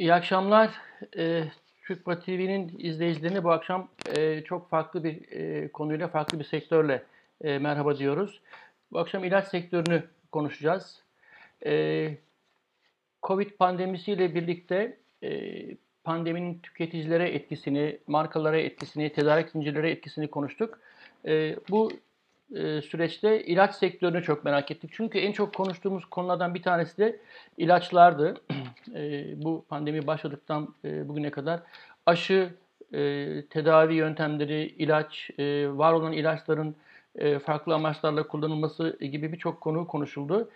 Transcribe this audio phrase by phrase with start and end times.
[0.00, 0.70] İyi akşamlar.
[1.16, 1.44] Ee,
[1.82, 7.02] Türkba TV'nin izleyicilerine bu akşam e, çok farklı bir e, konuyla, farklı bir sektörle
[7.40, 8.40] e, merhaba diyoruz.
[8.92, 10.02] Bu akşam ilaç sektörünü
[10.32, 11.02] konuşacağız.
[11.66, 12.14] E,
[13.22, 15.60] Covid pandemisiyle birlikte e,
[16.04, 20.80] pandeminin tüketicilere etkisini, markalara etkisini, tedarik zincirlere etkisini konuştuk.
[21.26, 21.92] E, bu
[22.54, 24.90] e, süreçte ilaç sektörünü çok merak ettik.
[24.94, 27.20] Çünkü en çok konuştuğumuz konulardan bir tanesi de
[27.56, 28.34] ilaçlardı.
[28.94, 31.60] E, bu pandemi başladıktan e, bugüne kadar
[32.06, 32.54] aşı,
[33.50, 35.30] tedavi yöntemleri, ilaç,
[35.68, 36.76] var olan ilaçların
[37.44, 40.50] farklı amaçlarla kullanılması gibi birçok konu konuşuldu.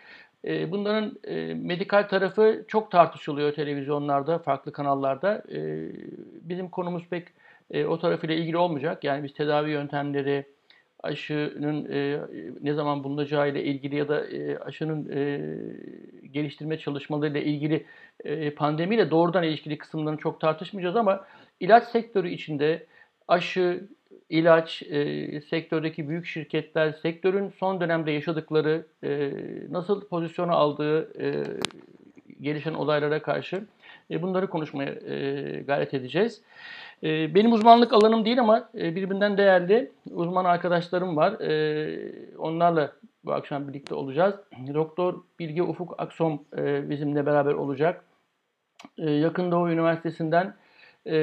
[0.45, 1.19] Bunların
[1.57, 5.43] medikal tarafı çok tartışılıyor televizyonlarda, farklı kanallarda.
[6.43, 7.29] Bizim konumuz pek
[7.87, 9.05] o tarafıyla ilgili olmayacak.
[9.05, 10.47] Yani biz tedavi yöntemleri,
[11.05, 12.21] aşının e,
[12.63, 15.41] ne zaman bulunacağı ile ilgili ya da e, aşının e,
[16.29, 17.87] geliştirme çalışmalarıyla ilgili
[18.25, 21.25] e, pandemiyle doğrudan ilişkili kısımlarını çok tartışmayacağız ama
[21.61, 22.87] ilaç sektörü içinde
[23.29, 23.89] aşı,
[24.29, 29.33] ilaç, e, sektördeki büyük şirketler, sektörün son dönemde yaşadıkları, e,
[29.71, 31.45] nasıl pozisyonu aldığı e,
[32.41, 33.65] gelişen olaylara karşı
[34.11, 36.43] e, bunları konuşmaya e, gayret edeceğiz.
[37.05, 41.41] E, benim uzmanlık alanım değil ama e, birbirinden değerli uzman arkadaşlarım var.
[41.41, 42.93] E, onlarla
[43.25, 44.35] bu akşam birlikte olacağız.
[44.75, 48.05] Doktor Bilge Ufuk Aksom e, bizimle beraber olacak.
[48.99, 50.55] E, Yakın Doğu Üniversitesi'nden
[51.07, 51.15] e,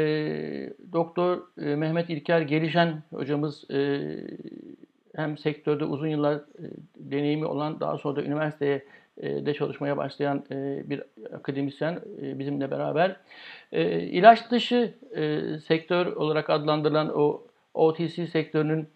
[0.94, 3.66] Doktor Mehmet İlker Gelişen hocamız
[5.16, 6.42] hem sektörde uzun yıllar
[6.98, 8.86] deneyimi olan daha sonra da üniversiteye
[9.22, 13.16] de çalışmaya başlayan e, bir akademisyen e, bizimle beraber.
[14.12, 14.94] İlaç dışı
[15.68, 17.42] sektör olarak adlandırılan o
[17.74, 18.88] OTC sektörünün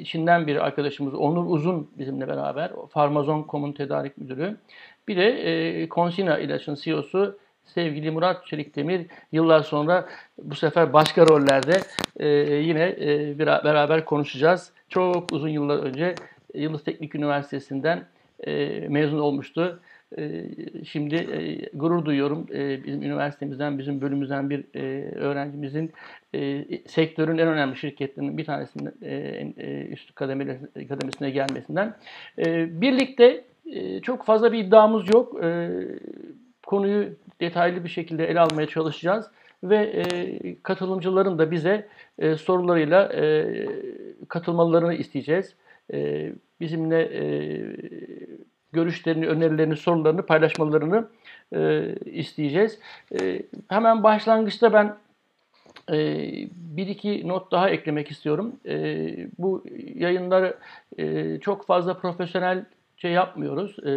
[0.00, 2.70] içinden bir arkadaşımız Onur Uzun bizimle beraber.
[2.90, 4.56] Farmazon.com'un tedarik müdürü.
[5.08, 10.08] Bir de Consina ilaçın CEO'su sevgili Murat Çelikdemir yıllar sonra
[10.42, 11.80] bu sefer başka rollerde
[12.62, 12.96] yine
[13.38, 14.72] beraber konuşacağız.
[14.88, 16.14] Çok uzun yıllar önce
[16.54, 18.04] Yıldız Teknik Üniversitesi'nden
[18.46, 19.80] e, mezun olmuştu.
[20.18, 20.44] E,
[20.84, 25.92] şimdi e, gurur duyuyorum e, bizim üniversitemizden, bizim bölümümüzden bir e, öğrencimizin
[26.34, 29.14] e, sektörün en önemli şirketlerinin bir tanesinin e,
[29.56, 31.94] e, üst kademeli, kademesine gelmesinden.
[32.38, 35.44] E, birlikte e, çok fazla bir iddiamız yok.
[35.44, 35.70] E,
[36.66, 37.08] konuyu
[37.40, 39.30] detaylı bir şekilde ele almaya çalışacağız
[39.64, 41.88] ve e, katılımcıların da bize
[42.18, 43.54] e, sorularıyla e,
[44.28, 45.54] katılmalarını isteyeceğiz.
[45.92, 47.22] E, bizimle e,
[48.72, 51.08] görüşlerini, önerilerini, sorularını paylaşmalarını
[51.52, 52.78] e, isteyeceğiz.
[53.20, 54.96] E, hemen başlangıçta ben
[55.92, 55.96] e,
[56.52, 58.56] bir iki not daha eklemek istiyorum.
[58.66, 59.08] E,
[59.38, 59.64] bu
[59.94, 60.56] yayınları
[60.98, 62.64] e, çok fazla profesyonel
[62.96, 63.76] şey yapmıyoruz.
[63.78, 63.90] E,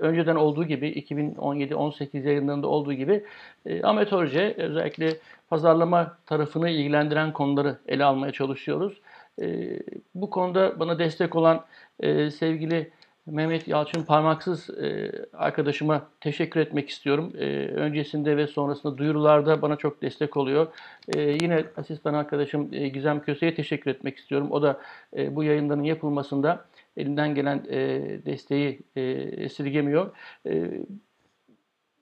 [0.00, 3.24] önceden olduğu gibi 2017-18 yayınlarında olduğu gibi
[3.66, 5.16] e, amatörce özellikle
[5.50, 9.00] pazarlama tarafını ilgilendiren konuları ele almaya çalışıyoruz.
[9.40, 9.78] E,
[10.14, 11.64] bu konuda bana destek olan
[12.00, 12.90] e, sevgili
[13.26, 17.32] Mehmet Yalçın Parmaksız e, arkadaşıma teşekkür etmek istiyorum.
[17.38, 20.66] E, öncesinde ve sonrasında duyurularda bana çok destek oluyor.
[21.14, 24.48] E, yine asistan arkadaşım e, Gizem Köse'ye teşekkür etmek istiyorum.
[24.50, 24.80] O da
[25.16, 26.64] e, bu yayınların yapılmasında
[26.96, 27.78] elinden gelen e,
[28.26, 29.02] desteği e,
[29.36, 30.10] esirgemiyor.
[30.46, 30.70] E,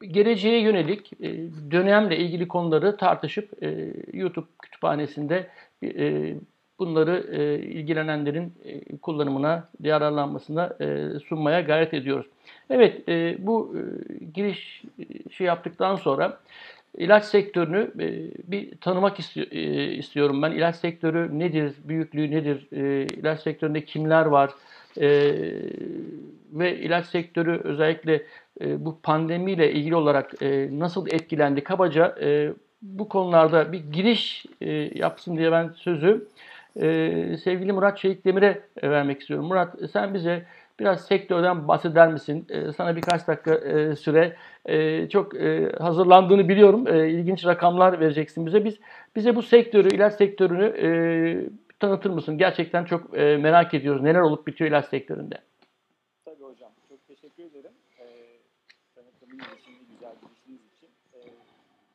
[0.01, 1.29] geleceğe yönelik e,
[1.71, 5.51] dönemle ilgili konuları tartışıp e, YouTube kütüphanesinde
[5.85, 6.35] e,
[6.81, 12.27] bunları e, ilgilenenlerin e, kullanımına, yararlanmasına e, sunmaya gayret ediyoruz.
[12.71, 16.41] Evet, e, bu e, giriş e, şey yaptıktan sonra
[16.99, 18.07] ilaç sektörünü e,
[18.53, 20.53] bir tanımak isti e, istiyorum ben.
[20.53, 24.51] İlaç sektörü nedir, büyüklüğü nedir, e, ilaç sektöründe kimler var
[25.01, 25.09] e,
[26.53, 28.23] ve ilaç sektörü özellikle
[28.61, 32.53] e, bu pandemiyle ilgili olarak e, nasıl etkilendi kabaca e,
[32.83, 36.27] bu konularda bir giriş e, yapsın diye ben sözü
[36.77, 39.47] e, sevgili Murat Çelik Demir'e vermek istiyorum.
[39.47, 40.47] Murat sen bize
[40.81, 42.47] biraz sektörden bahseder misin?
[42.49, 44.37] E, sana birkaç dakika e, süre
[44.67, 46.89] e, çok e, hazırlandığını biliyorum.
[46.89, 48.65] E, ilginç rakamlar vereceksin bize.
[48.65, 48.79] Biz
[49.17, 50.89] bize bu sektörü, ilaç sektörünü e,
[51.81, 52.39] tanıtır mısın?
[52.39, 54.03] Gerçekten çok e, merak ediyoruz.
[54.03, 55.39] Neler olup bitiyor ilaç sektöründe?
[56.25, 56.71] Tabii hocam.
[56.89, 57.73] Çok teşekkür ederim.
[57.99, 58.05] E,
[58.95, 60.89] tanıtımın için, güzel girişiniz için.
[61.15, 61.19] E,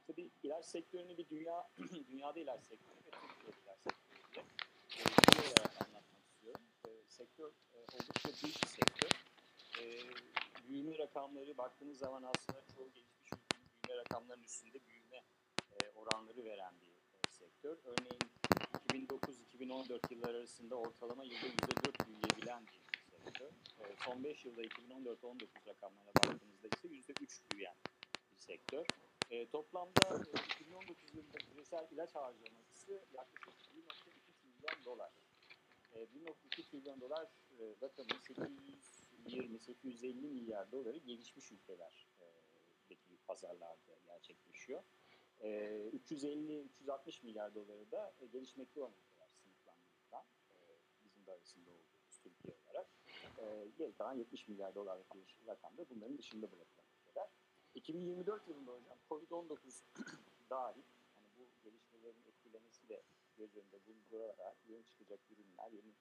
[0.08, 1.68] tabii ilaç sektörünü bir dünya,
[2.12, 6.62] dünyada ilaç sektörü ve Türkiye'de ilaç sektörü anlatmak istiyorum.
[6.88, 9.12] E, sektör e, oldukça büyük bir sektör.
[9.82, 9.84] E,
[10.68, 15.24] büyüme rakamları baktığınız zaman aslında çoğu gelişmiş ülkenin büyüme rakamlarının üstünde büyüme
[15.72, 17.78] e, oranları veren bir e, sektör.
[17.84, 18.20] Örneğin
[18.90, 22.82] 2009-2014 yıllar arasında ortalama yılda %4 büyüyebilen bir
[23.24, 23.50] sektör.
[23.80, 27.76] E, son 5 yılda 2014-19 rakamlarına baktığımızda ise %3 büyüyen
[28.32, 28.86] bir sektör.
[29.30, 34.05] E, toplamda e, 2019 yılında küresel ilaç harcaması yaklaşık 1.2
[34.66, 35.12] trilyon dolar.
[35.94, 37.28] E, 1.2 trilyon dolar
[37.60, 38.08] e, rakamı
[39.28, 42.26] 820-850 milyar doları gelişmiş ülkeler e,
[42.90, 44.84] deki pazarlarda gerçekleşiyor.
[45.42, 45.50] E,
[46.10, 50.56] 350-360 milyar doları da e, gelişmekte olan ülkeler sınıflandırılan e,
[51.04, 52.88] bizim de arasında olduğumuz Türkiye olarak.
[53.38, 57.28] E, geri kalan 70 milyar dolarlık bir rakam da bunların dışında bırakılan ülkeler.
[57.76, 59.58] 2024 yılında hocam Covid-19
[60.50, 60.84] dahil
[61.16, 63.04] hani bu gelişmelerin etkilemesi de
[63.38, 65.94] göz önünde bulundurarak yeni çıkacak ürünler, yeni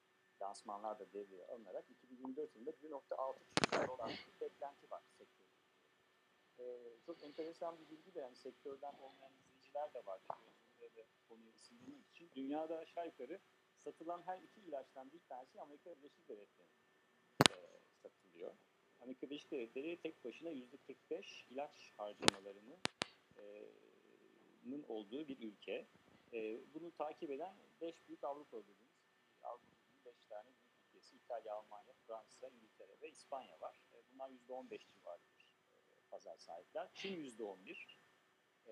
[0.42, 5.54] lansmanlar da devreye alınarak 2024 yılında 1.6 trilyon dolar bir beklenti var sektörde.
[6.58, 6.64] Ee,
[7.06, 10.20] çok enteresan bir bilgi de yani sektörden olmayan izleyiciler de var.
[10.80, 12.30] Burada da konuyu ısındırmak için.
[12.34, 13.40] Dünyada aşağı yukarı
[13.78, 16.84] satılan her iki ilaçtan bir tanesi Amerika Birleşik Devletleri'nde
[17.50, 17.56] e,
[18.02, 18.54] satılıyor.
[19.00, 22.78] Amerika Birleşik Devletleri tek başına %45 ilaç harcamalarının
[23.36, 23.64] e,
[24.88, 25.86] olduğu bir ülke.
[26.34, 28.94] E, bunu takip eden 5 büyük Avrupa dediğimiz
[29.42, 33.76] Avrupa'nın 5 tane büyük ülkesi İtalya, Almanya, Fransa, İngiltere ve İspanya var.
[33.94, 36.88] E, bunlar %15 civarı bir e, pazar sahipler.
[36.94, 37.98] Çin %11,
[38.66, 38.70] e,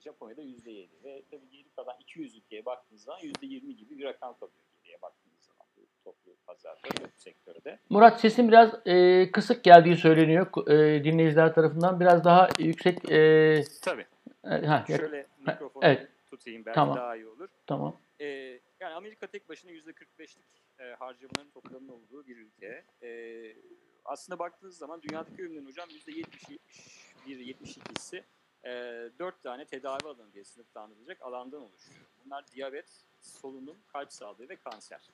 [0.00, 4.64] Japonya'da %7 ve tabii geri kalan 200 ülkeye baktığınız zaman %20 gibi bir rakam kalıyor
[4.82, 7.78] geriye baktığınız zaman bu toplu pazarda, bu sektörde.
[7.90, 12.00] Murat sesin biraz e, kısık geldiği söyleniyor e, dinleyiciler tarafından.
[12.00, 13.10] Biraz daha yüksek.
[13.10, 14.06] E, Tabii.
[14.44, 16.08] e, ha, Şöyle mikrofonu evet.
[16.30, 16.96] Tutayım belki Tamam.
[16.96, 17.48] daha iyi olur.
[17.66, 18.00] tamam.
[18.20, 22.84] Ee, yani Amerika tek başına %45'lik e, harcamaların toplamının olduğu bir ülke.
[23.02, 23.56] Ee,
[24.04, 28.24] aslında baktığınız zaman dünyadaki ürünlerin hocam %70-71-72'si
[28.64, 28.70] e,
[29.18, 32.00] 4 tane tedavi alanı diye sınıflandırılacak alandan oluşuyor.
[32.24, 35.10] Bunlar diyabet, solunum, kalp sağlığı ve kanser.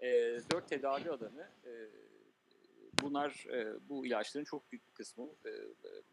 [0.00, 0.08] E,
[0.52, 1.72] 4 tedavi alanı e,
[3.02, 5.50] bunlar e, bu ilaçların çok büyük bir kısmı, e,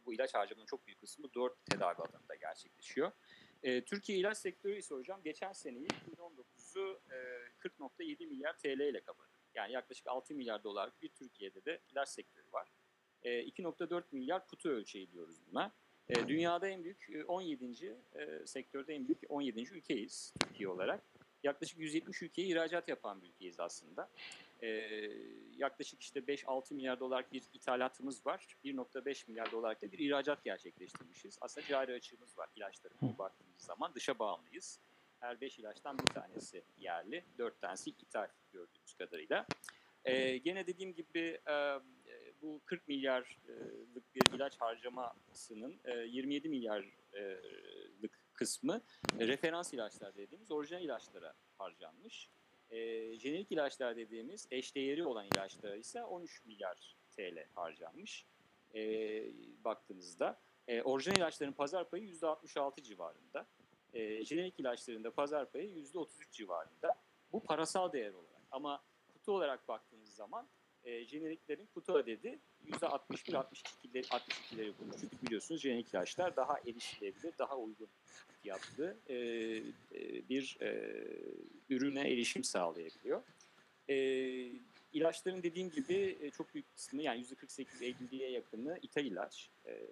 [0.05, 3.11] bu ilaç harcamanın çok büyük kısmı 4 tedavi alanında gerçekleşiyor.
[3.63, 7.15] E, Türkiye ilaç sektörü ise hocam geçen seneyi 2019'u e,
[7.59, 9.29] 40.7 milyar TL ile kapadı.
[9.55, 12.67] Yani yaklaşık 6 milyar dolarlık bir Türkiye'de de ilaç sektörü var.
[13.23, 15.71] E, 2.4 milyar kutu ölçeği diyoruz buna.
[16.09, 17.95] E, dünyada en büyük e, 17.
[18.15, 19.61] E, sektörde en büyük 17.
[19.61, 21.03] ülkeyiz Türkiye olarak.
[21.43, 24.09] Yaklaşık 170 ülkeye ihracat yapan bir ülkeyiz aslında.
[24.61, 24.67] E,
[25.57, 28.57] yaklaşık işte 5-6 milyar dolarlık bir ithalatımız var.
[28.65, 31.37] 1.5 milyar dolarlık da bir ihracat gerçekleştirmişiz.
[31.41, 33.91] Aslında cari açığımız var ilaçlara baktığımız zaman.
[33.95, 34.79] Dışa bağımlıyız.
[35.19, 39.45] Her 5 ilaçtan bir tanesi yerli, 4 tanesi ithal gördüğümüz kadarıyla.
[40.05, 41.79] Ee, gene dediğim gibi e,
[42.41, 48.81] bu 40 milyarlık bir ilaç harcamasının e, 27 milyarlık kısmı
[49.19, 52.29] e, referans ilaçlar dediğimiz orijinal ilaçlara harcanmış.
[52.71, 52.77] E,
[53.19, 58.25] jenerik ilaçlar dediğimiz eşdeğeri olan ilaçlara ise 13 milyar TL harcanmış.
[58.75, 58.81] E,
[59.63, 63.47] baktığınızda e, orijinal ilaçların pazar payı %66 civarında.
[63.93, 66.95] E, jenerik ilaçların da pazar payı %33 civarında.
[67.31, 68.41] Bu parasal değer olarak.
[68.51, 68.83] Ama
[69.13, 70.47] kutu olarak baktığımız zaman
[70.83, 74.93] e, jeneriklerin kutu adedi %61-62'leri 62'leri bulur.
[74.99, 77.89] Çünkü biliyorsunuz jenerik ilaçlar daha erişilebilir, daha uygun
[78.41, 80.97] fiyatlı e, e, bir e,
[81.69, 83.23] ürüne erişim sağlayabiliyor.
[83.89, 83.95] E,
[84.93, 89.49] ilaçların dediğim gibi e, çok büyük kısmı yani %48-50'ye yakını ithal ilaç.
[89.65, 89.87] E,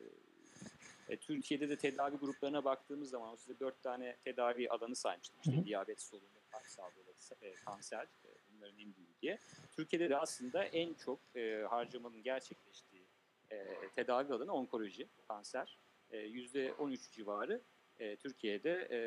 [1.09, 5.39] e, Türkiye'de de tedavi gruplarına baktığımız zaman o size dört tane tedavi alanı saymıştım.
[5.45, 7.09] İşte diyabet, solunum, kalp sağlığı,
[7.41, 9.39] e, kanser e, bunların en büyüğü diye.
[9.75, 13.07] Türkiye'de de aslında en çok e, harcamanın gerçekleştiği
[13.51, 13.65] e,
[13.95, 15.79] tedavi alanı onkoloji, kanser.
[16.11, 17.61] E, %13 civarı
[17.99, 18.99] e, Türkiye'de e,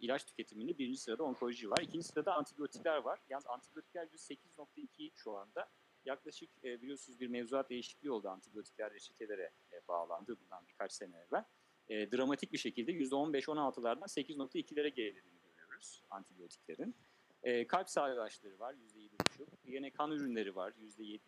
[0.00, 1.78] ilaç tüketiminde birinci sırada onkoloji var.
[1.82, 3.20] İkinci sırada antibiyotikler var.
[3.28, 5.70] Yalnız antibiyotikler %8.2 şu anda.
[6.04, 11.44] Yaklaşık e, biliyorsunuz bir mevzuat değişikliği oldu antibiyotikler reçetelere e, bağlandı bundan birkaç sene evvel.
[11.88, 16.96] E, dramatik bir şekilde %15-16'lardan 8.2'lere gerilediğini görüyoruz antibiyotiklerin.
[17.42, 19.46] E, kalp sağlığı ilaçları var %7,5.
[19.64, 21.20] Yine kan ürünleri var %7.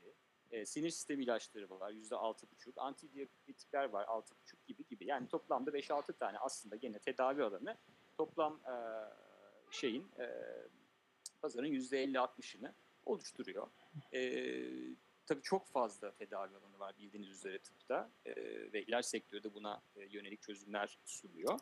[0.51, 2.81] E, sinir sistemi ilaçları var %6,5.
[2.81, 5.07] Antidiyabetikler var 6,5 gibi gibi.
[5.07, 7.77] Yani toplamda 5-6 tane aslında gene tedavi alanı
[8.17, 8.75] toplam e,
[9.71, 10.27] şeyin e,
[11.41, 12.73] pazarın %50-60'ını
[13.07, 13.69] oluşturuyor.
[14.13, 14.21] E,
[15.27, 18.35] tabii çok fazla tedavi alanı var bildiğiniz üzere tıpta e,
[18.73, 21.59] ve ilaç sektörü de buna e, yönelik çözümler sunuyor.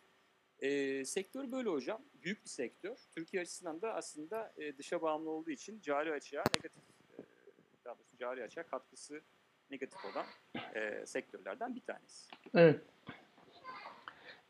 [0.59, 2.05] E, sektör böyle hocam.
[2.15, 2.99] Büyük bir sektör.
[3.15, 6.83] Türkiye açısından da aslında e, dışa bağımlı olduğu için cari açığa negatif,
[8.19, 9.21] cari açığa katkısı
[9.71, 10.27] negatif olan
[10.75, 12.31] e, sektörlerden bir tanesi.
[12.55, 12.81] Evet.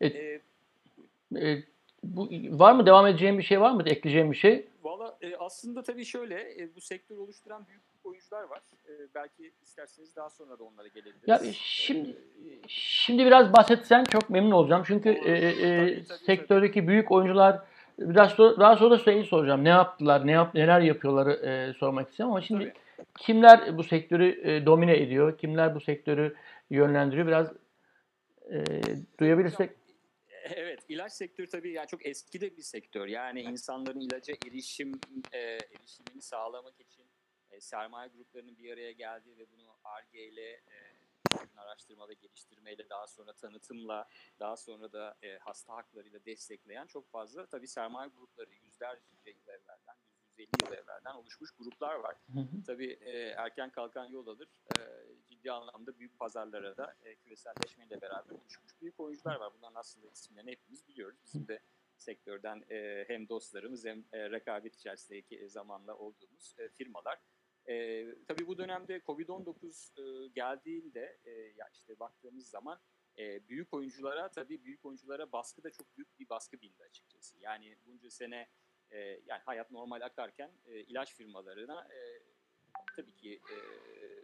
[0.01, 0.41] E,
[1.35, 1.63] E,
[2.03, 3.83] bu, var mı devam edeceğim bir şey var mı?
[3.85, 4.67] Ekleyeceğim bir şey?
[4.83, 8.61] Valla e, aslında tabii şöyle e, bu sektörü oluşturan büyük oyuncular var.
[8.87, 11.27] E, belki isterseniz daha sonra da onlara gelebiliriz.
[11.27, 12.15] Ya şimdi
[12.67, 14.83] şimdi biraz bahsetsen çok memnun olacağım.
[14.87, 15.25] Çünkü Olur.
[15.25, 15.53] e, e,
[15.93, 17.59] Tabii, tabii, sektördeki büyük oyuncular
[17.99, 19.63] biraz sonra, daha sonra şeyi soracağım.
[19.63, 22.88] Ne yaptılar, ne yap, neler yapıyorları e, sormak istiyorum ama şimdi Tabii.
[23.17, 26.35] Kimler bu sektörü e, domine ediyor, kimler bu sektörü
[26.69, 27.53] yönlendiriyor biraz
[28.51, 28.63] e,
[29.19, 29.71] duyabilirsek.
[30.43, 33.07] Evet, ilaç sektörü tabii yani çok eski de bir sektör.
[33.07, 34.91] Yani insanların ilaca erişim
[35.31, 37.05] e, erişimini sağlamak için
[37.51, 40.99] e, sermaye gruplarının bir araya geldiği ve bunu ARGE ile e,
[41.57, 44.07] araştırma ve geliştirmeyle daha sonra tanıtımla
[44.39, 49.19] daha sonra da e, hasta haklarıyla destekleyen çok fazla tabii sermaye grupları yüzlerce yıl
[50.39, 52.15] 150 yıl evvelden oluşmuş gruplar var.
[52.33, 52.63] Hı hı.
[52.67, 54.47] Tabii e, erken kalkan yol alır.
[54.77, 54.79] E,
[55.29, 59.53] ciddi anlamda büyük pazarlara da e, küreselleşmeyle beraber oluşmuş büyük oyuncular var.
[59.57, 61.17] Bunların aslında isimlerini hepimiz biliyoruz.
[61.23, 61.59] Bizim de
[61.97, 67.19] sektörden e, hem dostlarımız hem e, rekabet içerisindeki zamanla olduğumuz e, firmalar.
[67.67, 72.79] E, tabii bu dönemde Covid-19 e, geldiğinde e, ya işte baktığımız zaman
[73.17, 77.39] e, büyük oyunculara tabii büyük oyunculara baskı da çok büyük bir baskı bindi açıkçası.
[77.39, 78.49] Yani bunca sene
[78.91, 82.23] e, yani hayat normal akarken e, ilaç firmalarına e,
[82.95, 83.55] tabii ki e,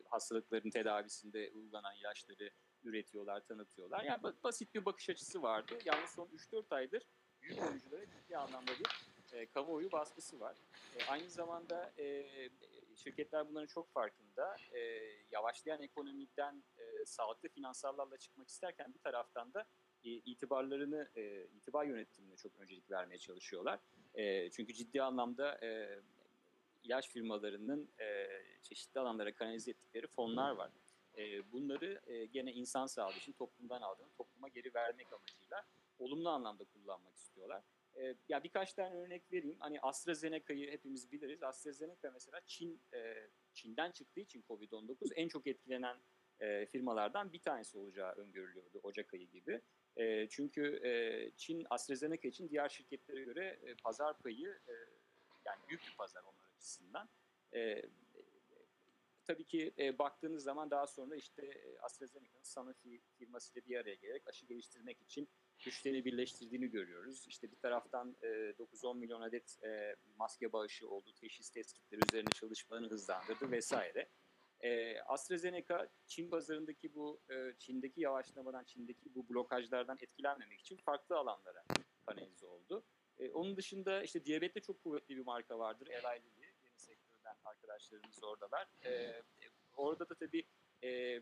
[0.09, 2.49] hastalıkların tedavisinde uygulanan ilaçları
[2.83, 4.03] üretiyorlar, tanıtıyorlar.
[4.03, 5.77] Yani ba- basit bir bakış açısı vardı.
[5.85, 7.03] Yalnız son 3-4 aydır
[7.41, 8.87] büyük oyunculara ciddi anlamda bir
[9.37, 10.57] e, kamuoyu baskısı var.
[10.95, 12.25] E, aynı zamanda e,
[12.95, 14.55] şirketler bunların çok farkında.
[14.73, 14.79] E,
[15.31, 19.65] yavaşlayan ekonomiden e, sağlıklı finansallarla çıkmak isterken bir taraftan da
[20.11, 23.79] itibarlarını, e, itibar yönetimine çok öncelik vermeye çalışıyorlar.
[24.15, 25.99] E, çünkü ciddi anlamda e,
[26.83, 28.27] ilaç firmalarının e,
[28.63, 30.71] çeşitli alanlara kanalize ettikleri fonlar var.
[31.17, 35.65] E, bunları e, gene insan sağlığı için toplumdan aldığını topluma geri vermek amacıyla
[35.99, 37.63] olumlu anlamda kullanmak istiyorlar.
[37.95, 39.57] E, ya birkaç tane örnek vereyim.
[39.59, 41.43] Hani AstraZeneca'yı hepimiz biliriz.
[41.43, 45.97] AstraZeneca mesela Çin e, Çin'den çıktığı için Covid-19 en çok etkilenen
[46.39, 49.61] e, firmalardan bir tanesi olacağı öngörülüyordu Ocak ayı gibi.
[49.97, 50.91] E, çünkü e,
[51.37, 54.73] Çin AstraZeneca için diğer şirketlere göre e, pazar payı e,
[55.45, 57.09] yani büyük bir pazar onlar açısından.
[57.53, 57.81] E,
[59.25, 64.45] tabii ki e, baktığınız zaman daha sonra işte AstraZeneca'nın Sanofi firmasıyla bir araya gelerek aşı
[64.45, 67.27] geliştirmek için güçlerini birleştirdiğini görüyoruz.
[67.27, 72.29] İşte bir taraftan e, 9-10 milyon adet e, maske bağışı oldu, teşhis test kitleri üzerine
[72.29, 74.09] çalışmalarını hızlandırdı vesaire.
[74.63, 81.63] E, AstraZeneca Çin pazarındaki bu e, Çin'deki yavaşlamadan, Çin'deki bu blokajlardan etkilenmemek için farklı alanlara
[82.05, 82.83] kanalize oldu.
[83.19, 85.87] E, onun dışında işte diyabette çok kuvvetli bir marka vardır.
[85.87, 88.67] Eli Lilly, yeni sektörden arkadaşlarımız oradalar.
[88.85, 89.23] E,
[89.77, 90.43] orada da tabii
[90.83, 91.21] e,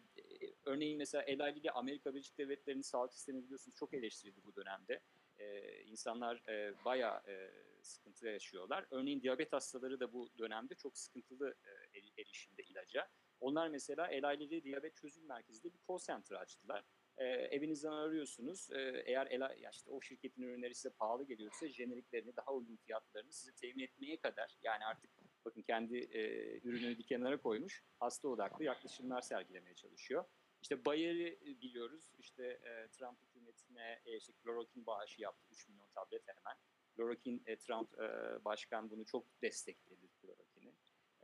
[0.65, 5.01] örneğin mesela Eli Lilly Amerika Birleşik Devletleri'nin sağlık sistemi biliyorsunuz çok eleştirildi bu dönemde.
[5.37, 8.85] E, insanlar e, bayağı e, sıkıntı yaşıyorlar.
[8.91, 11.55] Örneğin diyabet hastaları da bu dönemde çok sıkıntılı
[11.93, 13.09] e, erişimde ilaca.
[13.43, 16.83] Onlar mesela Eli Lilly Diyabet Çözüm Merkezi'nde bir call center açtılar.
[17.17, 18.69] E, evinizden arıyorsunuz.
[18.71, 23.51] E, eğer ya işte o şirketin ürünleri size pahalı geliyorsa jeneriklerini, daha uygun fiyatlarını size
[23.55, 25.11] temin etmeye kadar yani artık
[25.45, 26.21] bakın kendi e,
[26.57, 27.83] ürününü bir kenara koymuş.
[27.99, 30.25] Hasta odaklı yaklaşımlar sergilemeye çalışıyor.
[30.61, 32.13] İşte Bayer'i biliyoruz.
[32.19, 35.45] İşte e, Trump hükümetine e, işte klorokin bağışı yaptı.
[35.51, 36.57] 3 milyon tablet hemen.
[36.95, 38.05] Klorokin e, Trump e,
[38.45, 40.02] başkan bunu çok destekledi.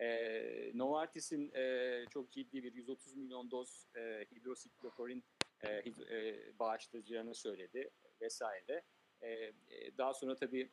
[0.02, 5.24] E, Novartis'in e, çok ciddi bir 130 milyon doz e, hidrosiklokorin
[5.62, 7.90] e, e, bağışlayacağını söyledi
[8.22, 8.84] vesaire.
[9.22, 9.54] E,
[9.98, 10.72] daha sonra tabii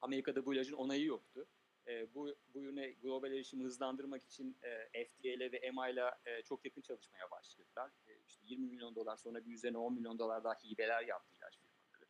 [0.00, 1.46] Amerika'da bu ilacın onayı yoktu.
[1.88, 6.02] E, bu, bu yöne global erişimi hızlandırmak için e, FDA ile ve EMA ile
[6.44, 7.90] çok yakın çalışmaya başladılar.
[8.06, 11.58] E, işte 20 milyon dolar sonra bir üzerine 10 milyon dolar daha hibeler yaptı ilaç
[11.58, 12.06] firmaları.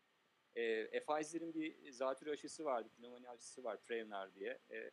[0.94, 4.58] E, Pfizer'in bir zatürre aşısı vardı, pneumonia aşısı var, Prevnar diye.
[4.70, 4.90] E,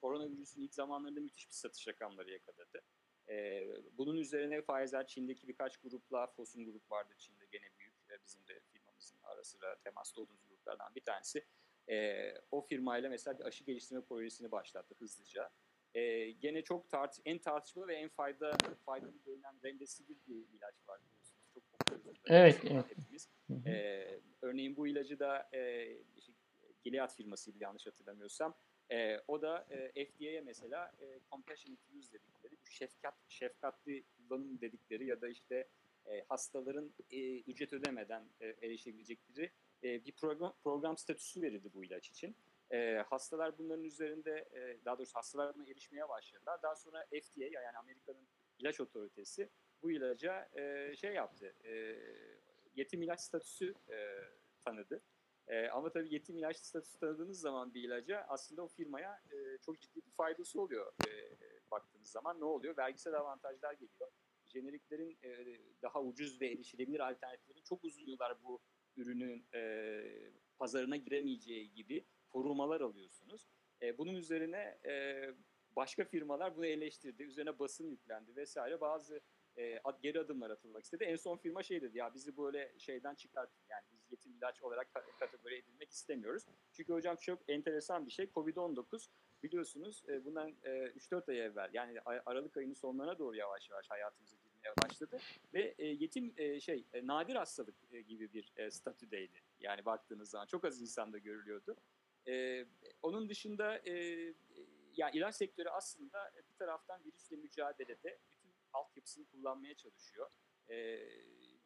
[0.00, 2.82] koronavirüsün ilk zamanlarında müthiş bir satış rakamları yakaladı.
[3.28, 7.94] Ee, bunun üzerine Pfizer Çin'deki birkaç grupla, Fosun grup vardı Çin'de gene büyük.
[8.10, 11.44] Ee, bizim de firmamızın ara sıra temasta olduğumuz gruplardan bir tanesi.
[11.90, 15.50] Ee, o firmayla mesela bir aşı geliştirme projesini başlattı hızlıca.
[15.94, 21.00] Ee, gene çok tart en tartışmalı ve en fayda faydalı görünen Remdesivir bir ilaç var
[21.04, 21.42] biliyorsunuz.
[21.54, 22.20] Çok popüler.
[22.26, 22.84] Evet, evet.
[22.90, 23.28] Hepimiz.
[23.66, 26.32] Ee, örneğin bu ilacı da e, işte,
[26.84, 28.54] Gilead firmasıydı yanlış hatırlamıyorsam.
[28.90, 35.06] E, o da e, FDA'ye mesela e, compassionate use dedikleri, bu şefkat, şefkatli kullanım dedikleri
[35.06, 35.68] ya da işte
[36.06, 39.50] e, hastaların e, ücret ödemeden e, erişebilecekleri
[39.84, 42.36] e, bir program, program statüsü verildi bu ilaç için.
[42.70, 46.62] E, hastalar bunların üzerinde, e, daha doğrusu hastalar buna erişmeye başladılar.
[46.62, 48.28] Daha sonra FDA yani Amerika'nın
[48.58, 49.48] ilaç otoritesi
[49.82, 51.96] bu ilaca e, şey yaptı, e,
[52.74, 53.96] yetim ilaç statüsü e,
[54.64, 55.00] tanıdı.
[55.48, 59.80] E, ama tabii yetim ilaç statüsü tanıdığınız zaman bir ilaca aslında o firmaya e, çok
[59.80, 60.92] ciddi bir faydası oluyor.
[61.08, 61.10] E,
[61.70, 62.76] baktığınız zaman ne oluyor?
[62.76, 64.10] Vergisel avantajlar geliyor.
[64.46, 68.60] Jeneriklerin e, daha ucuz ve erişilebilir alternatiflerin çok uzun yıllar bu
[68.96, 70.02] ürünün e,
[70.58, 73.48] pazarına giremeyeceği gibi korumalar alıyorsunuz.
[73.82, 75.24] E, bunun üzerine e,
[75.76, 77.22] başka firmalar bunu eleştirdi.
[77.22, 78.80] Üzerine basın yüklendi vesaire.
[78.80, 79.20] Bazı
[79.58, 81.04] e, geri adımlar atılmak istedi.
[81.04, 83.62] En son firma şey dedi ya bizi böyle şeyden çıkartın.
[83.70, 84.88] Yani yetim ilaç olarak
[85.18, 86.42] kategori edilmek istemiyoruz.
[86.72, 88.26] Çünkü hocam çok enteresan bir şey.
[88.26, 89.08] Covid-19
[89.42, 94.36] biliyorsunuz e, bundan e, 3-4 ay evvel yani Aralık ayının sonlarına doğru yavaş yavaş hayatımıza
[94.36, 95.18] girmeye başladı.
[95.54, 99.42] Ve e, yetim e, şey e, nadir hastalık e, gibi bir e, statüdeydi.
[99.60, 101.76] Yani baktığınız zaman çok az insanda görülüyordu.
[102.28, 102.64] E,
[103.02, 103.94] onun dışında e,
[104.96, 110.30] yani ilaç sektörü aslında bir taraftan virüsle mücadelede bütün altyapısını kullanmaya çalışıyor.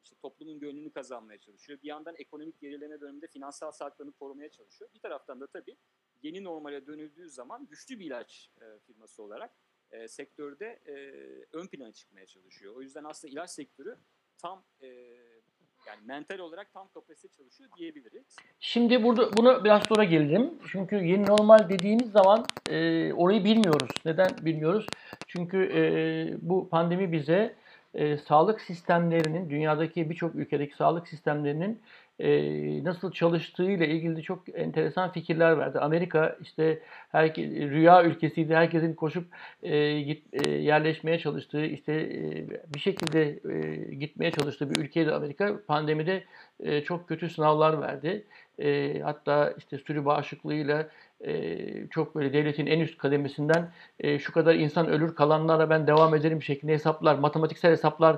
[0.04, 1.78] İşte toplumun gönlünü kazanmaya çalışıyor.
[1.82, 4.90] Bir yandan ekonomik gerileme döneminde finansal sağlıklarını korumaya çalışıyor.
[4.94, 5.76] Bir taraftan da tabii
[6.22, 9.50] yeni normale dönüldüğü zaman güçlü bir ilaç e, firması olarak
[9.90, 10.94] e, sektörde e,
[11.52, 12.76] ön plana çıkmaya çalışıyor.
[12.76, 13.96] O yüzden aslında ilaç sektörü
[14.38, 14.86] tam e,
[15.86, 18.36] yani mental olarak tam kapasite çalışıyor diyebiliriz.
[18.60, 20.58] Şimdi burada buna biraz sonra gelelim.
[20.72, 23.90] Çünkü yeni normal dediğimiz zaman e, orayı bilmiyoruz.
[24.04, 24.86] Neden bilmiyoruz?
[25.26, 25.82] Çünkü e,
[26.42, 27.56] bu pandemi bize
[27.94, 31.80] e, sağlık sistemlerinin, dünyadaki birçok ülkedeki sağlık sistemlerinin
[32.18, 35.78] e, nasıl çalıştığı ile ilgili çok enteresan fikirler verdi.
[35.78, 38.54] Amerika işte herke, rüya ülkesiydi.
[38.54, 39.24] Herkesin koşup
[39.62, 45.60] e, git, e, yerleşmeye çalıştığı, işte e, bir şekilde e, gitmeye çalıştığı bir ülkeydi Amerika.
[45.66, 46.24] Pandemide
[46.60, 48.26] e, çok kötü sınavlar verdi.
[48.58, 50.88] E, hatta işte sürü bağışıklığıyla
[51.90, 53.72] çok böyle devletin en üst kademesinden
[54.18, 58.16] şu kadar insan ölür kalanlarla ben devam ederim şeklinde hesaplar, matematiksel hesaplar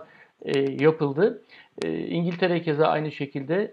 [0.78, 1.42] yapıldı.
[1.82, 3.72] E, İngiltere keza aynı şekilde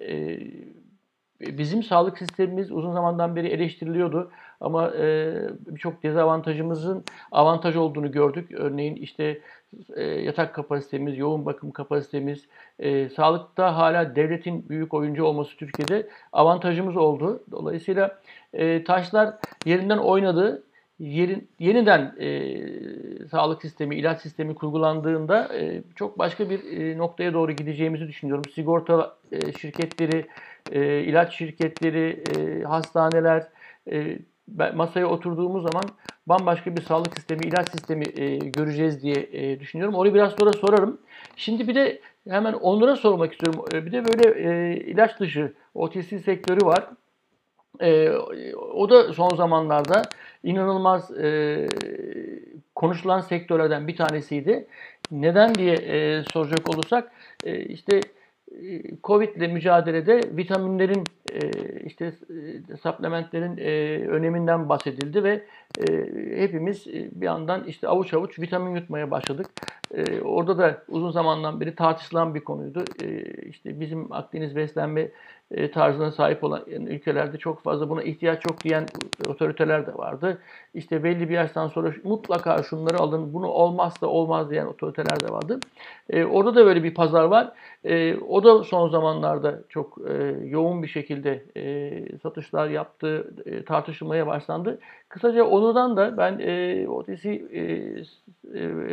[1.41, 4.31] bizim sağlık sistemimiz uzun zamandan beri eleştiriliyordu
[4.61, 5.33] ama e,
[5.67, 8.51] birçok dezavantajımızın avantaj olduğunu gördük.
[8.51, 9.41] Örneğin işte
[9.95, 12.45] e, yatak kapasitemiz, yoğun bakım kapasitemiz,
[12.79, 17.43] e, sağlıkta hala devletin büyük oyuncu olması Türkiye'de avantajımız oldu.
[17.51, 18.19] Dolayısıyla
[18.53, 19.33] e, taşlar
[19.65, 20.63] yerinden oynadı.
[20.99, 27.51] Yerin, yeniden e, sağlık sistemi, ilaç sistemi kurgulandığında e, çok başka bir e, noktaya doğru
[27.51, 28.43] gideceğimizi düşünüyorum.
[28.55, 30.25] Sigorta e, şirketleri,
[30.71, 33.47] e, ilaç şirketleri, e, hastaneler
[33.91, 34.17] e,
[34.73, 35.83] masaya oturduğumuz zaman
[36.27, 39.95] bambaşka bir sağlık sistemi, ilaç sistemi e, göreceğiz diye e, düşünüyorum.
[39.95, 41.01] Onu biraz sonra sorarım.
[41.35, 43.65] Şimdi bir de hemen onlara sormak istiyorum.
[43.73, 46.87] E, bir de böyle e, ilaç dışı OTC sektörü var.
[47.79, 48.09] E,
[48.73, 50.01] o da son zamanlarda
[50.43, 51.67] inanılmaz e,
[52.75, 54.67] konuşulan sektörlerden bir tanesiydi.
[55.11, 57.11] Neden diye e, soracak olursak
[57.43, 58.01] e, işte
[59.03, 61.03] Covid ile mücadelede vitaminlerin
[61.85, 62.11] işte
[62.81, 63.57] supplementlerin
[64.07, 65.43] öneminden bahsedildi ve
[66.35, 69.47] hepimiz bir yandan işte avuç avuç vitamin yutmaya başladık.
[70.23, 72.83] Orada da uzun zamandan beri tartışılan bir konuydu.
[73.49, 75.07] İşte bizim Akdeniz beslenme
[75.73, 78.85] tarzına sahip olan ülkelerde çok fazla buna ihtiyaç yok diyen
[79.27, 80.37] otoriteler de vardı.
[80.73, 85.59] İşte belli bir yaştan sonra mutlaka şunları alın, bunu olmazsa olmaz diyen otoriteler de vardı.
[86.31, 87.51] Orada da böyle bir pazar var.
[88.27, 89.97] O da son zamanlarda çok
[90.45, 91.43] yoğun bir şekilde
[92.23, 93.31] satışlar yaptı,
[93.65, 94.79] tartışılmaya başlandı.
[95.09, 96.33] Kısaca onudan da ben
[96.85, 97.41] OTC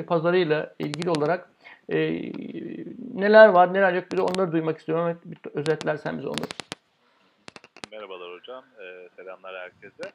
[0.06, 1.48] pazarıyla ilgili olarak
[1.88, 1.98] e,
[3.14, 5.20] neler var, neler yok bir de onları duymak istiyorum.
[5.24, 6.48] Bir özetlersen bize onları.
[7.90, 10.12] Merhabalar hocam, e, selamlar herkese.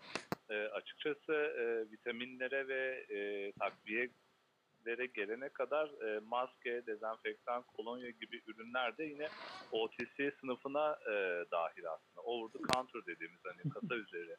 [0.49, 8.97] E, açıkçası e, vitaminlere ve e, takviyelere gelene kadar e, maske, dezenfektan, kolonya gibi ürünler
[8.97, 9.27] de yine
[9.71, 12.21] OTC sınıfına e, dahil aslında.
[12.23, 14.35] Over the counter dediğimiz hani kasa üzeri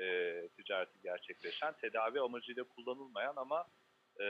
[0.00, 3.64] e, ticareti gerçekleşen, tedavi amacıyla kullanılmayan ama
[4.22, 4.26] e,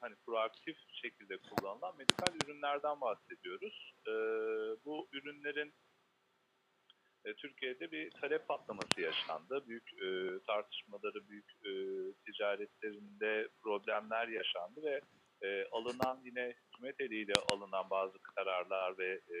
[0.00, 3.94] hani proaktif şekilde kullanılan medikal ürünlerden bahsediyoruz.
[4.06, 4.12] E,
[4.84, 5.74] bu ürünlerin
[7.24, 9.64] e, Türkiye'de bir talep patlaması yaşandı.
[9.66, 11.72] Büyük e, tartışmaları, büyük e,
[12.26, 15.00] ticaretlerinde problemler yaşandı ve
[15.42, 19.38] e, alınan yine hükümet eliyle alınan bazı kararlar ve e,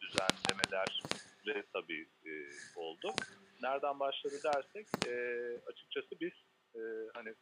[0.00, 1.02] düzenlemeler
[1.46, 2.30] de tabii e,
[2.76, 3.12] oldu.
[3.62, 5.14] Nereden başladı dersek e,
[5.66, 6.32] açıkçası biz
[6.74, 6.80] e,
[7.14, 7.34] hani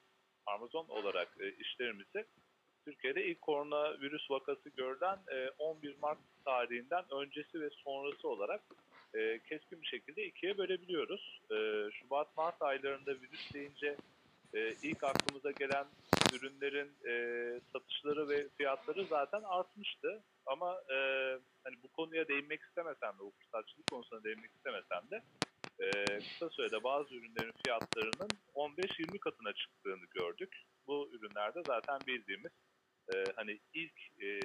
[0.55, 2.27] Amazon olarak e, işlerimizi
[2.85, 8.63] Türkiye'de ilk koronavirüs vakası görülen e, 11 Mart tarihinden öncesi ve sonrası olarak
[9.15, 11.41] e, keskin bir şekilde ikiye bölebiliyoruz.
[11.51, 11.57] E,
[11.93, 13.97] Şubat-Mart aylarında virüs deyince
[14.55, 15.87] e, ilk aklımıza gelen
[16.35, 17.15] ürünlerin e,
[17.73, 20.23] satışları ve fiyatları zaten artmıştı.
[20.47, 20.97] Ama e,
[21.65, 25.23] hani bu konuya değinmek istemesem de, bu fırsatçılık konusuna değinmek istemesem de
[25.81, 25.89] e,
[26.19, 30.63] kısa sürede bazı ürünlerin fiyatlarının 15-20 katına çıktığını gördük.
[30.87, 32.53] bu ürünlerde zaten bildiğimiz
[33.15, 34.41] e, hani ilk e,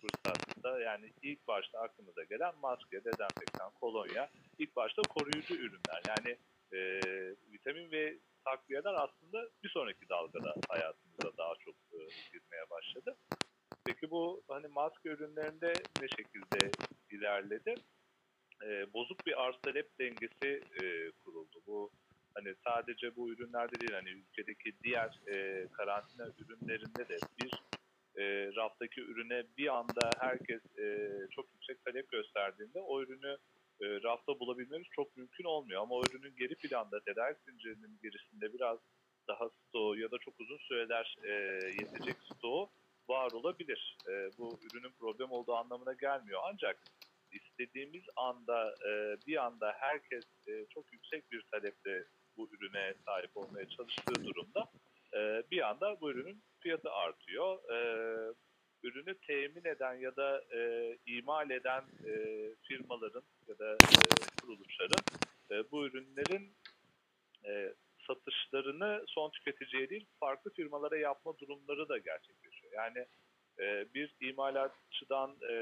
[0.00, 6.02] fırsatta yani ilk başta aklımıza gelen maske, dezenfektan, kolonya, ilk başta koruyucu ürünler.
[6.08, 6.36] Yani
[6.72, 7.00] e,
[7.52, 11.98] vitamin ve takviyeler aslında bir sonraki dalgada hayatımıza daha çok e,
[12.32, 13.16] girmeye başladı.
[13.84, 16.70] Peki bu hani maske ürünlerinde ne şekilde
[17.10, 17.74] ilerledi?
[18.66, 21.62] E, bozuk bir arz talep dengesi e, kuruldu.
[21.66, 21.90] Bu
[22.34, 27.52] hani sadece bu ürünlerde değil hani ülkedeki diğer e, karantina ürünlerinde de bir
[28.16, 33.36] e, raftaki ürüne bir anda herkes e, çok yüksek talep gösterdiğinde o ürünü
[33.80, 35.82] e, rafta bulabilmemiz çok mümkün olmuyor.
[35.82, 38.78] Ama o ürünün geri planda tedarik zincirinin gerisinde biraz
[39.28, 41.30] daha stoğu ya da çok uzun süreler e,
[41.80, 42.70] yetecek stoğu
[43.08, 43.96] var olabilir.
[44.08, 46.40] E, bu ürünün problem olduğu anlamına gelmiyor.
[46.52, 46.76] Ancak
[47.32, 52.04] istediğimiz anda e, bir anda herkes e, çok yüksek bir taleple
[52.36, 54.70] bu ürüne sahip olmaya çalıştığı durumda
[55.14, 57.58] e, bir anda bu ürünün fiyatı artıyor.
[57.72, 57.76] E,
[58.82, 62.14] ürünü temin eden ya da e, imal eden e,
[62.68, 63.96] firmaların ya da e,
[64.40, 65.04] kuruluşların
[65.50, 66.56] e, bu ürünlerin
[67.46, 67.74] e,
[68.06, 72.72] satışlarını son tüketiciye değil farklı firmalara yapma durumları da gerçekleşiyor.
[72.72, 73.06] Yani
[73.94, 75.56] bir imalatçıdan e,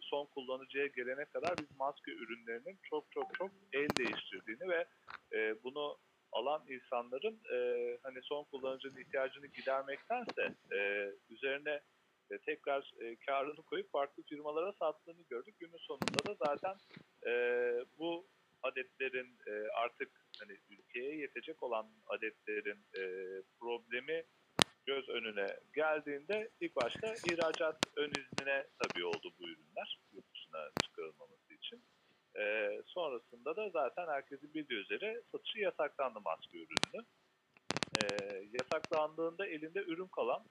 [0.00, 4.86] son kullanıcıya gelene kadar biz maske ürünlerinin çok çok çok el değiştirdiğini ve
[5.32, 5.98] e, bunu
[6.32, 7.58] alan insanların e,
[8.02, 10.54] hani son kullanıcının ihtiyacını gidermektense
[11.30, 11.80] üzerine
[12.46, 12.94] tekrar
[13.26, 15.54] karını koyup farklı firmalara sattığını gördük.
[15.58, 16.76] Günün sonunda da zaten
[17.98, 18.26] bu
[18.62, 19.38] adetlerin
[19.74, 22.78] artık hani ülkeye yetecek olan adetlerin
[23.60, 24.24] problemi
[24.86, 31.54] göz önüne geldiğinde ilk başta ihracat ön iznine tabi oldu bu ürünler yurt dışına çıkarılmaması
[31.54, 31.82] için.
[32.38, 37.04] E, sonrasında da zaten herkesin bildiği üzere satışı yasaklandı maske ürünü.
[38.02, 38.04] E,
[38.60, 40.44] yasaklandığında elinde ürün kalan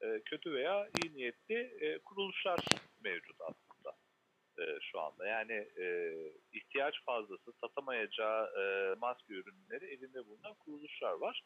[0.00, 2.60] e, kötü veya iyi niyetli e, kuruluşlar
[3.04, 3.96] mevcut aslında
[4.58, 5.26] e, şu anda.
[5.26, 6.14] Yani e,
[6.52, 11.42] ihtiyaç fazlası satamayacağı e, maske ürünleri elinde bulunan kuruluşlar var.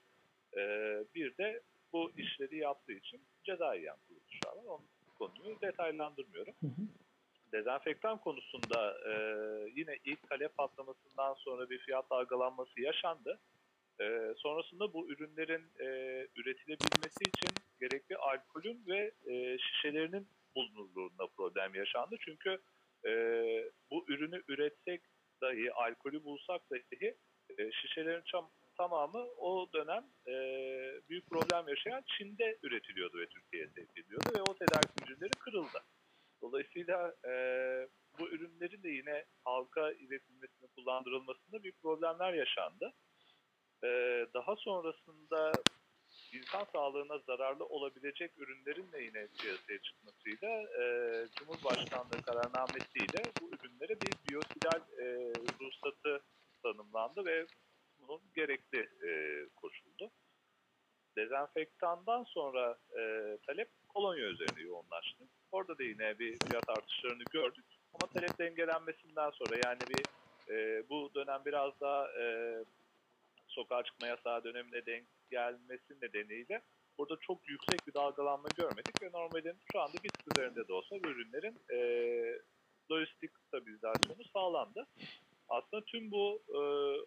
[0.56, 0.60] E,
[1.14, 4.64] bir de bu işleri yaptığı için ceza yiyen kuruluşlar var.
[4.64, 6.54] Onun konuyu detaylandırmıyorum.
[6.60, 6.82] Hı hı.
[7.52, 9.12] Dezenfektan konusunda e,
[9.76, 13.40] yine ilk talep patlamasından sonra bir fiyat dalgalanması yaşandı.
[14.00, 15.86] E, sonrasında bu ürünlerin e,
[16.36, 17.50] üretilebilmesi için
[17.80, 22.16] gerekli alkolün ve e, şişelerinin bulunurluğunda problem yaşandı.
[22.20, 22.58] Çünkü
[23.06, 23.10] e,
[23.90, 25.02] bu ürünü üretsek
[25.42, 27.16] dahi, alkolü bulsak dahi
[27.58, 30.34] e, şişelerin çam, tamamı o dönem e,
[31.08, 35.80] büyük problem yaşayan Çin'de üretiliyordu ve Türkiye'ye sevk ediliyordu ve o tedarik zincirleri kırıldı.
[36.42, 37.32] Dolayısıyla e,
[38.18, 42.92] bu ürünlerin de yine halka iletilmesini, kullandırılmasında bir problemler yaşandı.
[43.84, 43.88] E,
[44.34, 45.52] daha sonrasında
[46.32, 50.84] insan sağlığına zararlı olabilecek ürünlerin de yine piyasaya çıkmasıyla e,
[51.38, 56.22] Cumhurbaşkanlığı kararnamesiyle bu ürünlere bir biyosidal e, ruhsatı
[56.62, 57.46] tanımlandı ve
[58.08, 59.10] bunun gerekli e,
[59.56, 60.10] koşuldu.
[61.16, 63.02] Dezenfektandan sonra e,
[63.46, 65.24] talep kolonya üzerine yoğunlaştı.
[65.52, 67.64] Orada da yine bir fiyat artışlarını gördük.
[67.94, 70.04] Ama talep dengelenmesinden sonra yani bir
[70.54, 72.54] e, bu dönem biraz daha e,
[73.46, 76.62] sokağa çıkma yasağı dönemine denk gelmesi nedeniyle
[76.98, 80.96] burada çok yüksek bir dalgalanma görmedik ve normalin şu anda bir tık üzerinde de olsa
[80.96, 81.78] ürünlerin e,
[82.90, 84.86] lojistik stabilizasyonu sağlandı.
[85.50, 86.60] Aslında tüm bu e,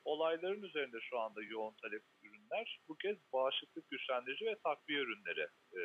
[0.05, 5.81] olayların üzerinde şu anda yoğun talep ürünler bu kez bağışıklık güçlendirici ve takviye ürünleri e,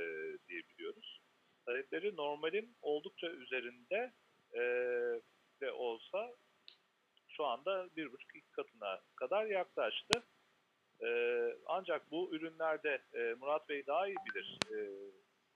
[0.49, 1.21] diyebiliyoruz.
[1.67, 4.13] Talepleri normalin oldukça üzerinde
[4.55, 4.61] e,
[5.61, 6.35] de olsa
[7.29, 10.23] şu anda bir buçuk iki katına kadar yaklaştı.
[11.03, 11.09] E,
[11.67, 14.59] ancak bu ürünlerde e, Murat Bey daha iyi bilir.
[14.73, 14.77] E,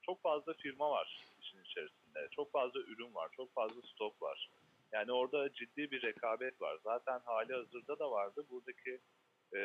[0.01, 2.27] çok fazla firma var işin içerisinde.
[2.31, 4.49] Çok fazla ürün var, çok fazla stok var.
[4.93, 6.77] Yani orada ciddi bir rekabet var.
[6.83, 8.45] Zaten hali hazırda da vardı.
[8.49, 8.99] Buradaki
[9.55, 9.59] e,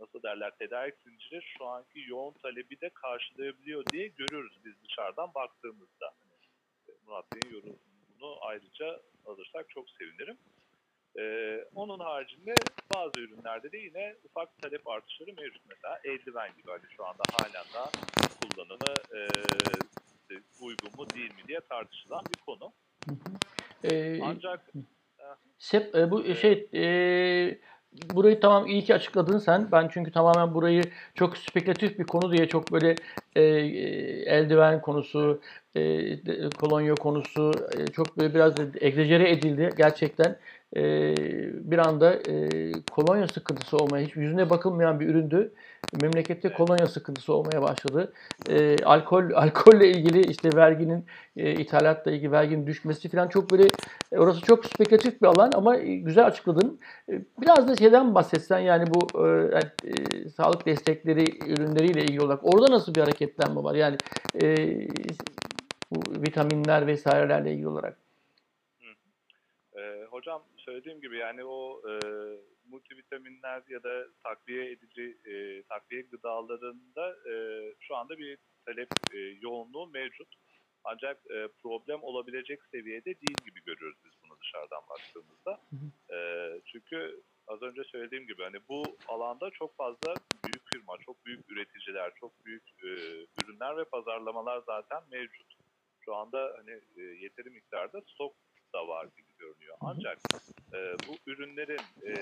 [0.00, 6.06] nasıl derler tedarik zinciri şu anki yoğun talebi de karşılayabiliyor diye görüyoruz biz dışarıdan baktığımızda.
[6.06, 10.38] Hani, Murat Bey'in yorumunu ayrıca alırsak çok sevinirim.
[11.18, 12.54] Ee, onun haricinde
[12.94, 15.62] bazı ürünlerde de yine ufak talep artışları mevcut.
[15.68, 17.90] Mesela eldiven gibi hani şu anda halen daha
[18.40, 19.28] kullanımı e,
[20.60, 22.72] uygun mu değil mi diye tartışılan bir konu.
[23.08, 23.45] Hı hı.
[24.22, 24.72] Ancak
[25.58, 27.58] Sep, e, bu şey e,
[27.92, 29.72] burayı tamam iyi ki açıkladın sen.
[29.72, 33.00] Ben çünkü tamamen burayı çok spekülatif bir konu diye çok böyle
[33.36, 33.42] e,
[34.26, 35.40] eldiven konusu,
[35.76, 40.38] e, kolonya konusu e, çok böyle biraz egzajere edildi gerçekten.
[40.76, 40.82] E,
[41.70, 45.52] bir anda e, kolonya sıkıntısı olmaya, hiç yüzüne bakılmayan bir üründü.
[46.02, 48.12] Memlekette kolonya sıkıntısı olmaya başladı.
[48.50, 53.64] E, alkol alkolle ilgili işte verginin e, ithalatla ilgili verginin düşmesi falan çok böyle
[54.12, 56.80] e, orası çok spekülatif bir alan ama e, güzel açıkladın.
[57.08, 62.72] E, biraz da şeyden bahsetsen yani bu e, e, sağlık destekleri ürünleriyle ilgili olarak orada
[62.72, 63.74] nasıl bir hareketlenme var?
[63.74, 63.96] Yani
[64.42, 64.68] e,
[65.90, 68.05] bu vitaminler vesairelerle ilgili olarak.
[70.16, 71.92] Hocam söylediğim gibi yani o e,
[72.70, 77.34] multivitaminler ya da takviye edici e, takviye gıdalarında e,
[77.80, 80.28] şu anda bir talep e, yoğunluğu mevcut.
[80.84, 85.60] Ancak e, problem olabilecek seviyede değil gibi görüyoruz biz bunu dışarıdan baktığımızda.
[86.10, 86.16] E,
[86.66, 92.12] çünkü az önce söylediğim gibi hani bu alanda çok fazla büyük firma, çok büyük üreticiler,
[92.20, 92.88] çok büyük e,
[93.42, 95.54] ürünler ve pazarlamalar zaten mevcut.
[96.04, 98.34] Şu anda hani e, yeteri miktarda stok
[98.74, 99.76] da var gibi görünüyor.
[99.80, 100.18] Ancak
[100.72, 102.14] e, bu ürünlerin e,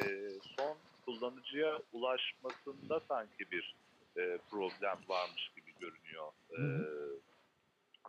[0.58, 3.76] son kullanıcıya ulaşmasında sanki bir
[4.16, 6.32] e, problem varmış gibi görünüyor.
[6.50, 6.60] E,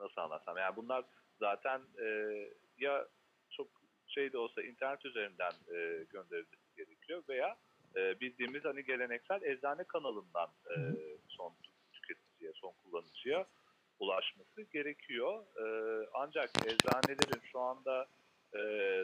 [0.02, 0.58] nasıl anlatsam?
[0.58, 1.06] Yani bunlar
[1.40, 2.08] zaten e,
[2.78, 3.08] ya
[3.50, 3.68] çok
[4.08, 7.58] şey de olsa internet üzerinden e, gönderilmesi gerekiyor veya
[7.96, 10.78] e, bildiğimiz hani geleneksel eczane kanalından e,
[11.28, 11.54] son
[11.94, 13.46] tüketiciye, son kullanıcıya
[14.00, 15.44] ulaşması gerekiyor.
[15.58, 15.66] E,
[16.14, 18.08] ancak eczanelerin şu anda
[18.54, 18.62] e,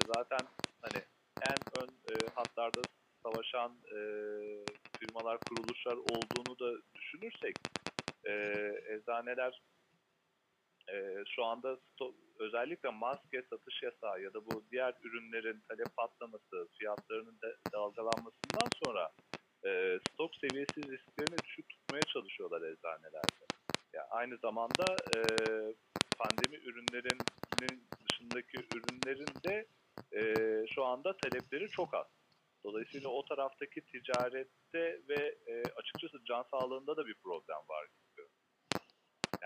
[0.08, 0.47] zaten
[0.82, 1.04] hani
[1.41, 2.82] en ön e, hatlarda
[3.23, 3.97] savaşan e,
[4.99, 7.56] firmalar, kuruluşlar olduğunu da düşünürsek
[8.25, 8.34] e,
[8.89, 9.62] eczaneler
[10.89, 11.80] e, şu anda
[12.39, 19.10] özellikle maske satış yasağı ya da bu diğer ürünlerin talep patlaması, fiyatlarının de dalgalanmasından sonra
[19.65, 23.45] e, stok seviyesi risklerini düşük tutmaya çalışıyorlar eczanelerde.
[23.93, 25.19] Yani aynı zamanda e,
[26.17, 27.19] pandemi ürünlerinin
[28.21, 29.67] dışındaki ürünlerin de
[30.12, 30.21] e,
[30.75, 32.07] şu anda talepleri çok az.
[32.63, 38.27] Dolayısıyla o taraftaki ticarette ve e, açıkçası can sağlığında da bir problem var gibi.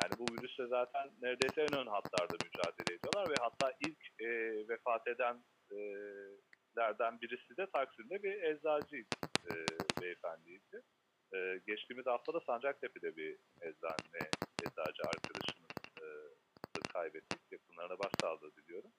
[0.04, 4.28] Yani bu virüsle zaten neredeyse en ön hatlarda mücadele ediyorlar ve hatta ilk e,
[4.70, 9.16] vefat edenlerden birisi de Taksim'de bir eczacıydı,
[9.52, 9.54] e,
[10.02, 10.82] beyefendiydi.
[11.34, 14.30] E, geçtiğimiz hafta da Sancaktepe'de bir eczane,
[14.64, 15.55] eczacı arkadaşımız e,
[16.96, 17.42] kaybettik.
[17.52, 18.92] Yakınlarına başsağlığı diliyorum.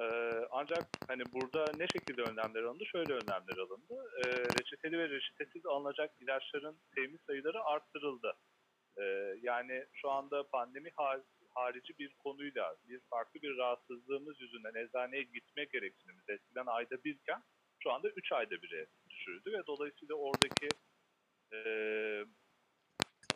[0.00, 2.84] Ee, ancak hani burada ne şekilde önlemler alındı?
[2.86, 3.94] Şöyle önlemler alındı.
[4.18, 8.36] Ee, reçeteli ve reçetesiz alınacak ilaçların temin sayıları arttırıldı.
[8.98, 9.02] Ee,
[9.42, 15.64] yani şu anda pandemi har- harici bir konuyla, bir farklı bir rahatsızlığımız yüzünden eczaneye gitme
[15.64, 17.42] gereksinimiz eskiden ayda birken
[17.82, 20.68] şu anda üç ayda bire düşürüldü ve dolayısıyla oradaki
[21.52, 21.58] e,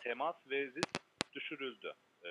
[0.03, 0.99] temas ve risk
[1.33, 1.93] düşürüldü.
[2.25, 2.29] E,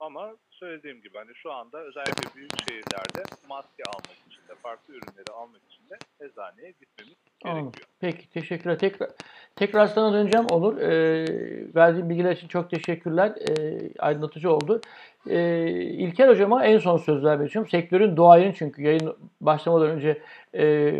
[0.00, 5.32] ama söylediğim gibi hani şu anda özellikle büyük şehirlerde maske almak için de farklı ürünleri
[5.32, 7.62] almak için de eczaneye gitmemiz Anladım.
[7.62, 7.88] gerekiyor.
[8.00, 8.78] Peki teşekkürler.
[8.78, 9.10] Tekrar
[9.56, 10.76] tekrar sana döneceğim Onur.
[10.78, 13.32] Ee, verdiğin bilgiler için çok teşekkürler.
[13.48, 14.80] Ee, aydınlatıcı oldu.
[15.28, 17.68] Ee, İlker hocama en son sözler vereceğim.
[17.68, 20.22] Sektörün doğayını çünkü yayın başlamadan önce
[20.54, 20.92] e,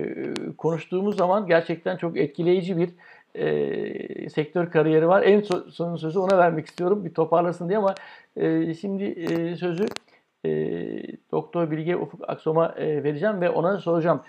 [0.59, 2.91] konuştuğumuz zaman gerçekten çok etkileyici bir
[3.35, 5.23] e, sektör kariyeri var.
[5.23, 7.05] En son, son sözü ona vermek istiyorum.
[7.05, 7.95] Bir toparlasın diye ama
[8.37, 9.87] e, şimdi e, sözü
[10.45, 10.51] e,
[11.33, 14.23] Doktor Bilge Ufuk Aksom'a e, vereceğim ve ona soracağım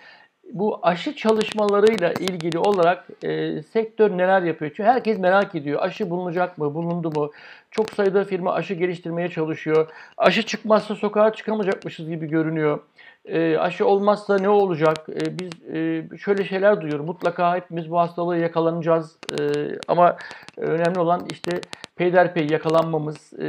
[0.53, 4.71] bu aşı çalışmalarıyla ilgili olarak e, sektör neler yapıyor?
[4.75, 5.81] Çünkü herkes merak ediyor.
[5.81, 6.73] Aşı bulunacak mı?
[6.73, 7.31] Bulundu mu?
[7.71, 9.89] Çok sayıda firma aşı geliştirmeye çalışıyor.
[10.17, 12.79] Aşı çıkmazsa sokağa çıkamayacakmışız gibi görünüyor.
[13.25, 14.97] E, aşı olmazsa ne olacak?
[15.09, 17.05] E, biz e, şöyle şeyler duyuyoruz.
[17.05, 19.17] Mutlaka hepimiz bu hastalığı yakalanacağız.
[19.39, 19.43] E,
[19.87, 20.17] ama
[20.57, 21.61] önemli olan işte
[21.95, 23.33] peyderpey yakalanmamız.
[23.39, 23.47] E,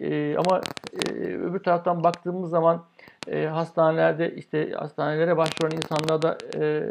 [0.00, 0.60] e, ama
[1.08, 2.84] e, öbür taraftan baktığımız zaman
[3.30, 6.82] e, hastanelerde işte hastanelere başvuran insanlarda e,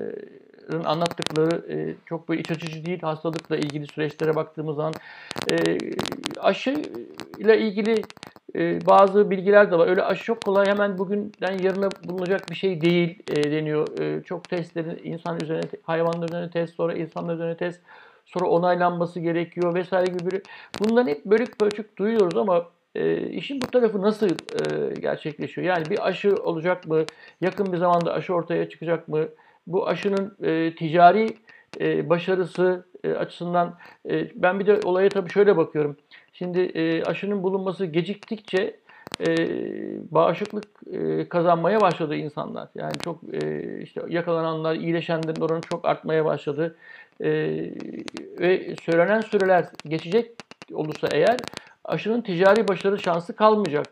[0.86, 3.02] anlattıkları e, çok böyle iç açıcı değil.
[3.02, 4.94] Hastalıkla ilgili süreçlere baktığımız zaman
[5.52, 5.78] e,
[6.40, 6.82] aşı
[7.38, 8.02] ile ilgili
[8.56, 9.88] e, bazı bilgiler de var.
[9.88, 14.00] Öyle aşı çok kolay hemen bugünden yarına bulunacak bir şey değil e, deniyor.
[14.00, 17.82] E, çok testlerin insan üzerine, hayvanlar üzerine test, sonra insanlar üzerine test,
[18.26, 20.42] sonra onaylanması gerekiyor vesaire gibi.
[20.80, 25.68] Bunların hep bölük pörçük duyuyoruz ama e, işin bu tarafı nasıl e, gerçekleşiyor?
[25.68, 27.06] Yani bir aşı olacak mı?
[27.42, 29.28] Yakın bir zamanda aşı ortaya çıkacak mı?
[29.68, 31.34] Bu aşının e, ticari
[31.80, 33.78] e, başarısı e, açısından
[34.10, 35.98] e, ben bir de olaya tabii şöyle bakıyorum.
[36.34, 38.76] Şimdi e, aşının bulunması geciktikçe
[39.28, 39.36] e,
[40.12, 42.70] bağışıklık e, kazanmaya başladı insanlar.
[42.76, 46.76] Yani çok e, işte yakalananlar, iyileşenlerin oranı çok artmaya başladı.
[47.22, 47.30] E,
[48.40, 50.32] ve söylenen süreler geçecek
[50.74, 51.38] olursa eğer
[51.88, 53.86] aşının ticari başarı şansı kalmayacak.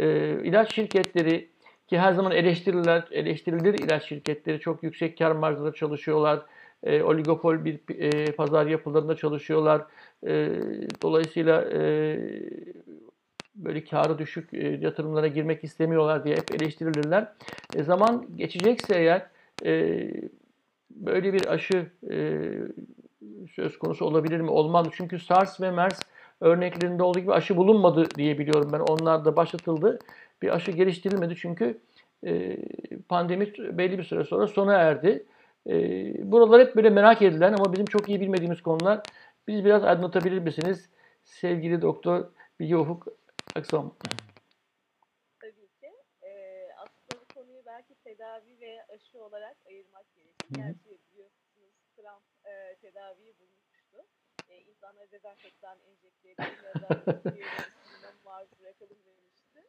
[0.00, 1.48] E, ilaç şirketleri
[1.88, 6.42] ki her zaman eleştiriler, eleştirilir ilaç şirketleri çok yüksek kar marjları çalışıyorlar.
[6.82, 9.82] E, oligopol bir e, pazar yapılarında çalışıyorlar.
[10.26, 10.50] E,
[11.02, 12.18] dolayısıyla e,
[13.54, 17.32] böyle karı düşük e, yatırımlara girmek istemiyorlar diye hep eleştirilirler.
[17.76, 19.26] E, zaman geçecekse eğer
[19.64, 20.10] e,
[20.90, 22.40] böyle bir aşı e,
[23.54, 24.50] söz konusu olabilir mi?
[24.50, 24.86] Olmaz.
[24.92, 26.00] Çünkü SARS ve MERS
[26.40, 28.80] örneklerinde olduğu gibi aşı bulunmadı diye biliyorum ben.
[28.80, 29.98] Onlar da başlatıldı.
[30.42, 31.80] Bir aşı geliştirilmedi çünkü
[32.26, 32.56] e,
[33.08, 35.26] pandemi belli bir süre sonra sona erdi.
[35.66, 35.72] E,
[36.32, 39.00] buralar hep böyle merak edilen ama bizim çok iyi bilmediğimiz konular.
[39.48, 40.90] Biz biraz aydınlatabilir misiniz?
[41.24, 42.24] Sevgili doktor
[42.60, 43.06] Bilge Ufuk
[43.56, 43.94] Aksom.
[45.40, 45.92] Tabii ki.
[46.22, 50.48] Ee, aslında bu konuyu belki tedavi ve aşı olarak ayırmak gerekir.
[50.50, 53.34] Gerçi biliyorsunuz Trump e, tedaviyi.
[54.84, 56.88] İnsanlara dezenfektan enjekte edelim ya da
[57.24, 59.60] diyelim maruz bırakalım demişti.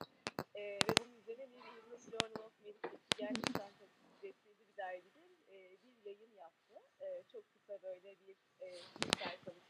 [0.55, 3.89] E, ve bunun üzerine bir England Journal of Medicine gerçekten çok
[4.21, 5.37] prestijli bir dergidir.
[5.47, 6.75] E, bir yayın yaptı.
[6.99, 8.67] E, çok kısa böyle bir, e,
[9.01, 9.63] bir sayfalık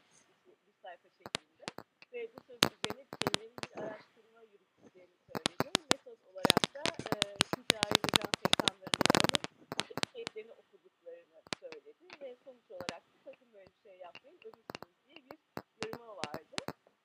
[0.46, 1.64] bir sayfa şeklinde.
[2.12, 5.68] Ve bu söz üzerine kendilerinin bir araştırma yürüttüklerini söyledi.
[5.92, 6.82] Metot olarak da
[7.12, 7.18] e,
[7.54, 12.04] ticari dezenfektanlarını alıp etlerini okuduklarını söyledi.
[12.20, 15.38] Ve sonuç olarak da sakın böyle bir şey yapmayın, ölürsünüz bir
[15.84, 16.56] yoruma vardı.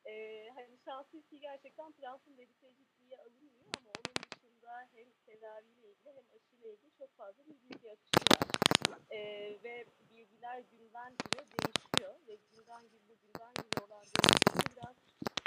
[0.05, 6.09] E, hani şanslıyız ki gerçekten Trump'ın dedikleri ciddiye alınmıyor ama onun dışında hem tedaviyle ilgili
[6.15, 8.99] hem aşıyla ilgili çok fazla bir bilgi akışı var.
[9.09, 9.19] E,
[9.63, 14.95] ve bilgiler günden güne değişiyor ve günden gün bu günden güne olan değişimde biraz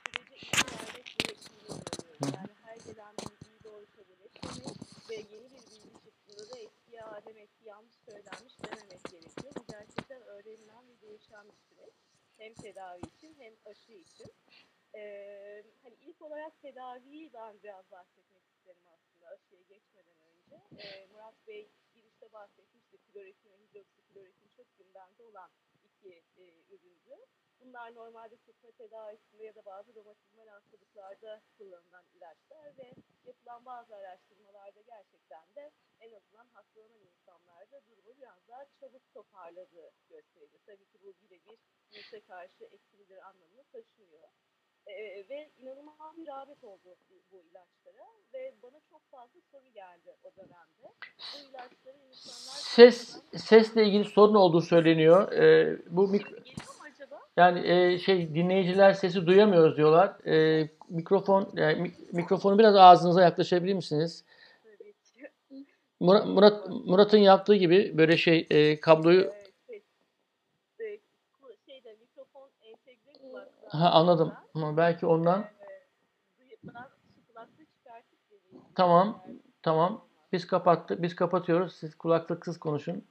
[0.06, 2.28] sürece izin vermek gerektiğini inanıyorum.
[2.34, 4.76] Yani her gelen bilgiyi doğru kabul etmemek
[5.10, 6.84] ve yeni bir bilgi çıktığında da eskiye
[7.26, 9.52] demek ki yanlış söylenmiş dememek gerekiyor.
[9.56, 11.94] Bu gerçekten öğrenilen ve değişen bir süreç.
[12.38, 14.32] Hem tedavi için hem aşı için.
[14.94, 20.60] Ee, hani ilk olarak tedaviyi ben biraz bahsetmek isterim aslında aşıya geçmeden önce.
[20.78, 25.50] Ee, Murat Bey girişte bahsetmişti klorokin ve hidroksiklorokin çok gündemde olan
[25.84, 27.16] iki e, üründü.
[27.64, 32.92] Bunlar normalde sıtma tedavisinde ya da bazı romatizmal hastalıklarda kullanılan ilaçlar ve
[33.24, 40.58] yapılan bazı araştırmalarda gerçekten de en azından hastalanan insanlarda durumu biraz daha çabuk toparladığı gösterildi.
[40.66, 41.58] Tabii ki bu birebir
[41.92, 44.28] virüse karşı etkilidir anlamını taşımıyor.
[44.86, 46.96] Ee, ve inanılmaz bir rağbet oldu
[47.32, 50.94] bu, ilaçlara ve bana çok fazla soru geldi o dönemde.
[51.34, 52.56] Bu ilaçları insanlar...
[52.56, 55.32] Ses sesle ilgili sorun olduğu söyleniyor.
[55.32, 56.73] E, bu mik- Geliyor mu acaba?
[57.36, 60.26] Yani e, şey dinleyiciler sesi duyamıyoruz diyorlar.
[60.26, 64.24] E, mikrofon yani mik- mikrofonu biraz ağzınıza yaklaşabilir misiniz?
[66.00, 69.32] Murat, Murat Murat'ın yaptığı gibi böyle şey e, kabloyu
[69.66, 69.82] şey,
[70.80, 71.00] e,
[73.68, 74.32] ha, anladım.
[74.54, 75.44] Ama belki ondan.
[78.74, 79.22] Tamam,
[79.62, 80.04] tamam.
[80.32, 81.02] Biz kapattık.
[81.02, 81.76] Biz kapatıyoruz.
[81.76, 83.04] Siz kulaklıksız konuşun.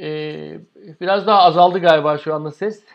[0.00, 0.60] Ee,
[1.00, 2.84] biraz daha azaldı galiba şu anda ses.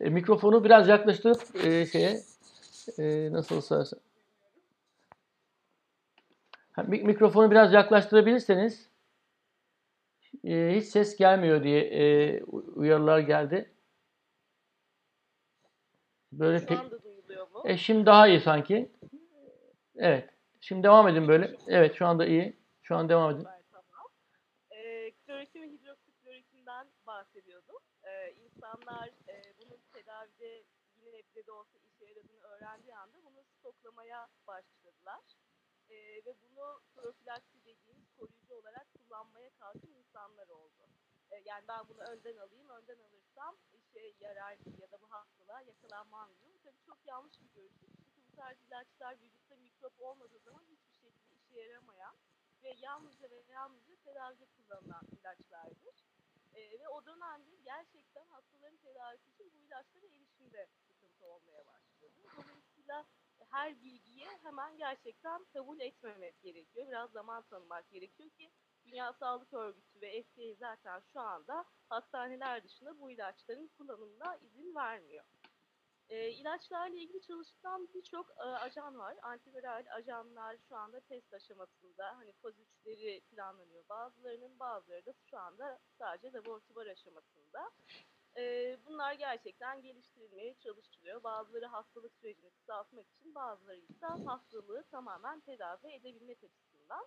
[0.00, 2.20] E, Mikrofonu biraz yaklaştırıp e, şeye
[2.98, 3.84] e, nasılsa
[6.72, 8.88] Ha, mik- mikrofonu biraz yaklaştırabilirseniz
[10.44, 13.70] e, hiç ses gelmiyor diye e, uyarılar geldi.
[16.32, 17.62] Böyle Şu pek anda duyuluyor mu?
[17.64, 18.90] e şimdi daha iyi sanki.
[19.96, 20.28] Evet.
[20.60, 21.56] Şimdi devam edin böyle.
[21.66, 22.56] Evet şu anda iyi.
[22.82, 23.38] Şu an devam edin.
[23.38, 23.84] Süper, tamam.
[24.70, 27.76] Ee, klorokin ve hidroksiklorokinden bahsediyordum.
[28.04, 30.62] Ee, insanlar e, bunun tedavide
[31.00, 35.36] yine nebze de olsa işe yaradığını öğrendiği anda bunu stoklamaya başladılar.
[35.90, 40.88] Ee, ve bunu profilaksi dediğimiz koruyucu olarak kullanmaya kalkan insanlar oldu.
[41.30, 46.30] Ee, yani ben bunu önden alayım, önden alırsam işe yarar ya da bu hastalığa yakalanmam.
[46.42, 47.72] Bu tabii çok yanlış bir görüş.
[47.80, 52.16] Çünkü bu tarz ilaçlar vücutta mikrop olmadığı zaman hiçbir şekilde işe yaramayan
[52.62, 56.04] ve yalnızca ve yalnızca tedavide kullanılan ilaçlardır.
[56.54, 61.91] Ee, ve o dönemde gerçekten hastaların tedavisi için bu ilaçlara erişimde sıkıntı olmaya başladı.
[62.36, 63.06] Dolayısıyla
[63.50, 66.88] her bilgiye hemen gerçekten kabul etmemek gerekiyor.
[66.88, 68.50] Biraz zaman tanımak gerekiyor ki
[68.84, 75.24] Dünya Sağlık Örgütü ve FDA zaten şu anda hastaneler dışında bu ilaçların kullanımına izin vermiyor.
[76.08, 79.16] E, ilaçlarla ilgili çalışılan birçok e, ajan var.
[79.22, 82.16] Antiviral ajanlar şu anda test aşamasında.
[82.16, 87.70] Hani faz 3'leri planlanıyor bazılarının, bazıları da şu anda sadece laboratuvar aşamasında.
[88.36, 91.22] E, bunlar gerçekten geliştirilmeye çalışılıyor.
[91.22, 97.06] Bazıları hastalık sürecini kısaltmak için, bazıları ise hastalığı tamamen tedavi edebilmek açısından.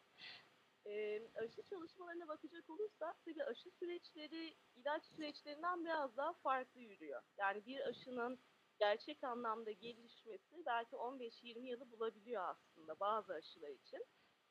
[0.86, 7.21] E, aşı çalışmalarına bakacak olursak tabii aşı süreçleri ilaç süreçlerinden biraz daha farklı yürüyor.
[7.38, 8.39] Yani bir aşının
[8.80, 14.05] gerçek anlamda gelişmesi belki 15-20 yılı bulabiliyor aslında bazı aşılar için.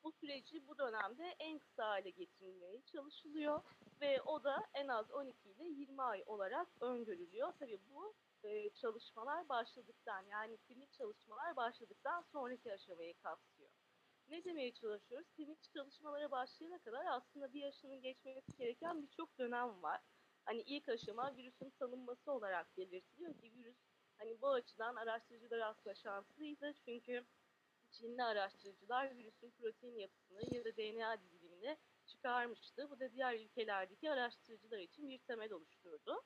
[0.05, 3.61] Bu süreci bu dönemde en kısa hale getirilmeye çalışılıyor
[4.01, 7.53] ve o da en az 12 ile 20 ay olarak öngörülüyor.
[7.59, 13.69] Tabii bu e, çalışmalar başladıktan yani klinik çalışmalar başladıktan sonraki aşamayı kapsıyor.
[14.27, 15.27] Ne demeye çalışıyoruz?
[15.37, 20.01] Klinik çalışmalara başlayana kadar aslında bir aşının geçmesi gereken birçok dönem var.
[20.45, 23.77] Hani ilk aşama virüsün tanınması olarak belirtiliyor ki virüs
[24.17, 27.25] hani bu açıdan araştırıcılar aslında şanslıydı çünkü
[27.99, 32.89] Çinli araştırıcılar virüsün protein yapısını ya da DNA dizilimini çıkarmıştı.
[32.89, 36.23] Bu da diğer ülkelerdeki araştırıcılar için bir temel oluşturdu.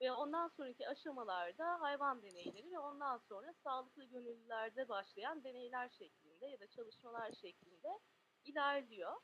[0.00, 6.60] Ve ondan sonraki aşamalarda hayvan deneyleri ve ondan sonra sağlıklı gönüllülerde başlayan deneyler şeklinde ya
[6.60, 8.00] da çalışmalar şeklinde
[8.44, 9.16] ilerliyor.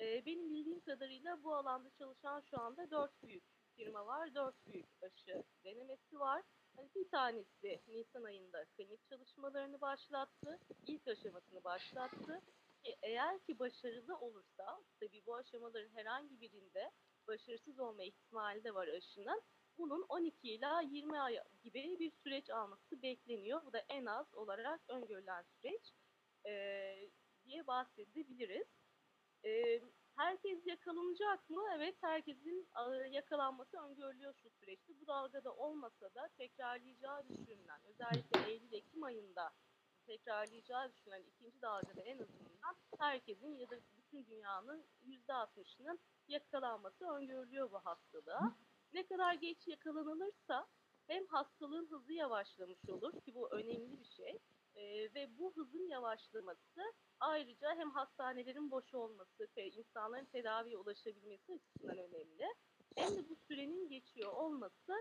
[0.00, 3.44] Ee, benim bildiğim kadarıyla bu alanda çalışan şu anda dört büyük
[3.76, 6.42] firma var, dört büyük aşı denemesi var.
[6.78, 12.40] Bir tanesi Nisan ayında klinik çalışmalarını başlattı, ilk aşamasını başlattı.
[12.84, 16.90] Ki eğer ki başarılı olursa, tabii bu aşamaların herhangi birinde
[17.28, 19.42] başarısız olma ihtimali de var aşının.
[19.78, 23.66] Bunun 12 ila 20 ay gibi bir süreç alması bekleniyor.
[23.66, 25.92] Bu da en az olarak öngörülen süreç
[26.46, 27.10] eee,
[27.44, 28.66] diye bahsedebiliriz.
[29.44, 29.82] Eee,
[30.16, 31.62] herkes yakalanacak mı?
[31.76, 34.92] Evet, herkesin e, yakalanması öngörülüyor şu süreçte.
[35.00, 39.52] Bu dalgada olmasa da tekrarlayacağı düşünülen, özellikle Eylül-Ekim ayında
[40.06, 45.98] tekrarlayacağı düşünülen ikinci dalgada en azından herkesin ya da bütün dünyanın %60'ının
[46.28, 48.56] yakalanması öngörülüyor bu hastalığa.
[48.92, 50.68] Ne kadar geç yakalanılırsa
[51.06, 54.38] hem hastalığın hızı yavaşlamış olur ki bu önemli bir şey
[54.76, 56.80] Ee, ve bu hızın yavaşlaması
[57.20, 62.46] ayrıca hem hastanelerin boş olması ve insanların tedaviye ulaşabilmesi açısından önemli.
[62.96, 64.92] Hem de bu sürenin geçiyor olması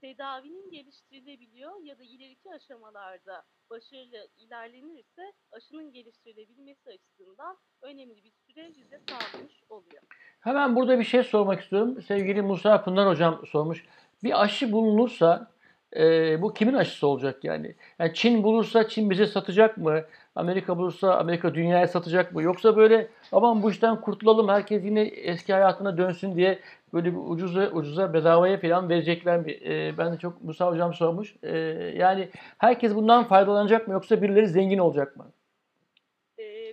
[0.00, 9.00] tedavinin geliştirilebiliyor ya da ileriki aşamalarda başarılı ilerlenirse aşının geliştirilebilmesi açısından önemli bir süre bize
[9.08, 10.02] sağlamış oluyor.
[10.40, 12.02] Hemen burada bir şey sormak istiyorum.
[12.02, 13.84] Sevgili Musa Pınar Hocam sormuş.
[14.22, 15.52] Bir aşı bulunursa
[15.96, 17.74] e, bu kimin aşısı olacak yani?
[17.98, 18.14] yani?
[18.14, 20.02] Çin bulursa Çin bize satacak mı?
[20.34, 22.42] Amerika bulursa Amerika dünyaya satacak mı?
[22.42, 26.58] Yoksa böyle aman bu işten kurtulalım herkes yine eski hayatına dönsün diye
[26.92, 29.52] böyle bir ucuza ucuza bedavaya falan verecekler mi?
[29.52, 31.36] E, ben de çok Musa Hocam sormuş.
[31.42, 31.58] E,
[31.96, 32.28] yani
[32.58, 35.32] herkes bundan faydalanacak mı yoksa birileri zengin olacak mı?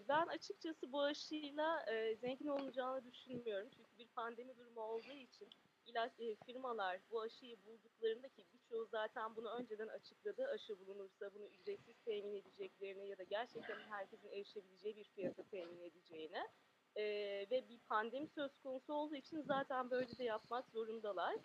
[0.09, 3.67] Ben açıkçası bu aşıyla e, zengin olacağını düşünmüyorum.
[3.75, 5.47] Çünkü bir pandemi durumu olduğu için
[5.87, 10.47] ilaç e, firmalar bu aşıyı bulduklarında ki birçoğu zaten bunu önceden açıkladı.
[10.47, 16.47] Aşı bulunursa bunu ücretsiz temin edeceklerini ya da gerçekten herkesin erişebileceği bir fiyata temin edeceğini.
[16.95, 21.35] Ee, ve bir pandemi söz konusu olduğu için zaten böyle de yapmak zorundalar.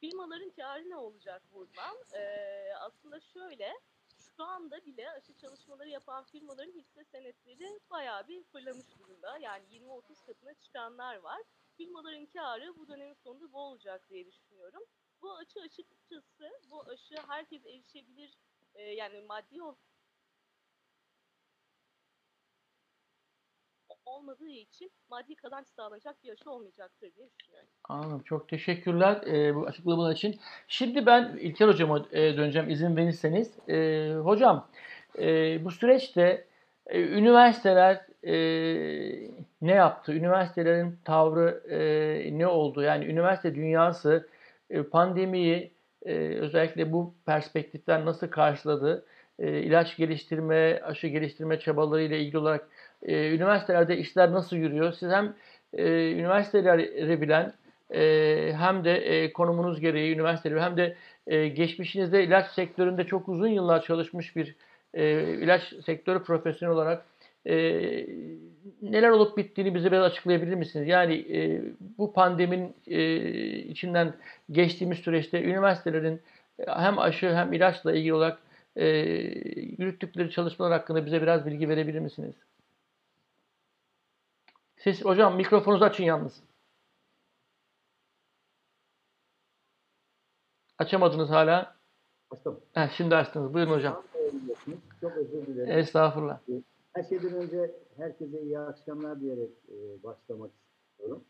[0.00, 1.96] Firmaların karı ne olacak buradan?
[2.14, 3.72] Ee, aslında şöyle,
[4.36, 9.38] şu anda bile aşı çalışmaları yapan firmaların hisse senetleri bayağı bir fırlamış durumda.
[9.38, 11.42] Yani 20-30 katına çıkanlar var.
[11.78, 14.82] Firmaların karı bu dönemin sonunda bu olacak diye düşünüyorum.
[15.22, 18.38] Bu açı açıkçası bu aşı herkes erişebilir
[18.74, 19.76] e, yani maddi ol-
[24.06, 27.68] olmadığı için maddi kazanç sağlanacak bir aşı olmayacaktır diye düşünüyorum.
[27.84, 28.22] Anladım.
[28.22, 30.40] Çok teşekkürler e, bu açıklamalar için.
[30.68, 33.68] Şimdi ben İlker Hocam'a e, döneceğim izin verirseniz.
[33.68, 34.68] E, hocam
[35.18, 36.46] e, bu süreçte
[36.86, 38.34] e, üniversiteler e,
[39.62, 40.12] ne yaptı?
[40.12, 42.82] Üniversitelerin tavrı e, ne oldu?
[42.82, 44.28] Yani üniversite dünyası
[44.70, 45.72] e, pandemiyi
[46.06, 49.06] e, özellikle bu perspektiften nasıl karşıladı?
[49.38, 52.68] E, ilaç geliştirme, aşı geliştirme çabalarıyla ilgili olarak
[53.02, 54.92] e, üniversitelerde işler nasıl yürüyor?
[54.92, 55.34] Siz hem
[55.72, 57.52] e, üniversiteleri bilen
[57.94, 60.96] e, hem de e, konumunuz gereği üniversiteleri hem de
[61.26, 64.56] e, geçmişinizde ilaç sektöründe çok uzun yıllar çalışmış bir
[64.94, 67.04] e, ilaç sektörü profesyonel olarak
[67.48, 67.56] e,
[68.82, 70.88] neler olup bittiğini bize biraz açıklayabilir misiniz?
[70.88, 71.62] Yani e,
[71.98, 73.16] bu pandeminin e,
[73.58, 74.14] içinden
[74.50, 76.22] geçtiğimiz süreçte üniversitelerin
[76.58, 78.38] e, hem aşı hem ilaçla ilgili olarak
[78.76, 78.86] e,
[79.78, 82.34] yürüttükleri çalışmalar hakkında bize biraz bilgi verebilir misiniz?
[84.76, 86.42] Siz hocam mikrofonunuzu açın yalnız.
[90.78, 91.76] Açamadınız hala.
[92.30, 92.60] Açtım.
[92.74, 93.54] Heh, şimdi açtınız.
[93.54, 94.02] Buyurun hocam.
[95.00, 95.78] Çok özür dilerim.
[95.78, 96.38] Estağfurullah.
[96.98, 100.50] Her şeyden önce herkese iyi akşamlar diyerek e, başlamak
[100.90, 101.24] istiyorum.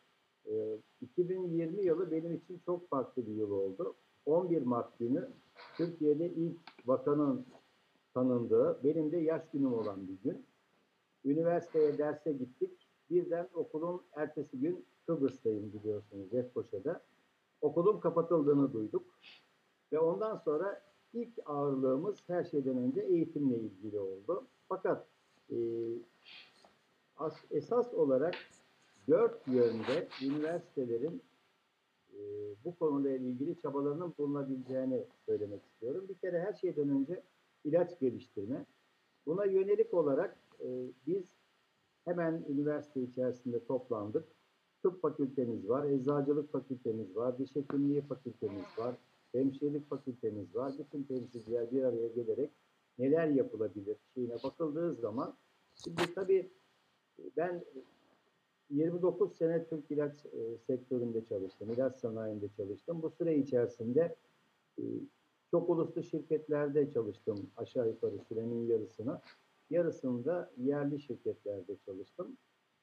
[0.47, 3.95] E, 2020 yılı benim için çok farklı bir yıl oldu.
[4.27, 5.29] 11 Mart günü
[5.77, 7.47] Türkiye'de ilk vakanın
[8.15, 10.47] tanındığı, benim de yaş günüm olan bir gün.
[11.25, 12.89] Üniversiteye derse gittik.
[13.11, 17.03] Birden okulun ertesi gün Kıbrıs'tayım biliyorsunuz Lefkoşa'da.
[17.61, 19.05] Okulun kapatıldığını duyduk.
[19.93, 24.47] Ve ondan sonra ilk ağırlığımız her şeyden önce eğitimle ilgili oldu.
[24.69, 25.07] Fakat
[27.51, 28.35] esas olarak
[29.09, 31.23] dört yönde üniversitelerin
[32.13, 32.19] e,
[32.65, 36.05] bu konuyla ilgili çabalarının bulunabileceğini söylemek istiyorum.
[36.09, 37.23] Bir kere her şeyden önce
[37.65, 38.67] ilaç geliştirme.
[39.27, 40.67] Buna yönelik olarak e,
[41.07, 41.25] biz
[42.05, 44.25] hemen üniversite içerisinde toplandık.
[44.83, 48.95] Tıp fakültemiz var, eczacılık fakültemiz var, diş hekimliği fakültemiz var,
[49.33, 50.73] hemşirelik fakültemiz var.
[50.79, 52.51] Bütün temsilciler bir araya gelerek
[52.99, 55.37] neler yapılabilir şeyine bakıldığı zaman
[55.85, 56.51] şimdi tabii
[57.37, 57.65] ben
[58.71, 63.03] 29 sene Türk ilaç e, sektöründe çalıştım, ilaç sanayinde çalıştım.
[63.03, 64.17] Bu süre içerisinde
[64.79, 64.83] e,
[65.51, 69.21] çok uluslu şirketlerde çalıştım aşağı yukarı sürenin yarısını.
[69.71, 72.37] Yarısında yerli şirketlerde çalıştım.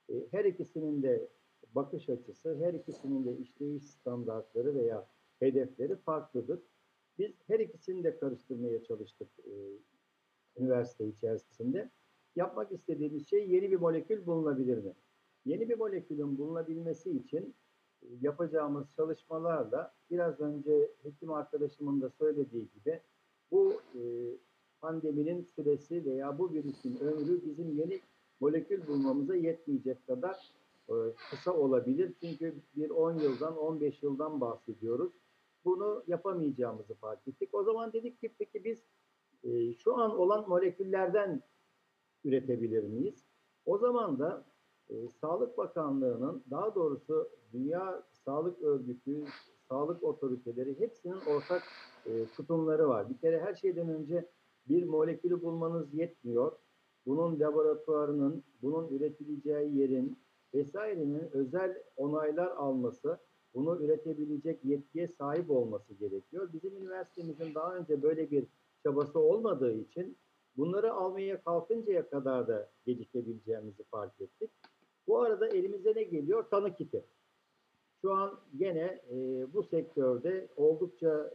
[0.10, 1.28] E, Her ikisinin de
[1.76, 5.08] bakış açısı, her ikisinin de işleyiş standartları veya
[5.40, 6.60] hedefleri farklıdır.
[7.20, 9.28] Biz her ikisini de karıştırmaya çalıştık
[10.58, 11.90] üniversite içerisinde.
[12.36, 14.94] Yapmak istediğimiz şey yeni bir molekül bulunabilir mi?
[15.46, 17.56] Yeni bir molekülün bulunabilmesi için
[18.02, 23.02] e, yapacağımız çalışmalarla biraz önce hekim arkadaşımın da söylediği gibi
[23.52, 24.02] bu e,
[24.82, 28.00] pandeminin süresi veya bu virüsün ömrü bizim yeni
[28.40, 30.54] molekül bulmamıza yetmeyecek kadar
[30.90, 30.94] e,
[31.30, 32.14] kısa olabilir.
[32.22, 35.12] Çünkü bir 10 yıldan 15 yıldan bahsediyoruz.
[35.66, 37.50] Bunu yapamayacağımızı fark ettik.
[37.54, 38.84] O zaman dedik ki peki biz
[39.46, 41.42] e, şu an olan moleküllerden
[42.24, 43.26] üretebilir miyiz?
[43.66, 44.46] O zaman da
[44.90, 49.26] e, Sağlık Bakanlığı'nın daha doğrusu Dünya Sağlık Örgütü,
[49.70, 51.64] sağlık otoriteleri hepsinin ortak
[52.06, 53.10] e, tutumları var.
[53.10, 54.30] Bir kere her şeyden önce
[54.70, 56.52] bir molekülü bulmanız yetmiyor.
[57.06, 60.18] Bunun laboratuvarının, bunun üretileceği yerin
[60.54, 63.20] vesairenin özel onaylar alması,
[63.54, 66.50] bunu üretebilecek yetkiye sahip olması gerekiyor.
[66.54, 68.48] Bizim üniversitemizin daha önce böyle bir
[68.86, 70.18] çabası olmadığı için
[70.58, 74.52] bunları almaya kalkıncaya kadar da gecikebileceğimizi fark ettik.
[75.08, 76.46] Bu arada elimize ne geliyor?
[76.50, 77.06] Tanı kiti.
[78.02, 81.34] Şu an gene e, bu sektörde oldukça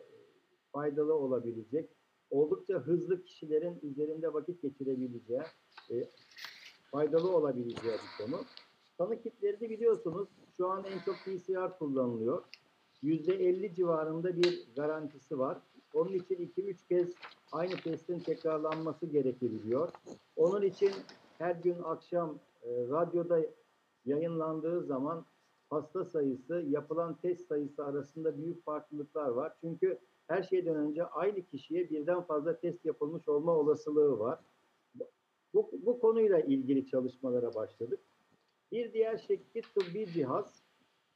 [0.72, 1.90] faydalı olabilecek,
[2.30, 5.42] oldukça hızlı kişilerin üzerinde vakit geçirebileceği,
[5.90, 5.94] e,
[6.90, 8.40] faydalı olabileceği bir konu.
[8.98, 12.44] Tanı kitlerini biliyorsunuz şu an en çok PCR kullanılıyor.
[13.03, 15.59] %50 civarında bir garantisi var.
[15.95, 17.09] Onun için 2-3 kez
[17.53, 19.88] aynı testin tekrarlanması gerekebiliyor.
[20.36, 20.93] Onun için
[21.38, 23.41] her gün akşam e, radyoda
[24.05, 25.24] yayınlandığı zaman
[25.70, 29.53] hasta sayısı, yapılan test sayısı arasında büyük farklılıklar var.
[29.61, 34.38] Çünkü her şeyden önce aynı kişiye birden fazla test yapılmış olma olasılığı var.
[35.55, 38.01] Bu, bu konuyla ilgili çalışmalara başladık.
[38.72, 40.62] Bir diğer şekli tıbbi cihaz.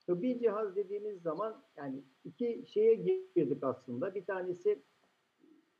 [0.06, 4.14] Tıbbi cihaz dediğimiz zaman yani iki şeye girdik aslında.
[4.14, 4.82] Bir tanesi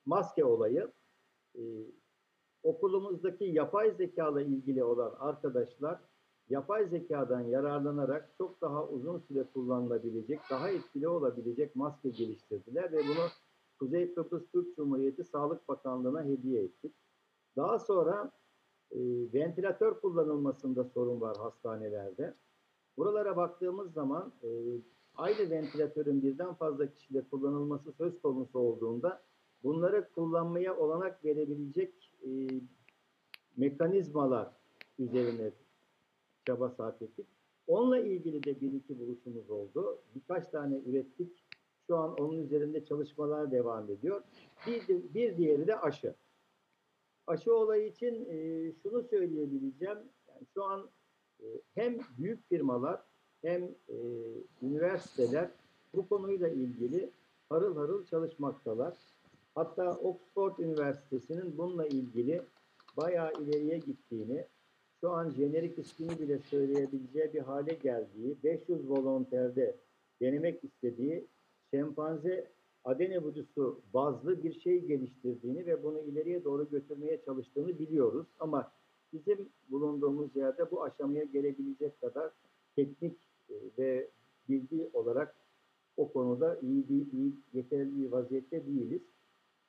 [0.06, 0.92] maske olayı.
[1.58, 1.60] Ee,
[2.62, 6.00] okulumuzdaki yapay zeka ile ilgili olan arkadaşlar
[6.48, 13.26] yapay zekadan yararlanarak çok daha uzun süre kullanılabilecek, daha etkili olabilecek maske geliştirdiler ve bunu
[13.78, 16.94] Kuzey Kıbrıs Türk Cumhuriyeti Sağlık Bakanlığı'na hediye ettik.
[17.56, 18.32] Daha sonra
[18.90, 18.98] e,
[19.34, 22.34] ventilatör kullanılmasında sorun var hastanelerde.
[22.96, 24.48] Buralara baktığımız zaman e,
[25.14, 29.22] aynı ventilatörün birden fazla kişide kullanılması söz konusu olduğunda
[29.62, 32.30] bunları kullanmaya olanak verebilecek e,
[33.56, 34.50] mekanizmalar
[34.98, 35.52] üzerine
[36.46, 37.26] çaba sarf ettik.
[37.66, 39.98] Onunla ilgili de bir iki buluşumuz oldu.
[40.14, 41.44] Birkaç tane ürettik.
[41.86, 44.22] Şu an onun üzerinde çalışmalar devam ediyor.
[44.66, 46.14] Bir, bir diğeri de aşı.
[47.26, 49.98] Aşı olayı için e, şunu söyleyebileceğim.
[50.28, 50.90] Yani şu an
[51.74, 53.00] hem büyük firmalar
[53.42, 53.96] hem e,
[54.62, 55.50] üniversiteler
[55.94, 57.10] bu konuyla ilgili
[57.48, 58.94] harıl harıl çalışmaktalar.
[59.54, 62.42] Hatta Oxford Üniversitesi'nin bununla ilgili
[62.96, 64.46] bayağı ileriye gittiğini,
[65.00, 69.76] şu an jenerik ismini bile söyleyebileceği bir hale geldiği, 500 volonterde
[70.20, 71.26] denemek istediği
[71.70, 72.50] şempanze
[72.84, 78.26] adenovirusu bazlı bir şey geliştirdiğini ve bunu ileriye doğru götürmeye çalıştığını biliyoruz.
[78.40, 78.72] Ama
[79.14, 82.30] bizim bulunduğumuz yerde bu aşamaya gelebilecek kadar
[82.76, 83.16] teknik
[83.50, 84.08] e, ve
[84.48, 85.34] bilgi olarak
[85.96, 89.02] o konuda iyi, bir, iyi yeterli bir vaziyette değiliz.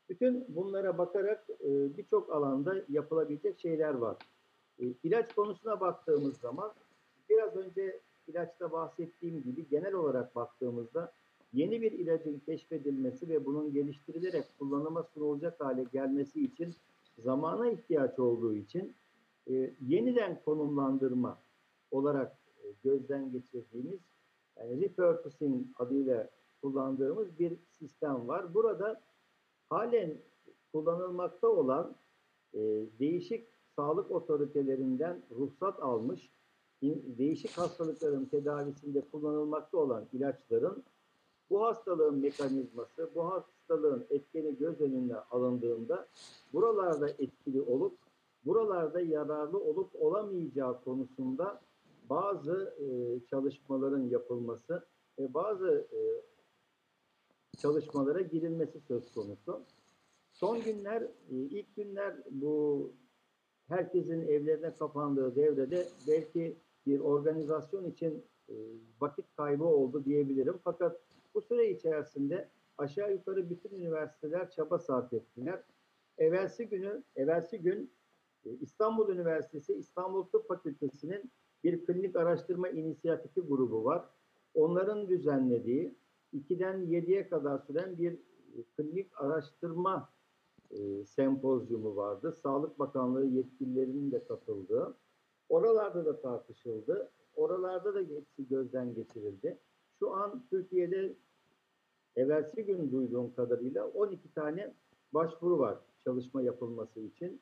[0.10, 4.18] Bütün bunlara bakarak e, birçok alanda yapılabilecek şeyler var.
[4.80, 6.74] E, ilaç konusuna baktığımız zaman
[7.30, 11.14] biraz önce ilaçta bahsettiğim gibi genel olarak baktığımızda
[11.54, 16.76] yeni bir ilacın keşfedilmesi ve bunun geliştirilerek kullanıma sunulacak hale gelmesi için
[17.18, 18.96] zamana ihtiyaç olduğu için
[19.50, 21.38] e, yeniden konumlandırma
[21.92, 24.00] olarak e, gözden geçirdiğimiz
[24.58, 26.30] yani repurposing adıyla
[26.62, 28.54] kullandığımız bir sistem var.
[28.54, 29.02] Burada
[29.70, 30.18] halen
[30.72, 31.96] kullanılmakta olan
[32.54, 32.60] e,
[33.00, 36.30] değişik sağlık otoritelerinden ruhsat almış
[36.82, 40.84] in- değişik hastalıkların tedavisinde kullanılmakta olan ilaçların
[41.50, 46.08] bu hastalığın mekanizması, bu hastalığın etkeni göz önüne alındığında
[46.54, 48.05] buralarda etkili olup
[48.46, 51.62] buralarda yararlı olup olamayacağı konusunda
[52.10, 52.86] bazı e,
[53.26, 54.86] çalışmaların yapılması
[55.20, 56.00] ve bazı e,
[57.58, 59.62] çalışmalara girilmesi söz konusu.
[60.32, 62.92] Son günler, e, ilk günler bu
[63.68, 68.54] herkesin evlerine kapandığı devrede belki bir organizasyon için e,
[69.02, 70.60] vakit kaybı oldu diyebilirim.
[70.64, 71.02] Fakat
[71.34, 75.64] bu süre içerisinde aşağı yukarı bütün üniversiteler çaba sarf ettiler.
[76.18, 77.92] Evvelsi günü, evvelsi gün
[78.50, 81.32] İstanbul Üniversitesi İstanbul Tıp Fakültesi'nin
[81.64, 84.10] bir klinik araştırma inisiyatifi grubu var.
[84.54, 85.96] Onların düzenlediği
[86.34, 90.10] 2'den 7'ye kadar süren bir e, klinik araştırma
[90.72, 92.32] e, sempozyumu vardı.
[92.32, 94.98] Sağlık Bakanlığı yetkililerinin de katıldığı.
[95.50, 97.12] Oralarda da tartışıldı.
[97.36, 99.60] Oralarda da hepsi gözden geçirildi.
[100.00, 101.16] Şu an Türkiye'de
[102.16, 104.74] evvelsi gün duyduğum kadarıyla 12 tane
[105.14, 107.42] başvuru var çalışma yapılması için.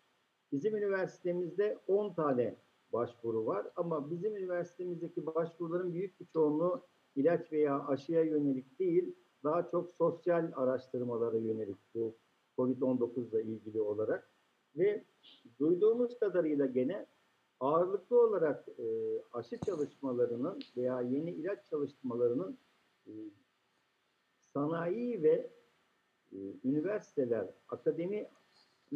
[0.54, 2.56] Bizim üniversitemizde 10 tane
[2.94, 6.82] başvuru var ama bizim üniversitemizdeki başvuruların büyük bir çoğunluğu
[7.16, 12.16] ilaç veya aşıya yönelik değil, daha çok sosyal araştırmalara yönelik bu
[12.58, 14.30] COVID-19 ile ilgili olarak.
[14.76, 15.04] Ve
[15.60, 17.06] duyduğumuz kadarıyla gene
[17.60, 18.84] ağırlıklı olarak e,
[19.34, 22.58] aşı çalışmalarının veya yeni ilaç çalışmalarının
[23.08, 23.12] e,
[24.40, 25.50] sanayi ve
[26.32, 28.28] e, üniversiteler, akademinin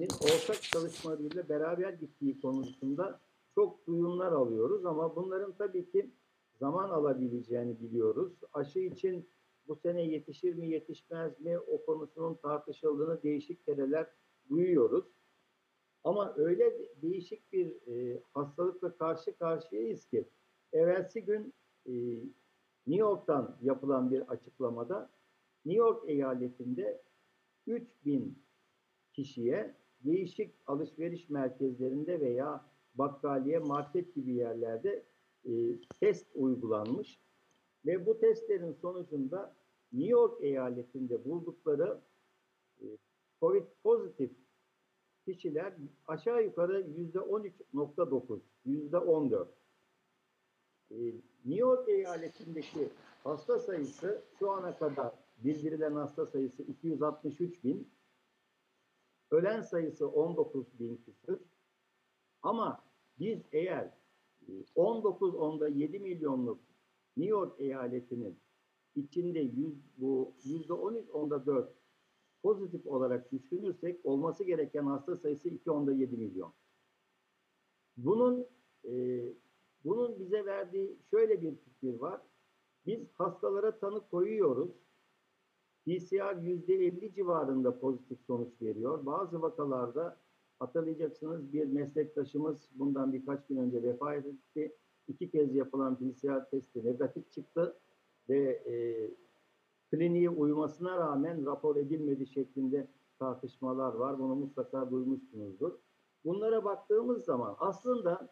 [0.04, 3.22] ortak çalışmalarıyla beraber gittiği konusunda
[3.56, 6.12] çok duyumlar alıyoruz ama bunların tabii ki
[6.60, 8.34] zaman alabileceğini biliyoruz.
[8.54, 9.30] Aşı için
[9.68, 14.08] bu sene yetişir mi yetişmez mi o konusunun tartışıldığını değişik kereler
[14.50, 15.06] duyuyoruz.
[16.04, 20.30] Ama öyle değişik bir e, hastalıkla karşı karşıyayız ki
[20.74, 21.54] evvelsi gün
[21.86, 21.92] e,
[22.88, 25.10] New York'tan yapılan bir açıklamada
[25.66, 27.02] New York eyaletinde
[27.68, 28.44] 3000
[29.14, 29.76] kişiye
[30.08, 35.04] değişik alışveriş merkezlerinde veya bakkaliye, market gibi yerlerde
[35.46, 35.52] e,
[36.00, 37.20] test uygulanmış
[37.86, 39.56] ve bu testlerin sonucunda
[39.94, 42.02] New York eyaletinde buldukları
[42.82, 42.86] e,
[43.42, 44.32] COVID pozitif
[45.26, 45.74] kişiler
[46.08, 49.48] aşağı yukarı yüzde 13.9, yüzde 14.
[50.92, 50.96] E,
[51.46, 52.90] New York eyaletindeki
[53.24, 55.12] hasta sayısı şu ana kadar
[55.44, 57.88] bildirilen hasta sayısı 263 bin,
[59.32, 61.40] ölen sayısı 19 bin küsür.
[62.42, 62.84] Ama
[63.20, 63.92] biz eğer
[64.76, 66.60] 19 onda 7 milyonluk
[67.18, 68.40] New York eyaletinin
[68.96, 71.74] içinde 100, bu yüzde 13 onda 4
[72.44, 76.54] pozitif olarak düşünürsek olması gereken hasta sayısı 2 onda 7 milyon.
[77.98, 78.48] Bunun
[78.86, 79.24] e,
[79.84, 82.22] bunun bize verdiği şöyle bir fikir var.
[82.86, 84.72] Biz hastalara tanı koyuyoruz.
[85.88, 89.06] PCR yüzde 50 civarında pozitif sonuç veriyor.
[89.06, 90.18] Bazı vakalarda
[90.60, 94.76] hatırlayacaksınız bir meslektaşımız bundan birkaç gün önce vefat etti.
[95.08, 97.78] İki kez yapılan PCR testi negatif çıktı
[98.30, 98.76] ve e,
[99.92, 102.88] kliniğe uymasına rağmen rapor edilmedi şeklinde
[103.20, 104.20] tartışmalar var.
[104.20, 105.72] Bunu mutlaka duymuşsunuzdur.
[106.26, 108.30] Bunlara baktığımız zaman aslında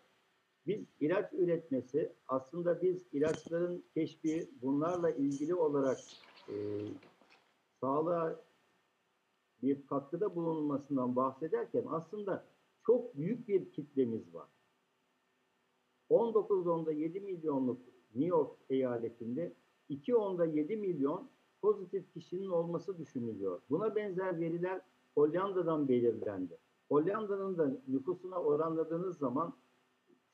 [0.67, 5.97] biz ilaç üretmesi, aslında biz ilaçların keşfi bunlarla ilgili olarak
[6.49, 6.53] e,
[7.85, 8.35] sağlığa
[9.61, 12.45] bir katkıda bulunmasından bahsederken aslında
[12.85, 14.47] çok büyük bir kitlemiz var.
[16.09, 17.81] 19 onda 7 milyonluk
[18.15, 19.53] New York eyaletinde
[19.89, 21.29] 2 onda 7 milyon
[21.61, 23.61] pozitif kişinin olması düşünülüyor.
[23.69, 24.81] Buna benzer veriler
[25.15, 26.57] Hollanda'dan belirlendi.
[26.89, 29.53] Hollanda'nın da nüfusuna oranladığınız zaman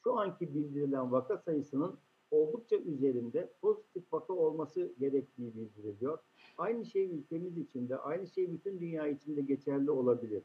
[0.03, 1.97] şu anki bildirilen vaka sayısının
[2.31, 6.19] oldukça üzerinde pozitif vaka olması gerektiği bildiriliyor.
[6.57, 10.43] Aynı şey ülkemiz için de, aynı şey bütün dünya için de geçerli olabilir.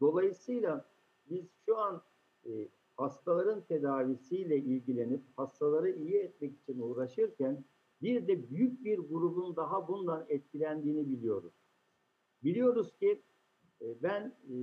[0.00, 0.88] Dolayısıyla
[1.30, 2.02] biz şu an
[2.46, 7.64] e, hastaların tedavisiyle ilgilenip hastaları iyi etmek için uğraşırken
[8.02, 11.54] bir de büyük bir grubun daha bundan etkilendiğini biliyoruz.
[12.44, 13.22] Biliyoruz ki
[13.82, 14.54] e, ben e,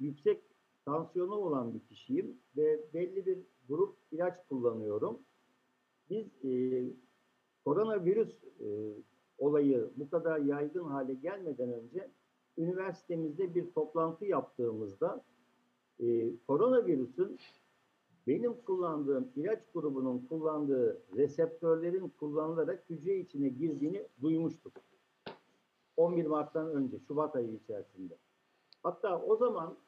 [0.00, 0.42] yüksek
[0.84, 5.18] tansiyonu olan bir kişiyim ve belli bir grup ilaç kullanıyorum.
[6.12, 6.84] Biz e,
[7.64, 8.68] koronavirüs e,
[9.38, 12.10] olayı bu kadar yaygın hale gelmeden önce
[12.58, 15.24] üniversitemizde bir toplantı yaptığımızda
[16.00, 17.38] e, koronavirüsün
[18.26, 24.72] benim kullandığım ilaç grubunun kullandığı reseptörlerin kullanılarak hücre içine girdiğini duymuştuk.
[25.96, 28.18] 11 Mart'tan önce, Şubat ayı içerisinde.
[28.82, 29.78] Hatta o zaman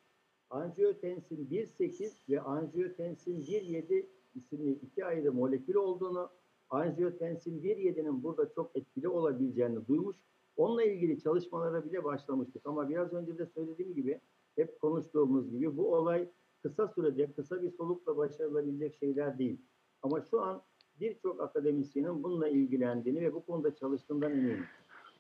[0.51, 6.31] angiotensin 1.8 ve angiotensin 1.7 isimli iki ayrı molekül olduğunu,
[6.71, 10.17] angiotensin 1.7'nin burada çok etkili olabileceğini duymuş.
[10.57, 12.67] Onunla ilgili çalışmalara bile başlamıştık.
[12.67, 14.21] Ama biraz önce de söylediğim gibi,
[14.57, 16.29] hep konuştuğumuz gibi bu olay
[16.63, 19.59] kısa sürede, kısa bir solukla başarılabilecek şeyler değil.
[20.03, 20.63] Ama şu an
[21.01, 24.65] birçok akademisyenin bununla ilgilendiğini ve bu konuda çalıştığından eminim.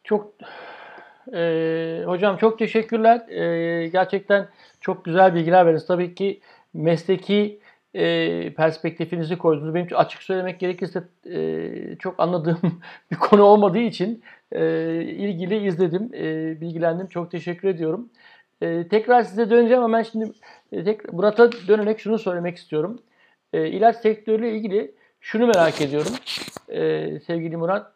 [0.04, 0.34] Çok
[1.32, 3.28] e, hocam çok teşekkürler.
[3.28, 4.48] E, gerçekten
[4.80, 5.86] çok güzel bilgiler verdiniz.
[5.86, 6.40] Tabii ki
[6.74, 7.60] mesleki
[7.94, 9.74] e, perspektifinizi koydunuz.
[9.74, 12.60] Benim açık söylemek gerekirse e, çok anladığım
[13.10, 14.22] bir konu olmadığı için
[14.52, 14.64] e,
[15.02, 17.06] ilgili izledim, e, bilgilendim.
[17.06, 18.08] Çok teşekkür ediyorum.
[18.62, 20.32] E, tekrar size döneceğim ama ben şimdi
[20.72, 22.98] e, tek, Murat'a dönerek şunu söylemek istiyorum.
[23.52, 26.12] E, ilaç sektörüyle ilgili şunu merak ediyorum
[26.68, 27.92] e, sevgili Murat.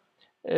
[0.49, 0.57] E,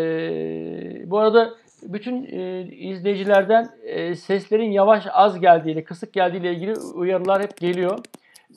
[1.05, 7.57] bu arada bütün e, izleyicilerden e, seslerin yavaş az geldiğiyle, kısık geldiğiyle ilgili uyarılar hep
[7.57, 7.99] geliyor.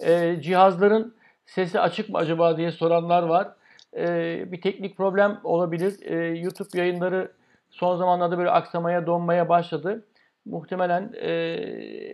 [0.01, 1.15] E, cihazların
[1.47, 3.49] sesi açık mı acaba diye soranlar var.
[3.97, 5.97] E, bir teknik problem olabilir.
[6.03, 7.33] E, YouTube yayınları
[7.71, 10.07] son zamanlarda böyle aksamaya, donmaya başladı.
[10.45, 11.29] Muhtemelen e,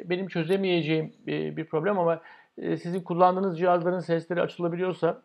[0.05, 2.21] benim çözemeyeceğim bir, bir problem ama
[2.59, 5.23] e, sizin kullandığınız cihazların sesleri açılabiliyorsa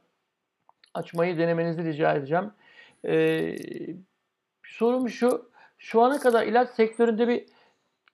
[0.94, 2.52] açmayı denemenizi rica edeceğim.
[3.08, 3.56] Ee,
[4.64, 7.46] sorum şu, şu ana kadar ilaç sektöründe bir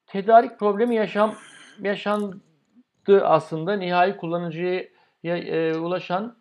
[0.07, 1.35] tedarik problemi yaşam
[1.81, 2.37] yaşandı
[3.09, 3.73] aslında.
[3.73, 4.83] Nihai kullanıcıya
[5.23, 6.35] e, ulaşan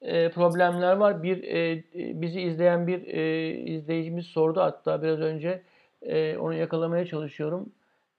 [0.00, 1.22] e, problemler var.
[1.22, 5.62] Bir e, bizi izleyen bir e, izleyicimiz sordu hatta biraz önce
[6.02, 7.72] e, onu yakalamaya çalışıyorum.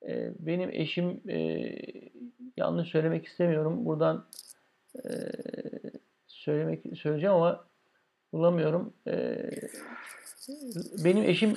[0.07, 1.71] E, benim eşim e,
[2.57, 3.85] yanlış söylemek istemiyorum.
[3.85, 4.25] Buradan
[4.95, 5.09] e,
[6.27, 7.67] söylemek söyleyeceğim ama
[8.33, 8.93] bulamıyorum.
[9.07, 9.49] Ee,
[11.03, 11.53] benim eşim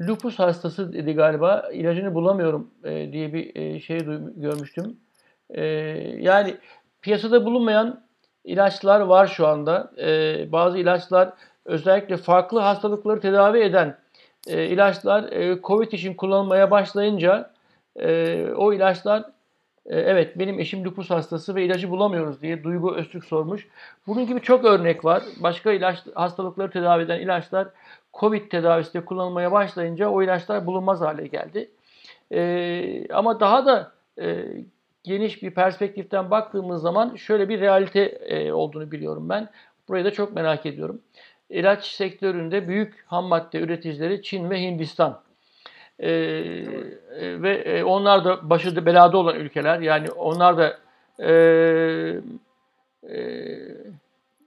[0.00, 1.70] lupus hastası dedi galiba.
[1.72, 3.98] İlacını bulamıyorum e, diye bir e, şey
[4.36, 4.96] görmüştüm.
[5.50, 5.64] E,
[6.20, 6.56] yani
[7.02, 8.02] piyasada bulunmayan
[8.44, 9.92] ilaçlar var şu anda.
[9.98, 11.32] E, bazı ilaçlar
[11.64, 13.98] özellikle farklı hastalıkları tedavi eden
[14.46, 17.50] e, ilaçlar e, COVID için kullanılmaya başlayınca
[17.96, 19.24] e, o ilaçlar
[19.86, 23.68] e, evet benim eşim lupus hastası ve ilacı bulamıyoruz diye Duygu Öztürk sormuş.
[24.06, 25.22] Bunun gibi çok örnek var.
[25.40, 27.68] Başka ilaç hastalıkları tedavi eden ilaçlar
[28.14, 31.70] Covid tedavisinde kullanılmaya başlayınca o ilaçlar bulunmaz hale geldi.
[32.32, 34.44] Ee, ama daha da e,
[35.06, 39.48] geniş bir perspektiften baktığımız zaman şöyle bir realite e, olduğunu biliyorum ben.
[39.88, 41.00] Burayı da çok merak ediyorum.
[41.50, 45.22] İlaç sektöründe büyük ham madde üreticileri Çin ve Hindistan.
[45.98, 49.80] Ee, e, ve e, onlar da başı belada olan ülkeler.
[49.80, 50.78] Yani onlar da
[51.20, 51.32] e,
[53.10, 53.20] e,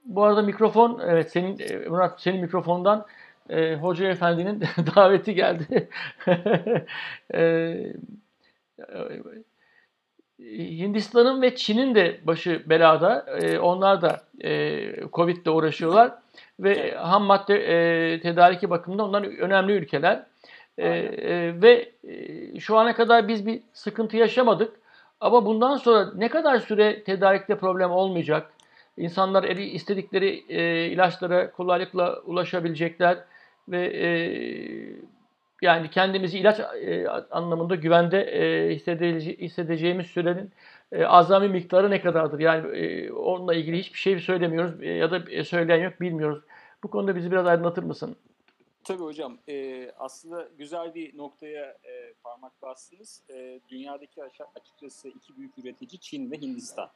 [0.05, 3.05] bu arada mikrofon evet senin e, Murat senin mikrofondan
[3.49, 4.61] e, Hoca Efendi'nin
[4.95, 5.89] daveti geldi.
[7.33, 7.93] e,
[10.39, 13.25] Hindistan'ın ve Çin'in de başı belada.
[13.41, 16.11] E, onlar da e, Covid'le uğraşıyorlar
[16.59, 20.25] ve ham madde e, tedariki bakımında onlar önemli ülkeler.
[20.79, 24.79] Ee, e, ve e, şu ana kadar biz bir sıkıntı yaşamadık.
[25.19, 28.53] Ama bundan sonra ne kadar süre tedarikte problem olmayacak?
[28.97, 33.17] İnsanlar eli istedikleri e, ilaçlara kolaylıkla ulaşabilecekler
[33.67, 34.09] ve e,
[35.61, 40.51] yani kendimizi ilaç e, anlamında güvende e, hissedece hissedeceğimiz sürenin
[40.91, 42.39] e, azami miktarı ne kadardır?
[42.39, 46.43] Yani e, onunla ilgili hiçbir şey söylemiyoruz e, ya da e, söyleyen yok bilmiyoruz.
[46.83, 48.15] Bu konuda bizi biraz aydınlatır mısın?
[48.83, 49.37] Tabii hocam.
[49.49, 53.21] E, aslında güzel bir noktaya e, parmak bastınız.
[53.29, 54.23] E, dünyadaki
[54.55, 56.89] açıkçası iki büyük üretici Çin ve Hindistan.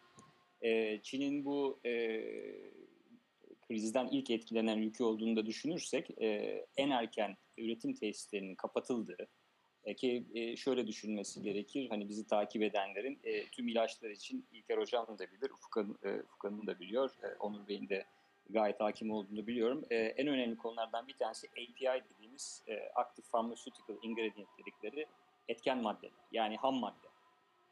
[0.61, 1.91] E, Çin'in bu e,
[3.67, 9.27] krizden ilk etkilenen ülke olduğunu da düşünürsek e, en erken üretim tesislerinin kapatıldığı
[9.85, 11.89] e, ki e, şöyle düşünmesi gerekir.
[11.89, 16.09] Hani bizi takip edenlerin e, tüm ilaçlar için İlker Hocam da bilir, Ufuk e,
[16.39, 18.05] Hanım da biliyor, e, Onur Bey'in de
[18.49, 19.85] gayet hakim olduğunu biliyorum.
[19.89, 25.05] E, en önemli konulardan bir tanesi API dediğimiz e, Active Pharmaceutical Ingredient dedikleri
[25.47, 26.09] etken madde.
[26.31, 27.12] Yani ham madde.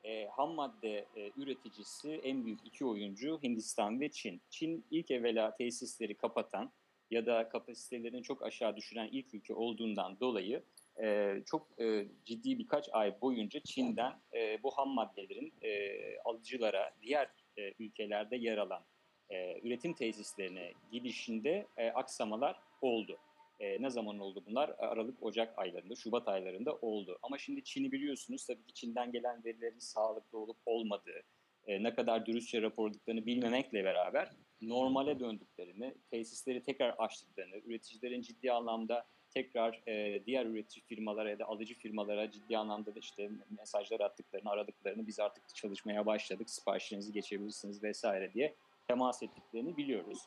[0.04, 4.42] E, ham madde e, üreticisi en büyük iki oyuncu Hindistan ve Çin.
[4.50, 6.72] Çin ilk evvela tesisleri kapatan
[7.12, 10.64] ya da kapasitelerini çok aşağı düşüren ilk ülke olduğundan dolayı
[11.02, 15.92] e, çok e, ciddi birkaç ay boyunca Çin'den e, bu ham maddelerin e,
[16.26, 18.84] alıcılara diğer e, ülkelerde yer alan
[19.30, 23.18] e, üretim tesislerine gidişinde e, aksamalar oldu.
[23.62, 24.76] E, ne zaman oldu bunlar?
[24.78, 27.20] Aralık, Ocak aylarında, Şubat aylarında oldu.
[27.22, 31.24] Ama şimdi Çin'i biliyorsunuz tabii ki Çin'den gelen verilerin sağlıklı olup olmadığı,
[31.68, 34.32] e, ne kadar dürüstçe raporladıklarını bilmemekle beraber
[34.62, 41.46] normale döndüklerini, tesisleri tekrar açtıklarını, üreticilerin ciddi anlamda tekrar e, diğer üretici firmalara ya da
[41.46, 47.84] alıcı firmalara ciddi anlamda da işte mesajlar attıklarını, aradıklarını biz artık çalışmaya başladık, siparişlerinizi geçebilirsiniz
[47.84, 48.56] vesaire diye
[48.88, 50.20] temas ettiklerini biliyoruz.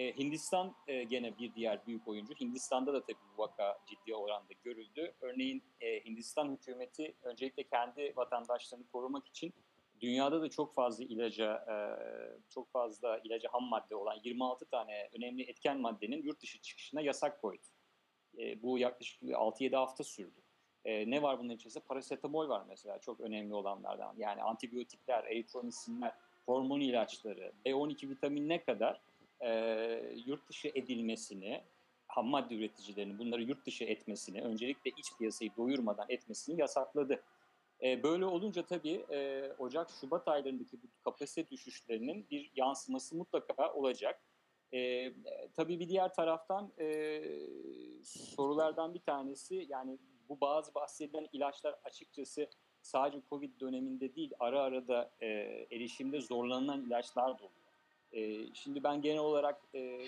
[0.00, 2.34] E, Hindistan e, gene bir diğer büyük oyuncu.
[2.34, 5.14] Hindistan'da da tabii bu vaka ciddi oranda görüldü.
[5.20, 9.52] Örneğin e, Hindistan hükümeti öncelikle kendi vatandaşlarını korumak için
[10.00, 11.74] dünyada da çok fazla ilaca, e,
[12.48, 17.40] çok fazla ilaca ham madde olan 26 tane önemli etken maddenin yurt dışı çıkışına yasak
[17.40, 17.66] koydu.
[18.38, 20.40] E, bu yaklaşık 6-7 hafta sürdü.
[20.84, 21.84] E, ne var bunun içerisinde?
[21.84, 24.14] Parasetamol var mesela çok önemli olanlardan.
[24.18, 26.12] Yani antibiyotikler, eritromisinler,
[26.46, 29.00] hormon ilaçları, B12 vitaminine kadar
[29.40, 31.62] e, yurt dışı edilmesini,
[32.06, 37.22] ham madde üreticilerinin bunları yurt dışı etmesini, öncelikle iç piyasayı doyurmadan etmesini yasakladı.
[37.82, 44.20] E, böyle olunca tabii e, Ocak-Şubat aylarındaki bu kapasite düşüşlerinin bir yansıması mutlaka olacak.
[44.74, 45.12] E,
[45.56, 47.22] tabii bir diğer taraftan e,
[48.04, 52.48] sorulardan bir tanesi yani bu bazı bahsedilen ilaçlar açıkçası
[52.82, 55.26] sadece Covid döneminde değil ara ara da e,
[55.70, 57.59] erişimde zorlanılan ilaçlar da oluyor.
[58.12, 60.06] E, şimdi ben genel olarak e,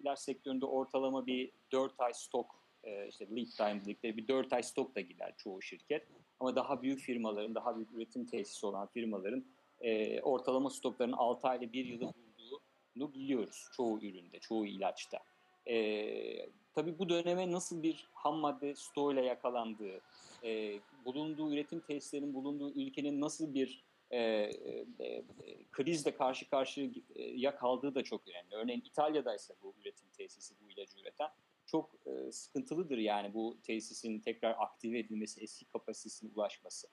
[0.00, 4.62] ilaç sektöründe ortalama bir 4 ay stok e, işte lead time dedikleri bir 4 ay
[4.62, 6.06] stok da gider çoğu şirket.
[6.40, 9.44] Ama daha büyük firmaların, daha büyük üretim tesisi olan firmaların
[9.80, 15.18] e, ortalama stoklarının 6 ayda 1 yılı bulduğunu biliyoruz çoğu üründe, çoğu ilaçta.
[15.66, 20.00] E, tabii bu döneme nasıl bir ham madde stoğuyla yakalandığı,
[20.44, 25.24] e, bulunduğu üretim tesislerinin bulunduğu ülkenin nasıl bir e, e, e,
[25.72, 28.54] krizle karşı karşıya kaldığı da çok önemli.
[28.54, 31.28] Örneğin İtalya'daysa bu üretim tesisi, bu ilacı üreten
[31.66, 36.88] çok e, sıkıntılıdır yani bu tesisin tekrar aktive edilmesi, eski kapasitesine ulaşması.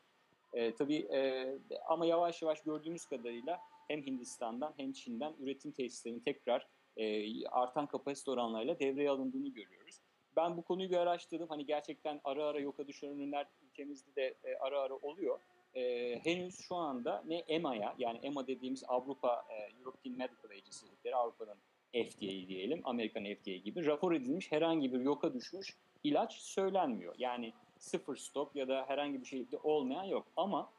[0.54, 1.52] E, tabii e,
[1.88, 8.32] ama yavaş yavaş gördüğümüz kadarıyla hem Hindistan'dan hem Çin'den üretim tesislerinin tekrar e, artan kapasite
[8.32, 10.02] oranlarıyla devreye alındığını görüyoruz.
[10.36, 11.50] Ben bu konuyu bir araştırdım.
[11.50, 15.40] Hani gerçekten ara ara yoka düşen ürünler ülkemizde de e, ara ara oluyor.
[15.76, 21.58] E, henüz şu anda ne EMA'ya yani EMA dediğimiz Avrupa e, European Medical Agency Avrupa'nın
[21.94, 27.16] FDA diyelim, Amerikan FDA gibi rapor edilmiş herhangi bir yoka düşmüş ilaç söylenmiyor.
[27.18, 30.28] Yani sıfır stok ya da herhangi bir şekilde olmayan yok.
[30.38, 30.72] Ama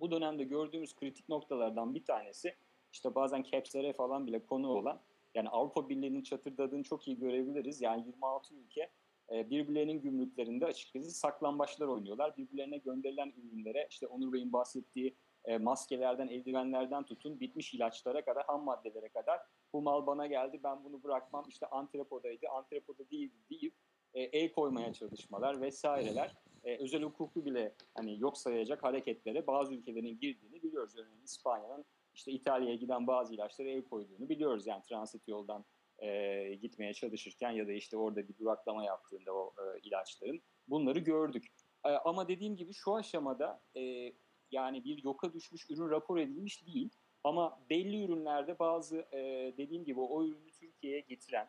[0.00, 2.54] bu dönemde gördüğümüz kritik noktalardan bir tanesi
[2.92, 5.00] işte bazen capslere falan bile konu olan
[5.34, 7.82] yani Avrupa Birliği'nin çatırdadığını çok iyi görebiliriz.
[7.82, 8.90] Yani 26 ülke
[9.32, 12.36] e, birbirlerinin gümrüklerinde açıkçası saklambaçlar oynuyorlar.
[12.36, 18.64] Birbirlerine gönderilen ürünlere işte Onur Bey'in bahsettiği e, maskelerden, eldivenlerden tutun bitmiş ilaçlara kadar, ham
[18.64, 19.40] maddelere kadar
[19.72, 23.74] bu mal bana geldi ben bunu bırakmam işte antrepodaydı, antrepoda değildi deyip
[24.14, 30.62] e, el koymaya çalışmalar vesaireler özel hukuku bile hani yok sayacak hareketlere bazı ülkelerin girdiğini
[30.62, 30.96] biliyoruz.
[30.96, 34.66] Örneğin İspanya'nın işte İtalya'ya giden bazı ilaçlara el koyduğunu biliyoruz.
[34.66, 35.64] Yani transit yoldan
[36.02, 41.46] e, gitmeye çalışırken ya da işte orada bir duraklama yaptığında o e, ilaçların bunları gördük.
[41.84, 44.12] E, ama dediğim gibi şu aşamada e,
[44.50, 46.90] yani bir yoka düşmüş ürün rapor edilmiş değil.
[47.24, 51.48] Ama belli ürünlerde bazı e, dediğim gibi o ürünü Türkiye'ye getiren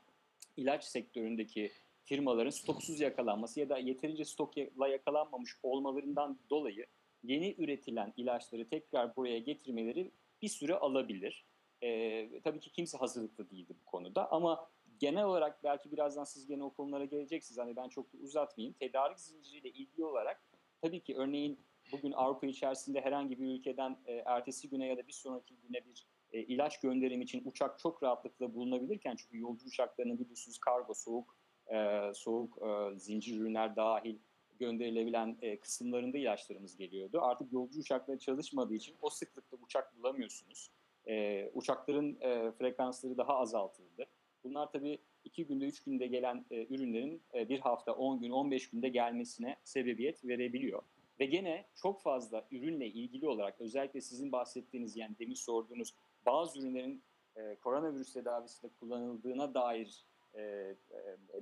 [0.58, 1.72] ilaç sektöründeki
[2.04, 6.86] firmaların stoksuz yakalanması ya da yeterince stokla yakalanmamış olmalarından dolayı
[7.24, 11.46] yeni üretilen ilaçları tekrar buraya getirmeleri bir süre alabilir.
[11.84, 14.70] E, tabii ki kimse hazırlıklı değildi bu konuda ama
[15.00, 17.58] genel olarak belki birazdan siz gene o konulara geleceksiniz.
[17.58, 18.74] Hani ben çok uzatmayayım.
[18.74, 20.44] Tedarik zinciriyle ilgili olarak
[20.82, 21.60] tabii ki örneğin
[21.92, 26.08] bugün Avrupa içerisinde herhangi bir ülkeden e, ertesi güne ya da bir sonraki güne bir
[26.32, 32.12] e, ilaç gönderimi için uçak çok rahatlıkla bulunabilirken çünkü yolcu uçaklarının biliyorsunuz kargo, soğuk, e,
[32.14, 34.18] soğuk e, zincir ürünler dahil
[34.60, 37.20] gönderilebilen e, kısımlarında ilaçlarımız geliyordu.
[37.22, 40.72] Artık yolcu uçakları çalışmadığı için o sıklıkta uçak bulamıyorsunuz.
[41.08, 44.06] E, uçakların e, frekansları daha azaltıldı.
[44.44, 48.52] Bunlar tabii iki günde, üç günde gelen e, ürünlerin e, bir hafta, on gün, on
[48.52, 50.84] beş günde gelmesine sebebiyet verebiliyor.
[51.20, 55.94] Ve gene çok fazla ürünle ilgili olarak özellikle sizin bahsettiğiniz yani demin sorduğunuz
[56.26, 57.04] bazı ürünlerin
[57.36, 60.76] e, koronavirüs tedavisinde kullanıldığına dair e, e,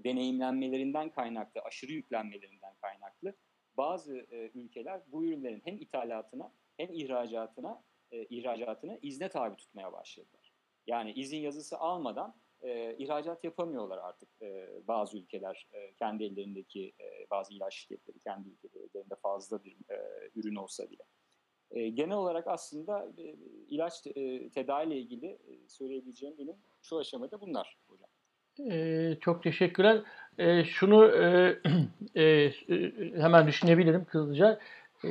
[0.03, 3.33] deneyimlenmelerinden kaynaklı, aşırı yüklenmelerinden kaynaklı
[3.77, 10.51] bazı e, ülkeler bu ürünlerin hem ithalatına hem ihracatına e, ihracatını izne tabi tutmaya başladılar.
[10.87, 17.29] Yani izin yazısı almadan e, ihracat yapamıyorlar artık e, bazı ülkeler e, kendi ellerindeki e,
[17.31, 19.97] bazı ilaç şirketleri kendi ülkelerinde fazla bir e,
[20.35, 21.03] ürün olsa bile.
[21.71, 23.35] E, genel olarak aslında e,
[23.67, 28.09] ilaç e, tedaviyle ilgili e, söyleyebileceğim benim şu aşamada bunlar hocam.
[28.71, 30.01] Ee, çok teşekkürler.
[30.37, 31.05] Ee, şunu
[32.15, 32.51] e, e,
[33.15, 34.59] hemen düşünebilirim hızlıca.
[35.05, 35.09] E,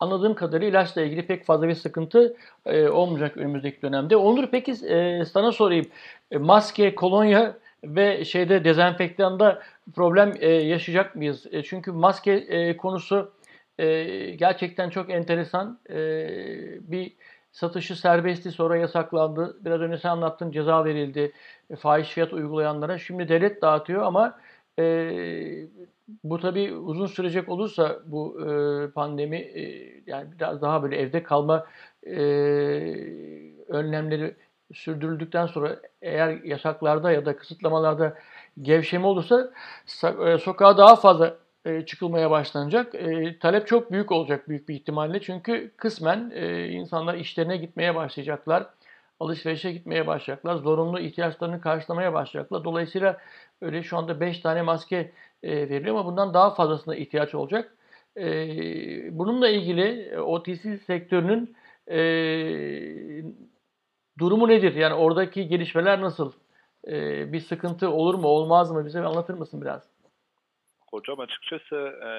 [0.00, 2.36] anladığım kadarıyla ilaçla ilgili pek fazla bir sıkıntı
[2.66, 4.16] e, olmayacak önümüzdeki dönemde.
[4.16, 5.86] Onur peki e, sana sorayım.
[6.30, 9.62] E, maske, kolonya ve şeyde dezenfektanda
[9.94, 11.46] problem e, yaşayacak mıyız?
[11.52, 13.32] E, çünkü maske e, konusu
[13.78, 15.78] e, gerçekten çok enteresan.
[15.90, 15.96] E,
[16.92, 17.12] bir
[17.52, 19.56] satışı serbestti sonra yasaklandı.
[19.64, 21.32] Biraz önce sen anlattın ceza verildi
[21.70, 22.98] e, fahiş fiyat uygulayanlara.
[22.98, 24.38] Şimdi devlet dağıtıyor ama
[24.78, 24.84] e,
[26.24, 29.62] bu tabii uzun sürecek olursa bu e, pandemi e,
[30.06, 31.66] yani biraz daha böyle evde kalma
[32.06, 32.16] e,
[33.68, 34.36] önlemleri
[34.74, 38.18] sürdürüldükten sonra eğer yasaklarda ya da kısıtlamalarda
[38.62, 39.50] gevşeme olursa
[40.26, 42.94] e, sokağa daha fazla e, çıkılmaya başlanacak.
[42.94, 45.20] E, talep çok büyük olacak büyük bir ihtimalle.
[45.20, 46.30] Çünkü kısmen
[46.70, 48.66] insanlar işlerine gitmeye başlayacaklar.
[49.20, 50.56] Alışverişe gitmeye başlayacaklar.
[50.56, 52.64] Zorunlu ihtiyaçlarını karşılamaya başlayacaklar.
[52.64, 53.18] Dolayısıyla
[53.60, 55.12] öyle şu anda 5 tane maske
[55.42, 57.76] e, veriliyor ama bundan daha fazlasına ihtiyaç olacak.
[58.16, 58.28] E,
[59.18, 61.56] bununla ilgili e, OTC sektörünün
[61.88, 62.00] e,
[64.18, 64.74] durumu nedir?
[64.74, 66.32] Yani oradaki gelişmeler nasıl?
[66.86, 66.92] E,
[67.32, 68.86] bir sıkıntı olur mu olmaz mı?
[68.86, 69.82] Bize anlatır mısın biraz?
[70.90, 72.10] Hocam açıkçası e,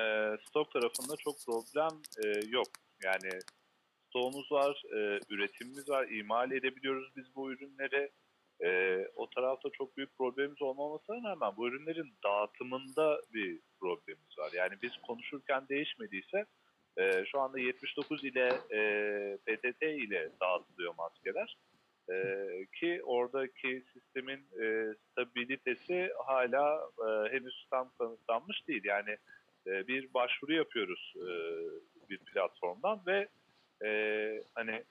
[0.48, 2.68] stok tarafında çok problem e, yok.
[3.04, 3.40] Yani
[4.10, 8.10] stoğumuz var, e, üretimimiz var, imal edebiliyoruz biz bu ürünleri.
[8.64, 14.51] E, o tarafta çok büyük problemimiz olmamasına rağmen bu ürünlerin dağıtımında bir problemimiz var.
[14.53, 16.45] Yani biz konuşurken değişmediyse
[16.97, 18.82] e, şu anda 79 ile e,
[19.38, 21.57] PTT ile dağıtılıyor maskeler.
[22.12, 22.45] E,
[22.80, 28.82] ki oradaki sistemin e, stabilitesi hala e, henüz tam kanıtlanmış değil.
[28.84, 29.18] Yani
[29.68, 31.30] e, bir başvuru yapıyoruz e,
[32.09, 33.28] bir platformdan ve
[33.86, 34.84] e, hani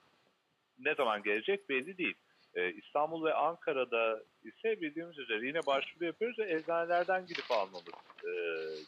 [0.79, 2.15] ne zaman gelecek belli değil.
[2.55, 7.93] E, İstanbul ve Ankara'da ise bildiğimiz üzere yine başvuru yapıyoruz ve eczanelerden gidip almamız
[8.23, 8.31] e,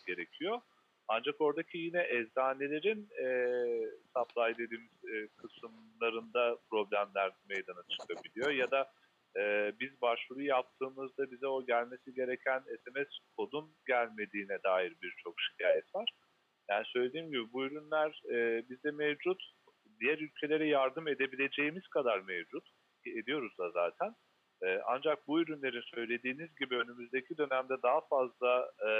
[0.07, 0.61] gerekiyor.
[1.07, 3.27] Ancak oradaki yine eczanelerin e,
[4.17, 8.51] supply dediğimiz e, kısımlarında problemler meydana çıkabiliyor.
[8.51, 8.91] Ya da
[9.37, 13.07] e, biz başvuru yaptığımızda bize o gelmesi gereken SMS
[13.37, 16.09] kodun gelmediğine dair birçok şikayet var.
[16.69, 19.43] Yani söylediğim gibi bu ürünler e, bizde mevcut.
[19.99, 22.69] Diğer ülkelere yardım edebileceğimiz kadar mevcut.
[23.09, 24.15] Ediyoruz da zaten.
[24.63, 28.91] E, ancak bu ürünlerin söylediğiniz gibi önümüzdeki dönemde daha fazla e,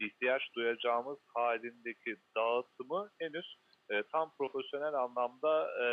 [0.00, 3.56] ihtiyaç duyacağımız halindeki dağıtımı henüz
[3.90, 5.86] e, tam profesyonel anlamda e,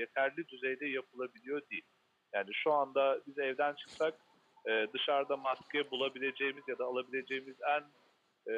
[0.00, 1.86] yeterli düzeyde yapılabiliyor değil.
[2.34, 4.14] Yani şu anda biz evden çıksak
[4.68, 7.84] e, dışarıda maske bulabileceğimiz ya da alabileceğimiz en
[8.52, 8.54] e,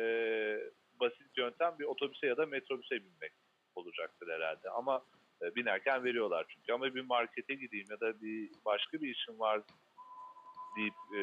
[1.01, 3.33] basit yöntem bir otobüse ya da metrobüse binmek
[3.75, 4.71] olacaktır herhalde.
[4.71, 5.05] Ama
[5.45, 6.73] e, binerken veriyorlar çünkü.
[6.73, 9.61] Ama bir markete gideyim ya da bir başka bir işim var
[10.77, 11.21] deyip e,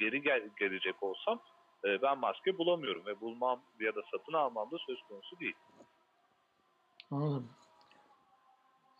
[0.00, 1.40] geri gel gelecek olsam
[1.84, 5.54] e, ben maske bulamıyorum ve bulmam ya da satın almam da söz konusu değil.
[7.10, 7.48] Anladım.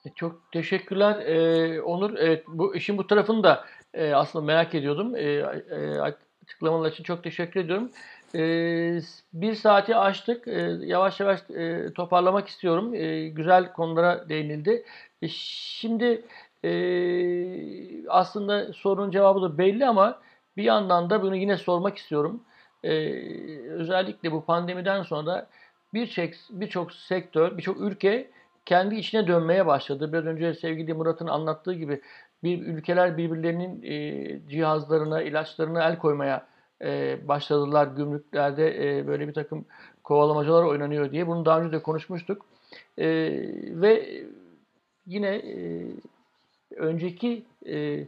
[0.07, 2.14] E, Çok teşekkürler e, Onur.
[2.18, 5.16] Evet, bu işin bu tarafını da e, aslında merak ediyordum.
[5.16, 7.90] E, e, açıklamalar için çok teşekkür ediyorum.
[8.35, 9.01] E,
[9.33, 10.49] bir saati aştık.
[10.49, 12.95] E, yavaş yavaş e, toparlamak istiyorum.
[12.95, 14.85] E, güzel konulara değinildi.
[15.22, 16.24] E, şimdi
[16.64, 20.20] e, aslında sorunun cevabı da belli ama
[20.57, 22.43] bir yandan da bunu yine sormak istiyorum.
[22.85, 22.93] E,
[23.70, 25.49] özellikle bu pandemiden sonra
[25.95, 28.30] birçok birçok sektör, birçok ülke
[28.66, 30.12] kendi içine dönmeye başladı.
[30.12, 32.01] Biraz önce sevgili Murat'ın anlattığı gibi
[32.45, 36.51] bir ülkeler birbirlerinin e, cihazlarına, ilaçlarına el koymaya
[36.83, 37.87] e, başladılar.
[37.87, 39.64] Gümrüklerde e, böyle bir takım
[40.05, 41.26] kovalamacalar oynanıyor diye.
[41.26, 42.47] Bunu daha önce de konuşmuştuk.
[42.99, 43.07] E,
[43.80, 44.22] ve
[45.07, 45.87] yine e,
[46.76, 48.07] önceki e,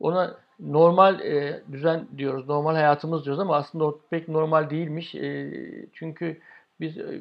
[0.00, 5.14] ona normal e, düzen diyoruz, normal hayatımız diyoruz ama aslında o pek normal değilmiş.
[5.14, 5.50] E,
[5.92, 6.40] çünkü
[6.80, 7.20] biz e,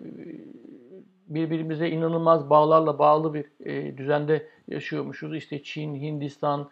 [1.27, 5.35] birbirimize inanılmaz bağlarla bağlı bir e, düzende yaşıyormuşuz.
[5.35, 6.69] İşte Çin, Hindistan,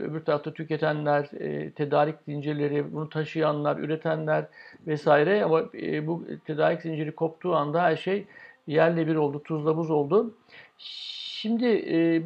[0.00, 1.28] öbür tarafta tüketenler,
[1.76, 4.44] tedarik zincirleri, bunu taşıyanlar, üretenler
[4.86, 5.44] vesaire.
[5.44, 5.64] Ama
[6.06, 8.24] bu tedarik zinciri koptuğu anda her şey
[8.66, 10.34] yerle bir oldu, tuzla buz oldu.
[10.78, 11.66] Şimdi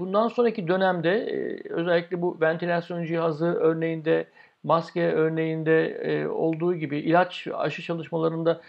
[0.01, 1.26] bundan sonraki dönemde
[1.70, 4.26] özellikle bu ventilasyon cihazı örneğinde,
[4.64, 8.61] maske örneğinde olduğu gibi ilaç, aşı çalışmalarında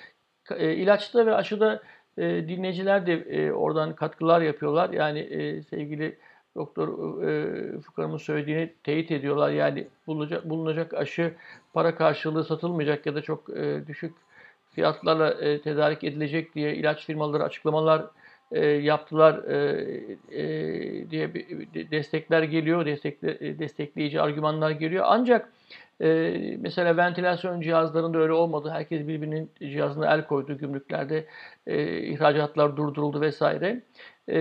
[0.60, 1.82] ilaçta ve aşıda
[2.18, 4.90] dinleyiciler de oradan katkılar yapıyorlar.
[4.90, 5.28] Yani
[5.70, 6.18] sevgili
[6.60, 6.88] Doktor
[7.24, 9.52] e, Furkan'ın söylediğini teyit ediyorlar.
[9.52, 11.34] Yani bulunacak, bulunacak aşı
[11.74, 14.16] para karşılığı satılmayacak ya da çok e, düşük
[14.72, 18.06] fiyatlarla e, tedarik edilecek diye ilaç firmaları açıklamalar
[18.52, 19.58] e, yaptılar e,
[20.32, 20.44] e,
[21.12, 21.34] diye
[21.92, 25.06] destekler geliyor, destekle, destekleyici argümanlar geliyor.
[25.08, 25.50] Ancak
[26.02, 28.70] E, mesela ventilasyon cihazlarında öyle olmadı.
[28.70, 31.26] Herkes birbirinin cihazına el koydu gümrüklerde.
[31.68, 33.82] E, ihracatlar durduruldu vesaire.
[34.30, 34.40] E,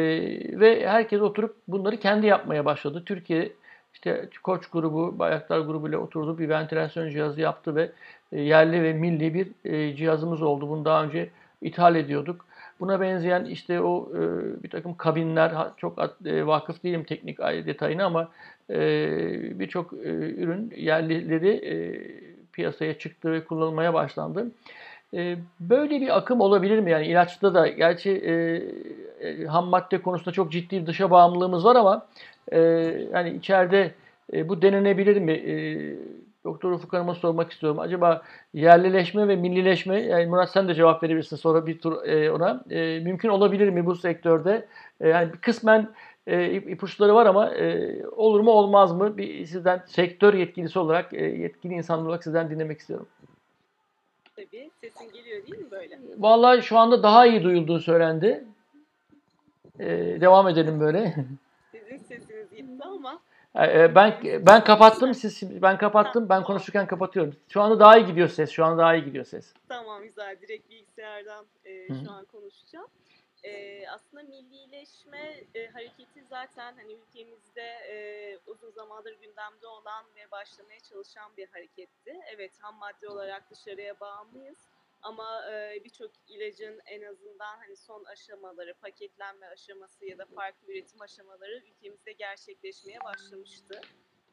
[0.61, 3.03] ve herkes oturup bunları kendi yapmaya başladı.
[3.07, 3.53] Türkiye
[3.95, 6.39] işte Koç grubu, Bayraktar grubu ile oturdu.
[6.39, 7.91] Bir ventilasyon cihazı yaptı ve
[8.33, 10.69] e, yerli ve milli bir e, cihazımız oldu.
[10.69, 11.31] Bunu daha önce
[11.63, 12.47] ithal ediyorduk.
[12.81, 14.19] Buna benzeyen işte o e,
[14.63, 18.29] bir takım kabinler çok at- e, vakıf değilim teknik ay- detayına ama
[18.71, 18.79] e,
[19.61, 21.61] birçok e, ürün yerlileri
[22.53, 24.47] piyasaya çıktı ve kullanılmaya başlandı.
[25.61, 26.91] Böyle bir akım olabilir mi?
[26.91, 32.07] Yani ilaçta da gerçi e, ham madde konusunda çok ciddi bir dışa bağımlılığımız var ama
[32.53, 32.59] e,
[33.13, 33.95] yani içeride
[34.33, 35.33] e, bu denenebilir mi?
[35.33, 35.55] E,
[36.45, 37.79] Doktor Ufuk Hanım'a sormak istiyorum.
[37.79, 38.23] Acaba
[38.55, 42.65] yerlileşme ve millileşme, yani Murat sen de cevap verebilirsin sonra bir tur e, ona.
[42.71, 44.67] E, mümkün olabilir mi bu sektörde?
[45.01, 45.89] E, yani kısmen
[46.27, 49.17] e, ip- ipuçları var ama e, olur mu olmaz mı?
[49.17, 53.07] Bir sizden sektör yetkilisi olarak, e, yetkili insan olarak sizden dinlemek istiyorum.
[54.45, 55.99] Tabii sesin geliyor değil mi böyle?
[56.19, 58.45] Vallahi şu anda daha iyi duyulduğu söylendi.
[59.79, 59.87] E,
[60.21, 61.15] devam edelim böyle.
[61.73, 63.21] Sizin sesiniz gitti ama
[63.57, 67.37] E, Ben ben kapattım siz ben kapattım ben konuşurken kapatıyorum.
[67.49, 68.51] Şu anda daha iyi gidiyor ses.
[68.51, 69.53] Şu anda daha iyi gidiyor ses.
[69.69, 72.87] tamam güzel direkt bilgisayardan e, şu an konuşacağım.
[73.45, 80.81] E, aslında millileşme e, hareketi zaten hani ülkemizde e, uzun zamandır gündemde olan ve başlamaya
[80.81, 82.21] çalışan bir hareketti.
[82.35, 84.69] Evet ham madde olarak dışarıya bağımlıyız.
[85.03, 91.01] Ama e, birçok ilacın en azından hani son aşamaları, paketlenme aşaması ya da farklı üretim
[91.01, 93.81] aşamaları ülkemizde gerçekleşmeye başlamıştı.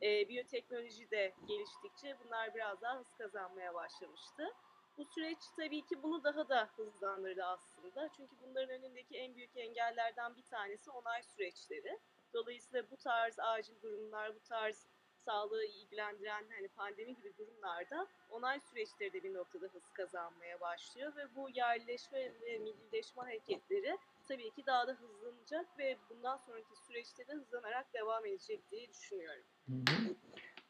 [0.02, 4.54] E, biyoteknoloji de geliştikçe bunlar biraz daha hız kazanmaya başlamıştı.
[4.98, 8.10] Bu süreç tabii ki bunu daha da hızlandırdı aslında.
[8.18, 12.00] Çünkü bunların önündeki en büyük engellerden bir tanesi onay süreçleri.
[12.34, 14.88] Dolayısıyla bu tarz acil durumlar, bu tarz
[15.26, 21.36] sağlığı ilgilendiren hani pandemi gibi durumlarda onay süreçleri de bir noktada hız kazanmaya başlıyor ve
[21.36, 27.34] bu yerleşme ve millileşme hareketleri tabii ki daha da hızlanacak ve bundan sonraki süreçte de
[27.34, 29.44] hızlanarak devam edecek diye düşünüyorum.
[29.68, 30.16] Hı hı.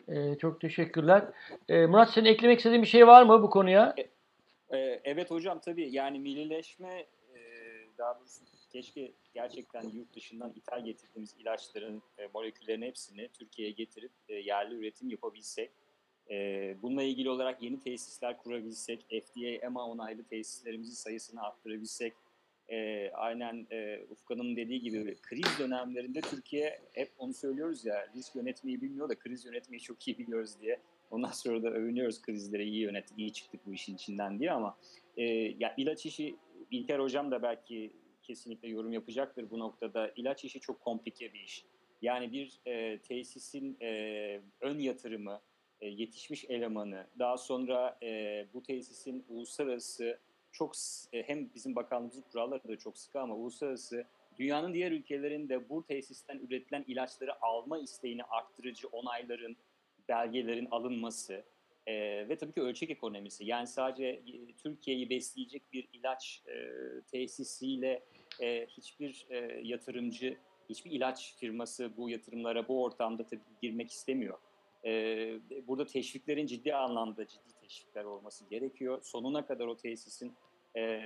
[0.08, 1.24] E, çok teşekkürler.
[1.70, 3.96] E, Murat senin eklemek istediğin bir şey var mı bu konuya?
[4.74, 7.06] Ee, evet hocam tabii yani millileşme
[7.36, 7.40] e,
[7.98, 8.42] daha doğrusu
[8.72, 15.10] keşke gerçekten yurt dışından ithal getirdiğimiz ilaçların e, moleküllerin hepsini Türkiye'ye getirip e, yerli üretim
[15.10, 15.72] yapabilsek.
[16.30, 16.36] E,
[16.82, 22.14] bununla ilgili olarak yeni tesisler kurabilsek, FDA, EMA onaylı tesislerimizin sayısını arttırabilsek.
[22.70, 28.82] E, aynen e, Ufkan'ın dediği gibi kriz dönemlerinde Türkiye hep onu söylüyoruz ya risk yönetmeyi
[28.82, 30.80] bilmiyor da kriz yönetmeyi çok iyi biliyoruz diye.
[31.16, 34.78] Ondan sonra da övünüyoruz krizleri iyi yönettik, iyi çıktık bu işin içinden diye ama
[35.18, 35.24] e,
[35.60, 36.36] ya ilaç işi
[36.72, 37.92] İlker hocam da belki
[38.24, 40.12] kesinlikle yorum yapacaktır bu noktada.
[40.16, 41.66] İlaç işi çok komplike bir iş.
[42.02, 45.42] Yani bir e, tesisin e, ön yatırımı,
[45.82, 50.20] e, yetişmiş elemanı, daha sonra e, bu tesisin uluslararası
[50.52, 50.74] çok
[51.14, 54.06] e, hem bizim bakanlığımızın kuralları da çok sıkı ama uluslararası
[54.40, 59.56] dünyanın diğer ülkelerinde bu tesisten üretilen ilaçları alma isteğini arttırıcı onayların,
[60.10, 61.44] belgelerin alınması
[61.88, 61.94] e,
[62.30, 63.46] ve tabii ki ölçek ekonomisi.
[63.46, 66.72] Yani sadece e, Türkiye'yi besleyecek bir ilaç e,
[67.12, 68.04] tesisiyle
[68.42, 70.38] e, hiçbir e, yatırımcı,
[70.70, 74.38] hiçbir ilaç firması bu yatırımlara bu ortamda tabii girmek istemiyor.
[74.86, 74.92] E,
[75.68, 79.02] burada teşviklerin ciddi anlamda ciddi teşvikler olması gerekiyor.
[79.04, 80.34] Sonuna kadar o tesisin
[80.78, 81.02] e,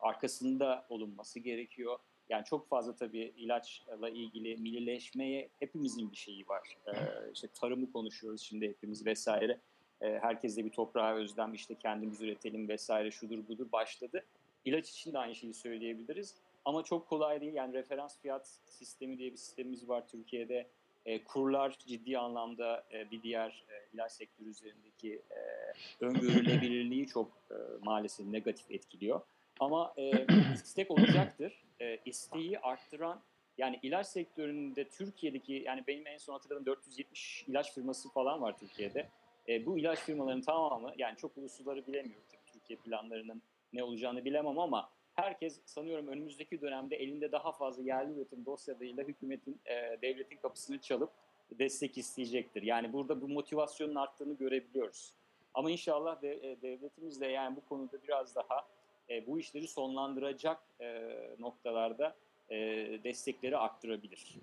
[0.00, 1.98] arkasında olunması gerekiyor.
[2.28, 6.76] Yani çok fazla tabii ilaçla ilgili millileşmeye hepimizin bir şeyi var.
[6.86, 6.92] Ee,
[7.32, 9.58] işte tarımı konuşuyoruz şimdi hepimiz vesaire.
[10.00, 14.24] Ee, herkes de bir toprağa özlem işte kendimiz üretelim vesaire şudur budur başladı.
[14.64, 16.34] İlaç için de aynı şeyi söyleyebiliriz.
[16.64, 17.54] Ama çok kolay değil.
[17.54, 20.66] Yani referans fiyat sistemi diye bir sistemimiz var Türkiye'de.
[21.06, 25.40] E, kurlar ciddi anlamda e, bir diğer e, ilaç sektörü üzerindeki e,
[26.04, 29.20] öngörülebilirliği çok e, maalesef negatif etkiliyor.
[29.60, 31.64] Ama e, istek olacaktır.
[31.80, 33.20] E, isteği arttıran
[33.58, 39.08] yani ilaç sektöründe Türkiye'deki yani benim en son hatırladığım 470 ilaç firması falan var Türkiye'de.
[39.48, 44.58] E, bu ilaç firmalarının tamamı yani çok ulusları bilemiyorum tabii Türkiye planlarının ne olacağını bilemem
[44.58, 50.78] ama herkes sanıyorum önümüzdeki dönemde elinde daha fazla yerli üretim dosyalarıyla hükümetin, e, devletin kapısını
[50.78, 51.10] çalıp
[51.50, 52.62] destek isteyecektir.
[52.62, 55.12] Yani burada bu motivasyonun arttığını görebiliyoruz.
[55.54, 58.66] Ama inşallah de, e, devletimiz de yani bu konuda biraz daha
[59.10, 61.00] e, bu işleri sonlandıracak e,
[61.38, 62.16] noktalarda
[62.50, 62.56] e,
[63.04, 64.34] destekleri arttırabilir.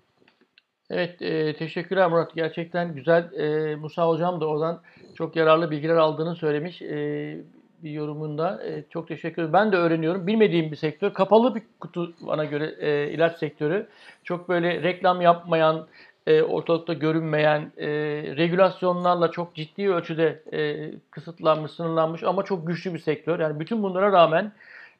[0.90, 2.34] Evet, e, teşekkürler Murat.
[2.34, 3.32] Gerçekten güzel.
[3.32, 4.82] E, Musa Hocam da oradan
[5.14, 7.36] çok yararlı bilgiler aldığını söylemiş e,
[7.82, 8.66] bir yorumunda.
[8.66, 9.52] E, çok teşekkür ederim.
[9.52, 10.26] Ben de öğreniyorum.
[10.26, 11.14] Bilmediğim bir sektör.
[11.14, 13.88] Kapalı bir kutu bana göre e, ilaç sektörü.
[14.24, 15.86] Çok böyle reklam yapmayan,
[16.26, 17.88] e, ortalıkta görünmeyen, e,
[18.36, 23.40] regülasyonlarla çok ciddi ölçüde e, kısıtlanmış, sınırlanmış ama çok güçlü bir sektör.
[23.40, 24.52] Yani bütün bunlara rağmen,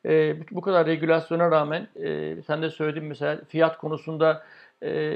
[0.07, 4.43] e, bu kadar regülasyona rağmen, e, sen de söyledin mesela fiyat konusunda
[4.83, 5.15] e,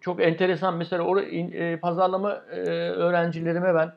[0.00, 0.76] çok enteresan.
[0.76, 2.60] Mesela or, e, pazarlama e,
[2.90, 3.92] öğrencilerime ben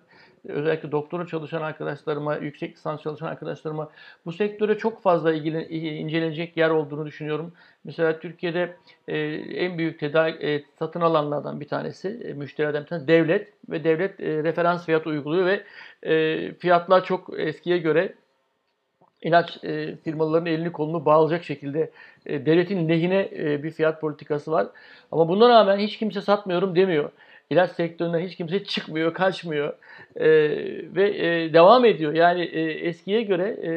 [0.48, 3.90] özellikle doktora çalışan arkadaşlarıma, yüksek lisans çalışan arkadaşlarıma
[4.26, 5.64] bu sektöre çok fazla ilgili,
[5.98, 7.54] incelenecek yer olduğunu düşünüyorum.
[7.84, 8.76] Mesela Türkiye'de
[9.08, 13.84] e, en büyük tedarik e, satın alanlardan bir tanesi, e, müşterilerden bir tanesi devlet ve
[13.84, 15.64] devlet e, referans fiyat uyguluyor ve
[16.04, 18.14] e, fiyatlar çok eskiye göre
[19.22, 21.92] ilaç e, firmalarının elini kolunu bağlayacak şekilde
[22.26, 24.68] e, devletin lehine e, bir fiyat politikası var.
[25.12, 27.12] Ama buna rağmen hiç kimse satmıyorum demiyor
[27.52, 29.74] ilaç sektöründen hiç kimse çıkmıyor, kaçmıyor
[30.16, 30.30] e,
[30.96, 32.14] ve e, devam ediyor.
[32.14, 33.72] Yani e, eskiye göre e,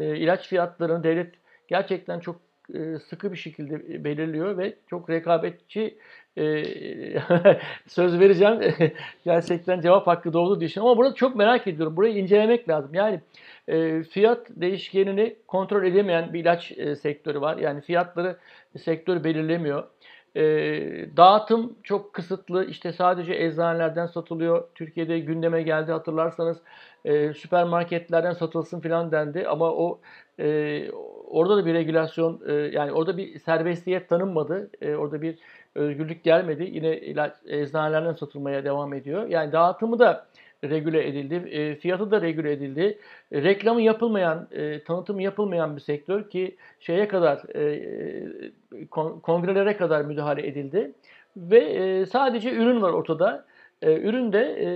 [0.00, 1.34] e, ilaç fiyatlarını devlet
[1.68, 2.40] gerçekten çok
[2.74, 5.98] e, sıkı bir şekilde belirliyor ve çok rekabetçi
[6.36, 6.64] e,
[7.86, 8.60] söz vereceğim.
[9.24, 11.96] gerçekten cevap hakkı doğdu diye Ama burada çok merak ediyorum.
[11.96, 12.94] Burayı incelemek lazım.
[12.94, 13.20] Yani
[13.68, 17.56] e, fiyat değişkenini kontrol edemeyen bir ilaç e, sektörü var.
[17.56, 18.36] Yani fiyatları
[18.78, 19.84] sektör belirlemiyor.
[20.36, 20.42] E,
[21.16, 22.64] dağıtım çok kısıtlı.
[22.64, 24.68] İşte sadece eczanelerden satılıyor.
[24.74, 26.58] Türkiye'de gündeme geldi hatırlarsanız
[27.04, 29.48] e, süpermarketlerden satılsın filan dendi.
[29.48, 30.00] Ama o
[30.38, 30.90] e,
[31.26, 34.70] orada da bir regülasyon e, yani orada bir serbestiyet tanınmadı.
[34.80, 35.38] E, orada bir
[35.74, 36.68] özgürlük gelmedi.
[36.72, 39.26] Yine ilaç eczanelerden satılmaya devam ediyor.
[39.26, 40.26] Yani dağıtımı da
[40.64, 41.34] regüle edildi.
[41.34, 42.98] E, fiyatı da regüle edildi.
[43.32, 50.04] E, reklamı yapılmayan, e, tanıtımı yapılmayan bir sektör ki şeye kadar e, kon, kongrelere kadar
[50.04, 50.92] müdahale edildi
[51.36, 53.44] ve e, sadece ürün var ortada.
[53.82, 54.68] E, ürün de e,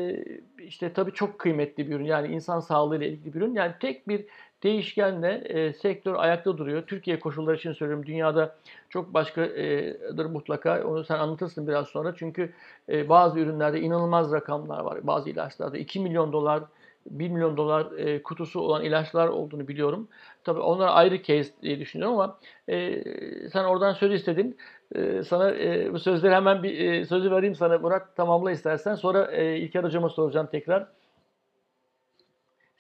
[0.65, 2.05] işte tabii çok kıymetli bir ürün.
[2.05, 3.55] Yani insan sağlığıyla ilgili bir ürün.
[3.55, 4.25] Yani tek bir
[4.63, 6.83] değişkenle e, sektör ayakta duruyor.
[6.87, 8.07] Türkiye koşulları için söylüyorum.
[8.07, 8.57] Dünyada
[8.91, 10.83] çok başkadır mutlaka.
[10.85, 12.15] Onu sen anlatırsın biraz sonra.
[12.17, 12.53] Çünkü
[12.89, 15.07] e, bazı ürünlerde inanılmaz rakamlar var.
[15.07, 16.63] Bazı ilaçlarda 2 milyon dolar
[17.11, 20.09] 1 milyon dolar e, kutusu olan ilaçlar olduğunu biliyorum.
[20.45, 22.39] Tabii onlar ayrı case diye düşünüyorum ama
[22.69, 23.03] e,
[23.51, 24.57] sen oradan söz istedin.
[24.95, 28.95] E, sana e, bu sözleri hemen bir e, sözü vereyim sana Murat tamamla istersen.
[28.95, 30.87] Sonra e, İlker hocama soracağım tekrar.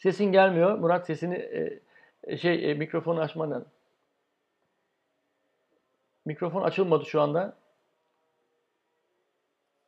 [0.07, 0.78] Sesin gelmiyor.
[0.78, 1.81] Murat sesini e,
[2.24, 3.66] e şey e, mikrofonu açman
[6.24, 7.59] Mikrofon açılmadı şu anda.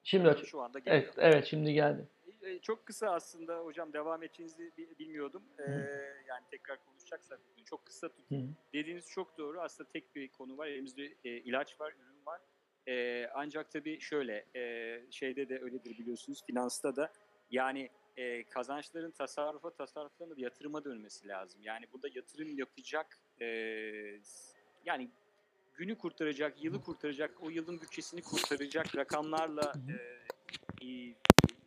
[0.02, 0.44] Şimdi aç.
[0.44, 1.02] Şu anda geliyor.
[1.02, 2.08] Evet, evet şimdi geldi.
[2.62, 5.42] Çok kısa aslında hocam devam edeceğinizi bilmiyordum.
[5.58, 5.62] Ee,
[6.28, 8.36] yani tekrar konuşacaksak çok kısa tutun.
[8.36, 8.48] Hı.
[8.72, 9.60] Dediğiniz çok doğru.
[9.60, 10.66] Aslında tek bir konu var.
[10.66, 12.40] Elimizde e, ilaç var, ürün var.
[12.88, 17.12] E, ancak tabii şöyle e, şeyde de öyledir biliyorsunuz finansta da
[17.50, 21.60] yani e, kazançların tasarrufa tasarrufların da yatırıma dönmesi lazım.
[21.62, 23.46] Yani burada yatırım yapacak e,
[24.84, 25.10] yani
[25.74, 29.72] günü kurtaracak, yılı kurtaracak, o yılın bütçesini kurtaracak rakamlarla
[30.82, 31.14] e,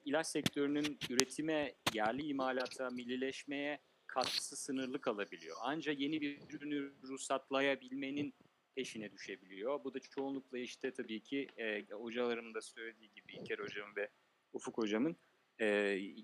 [0.06, 5.58] ilaç sektörünün üretime, yerli imalata, millileşmeye katkısı sınırlı kalabiliyor.
[5.62, 8.34] Ancak yeni bir ürünü ruhsatlayabilmenin
[8.76, 9.84] peşine düşebiliyor.
[9.84, 14.10] Bu da çoğunlukla işte tabii ki e, hocalarımın da söylediği gibi İlker hocam ve
[14.54, 15.18] Ufuk hocamın
[15.60, 15.68] e,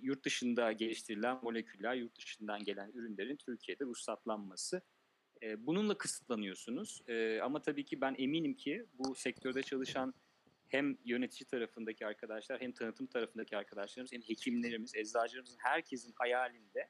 [0.02, 4.82] yurt dışında geliştirilen moleküller, yurt dışından gelen ürünlerin Türkiye'de ruhsatlanması.
[5.44, 7.02] E, bununla kısıtlanıyorsunuz.
[7.08, 10.14] E, ama tabii ki ben eminim ki bu sektörde çalışan
[10.68, 16.90] hem yönetici tarafındaki arkadaşlar hem tanıtım tarafındaki arkadaşlarımız hem hekimlerimiz, eczacılarımızın herkesin hayalinde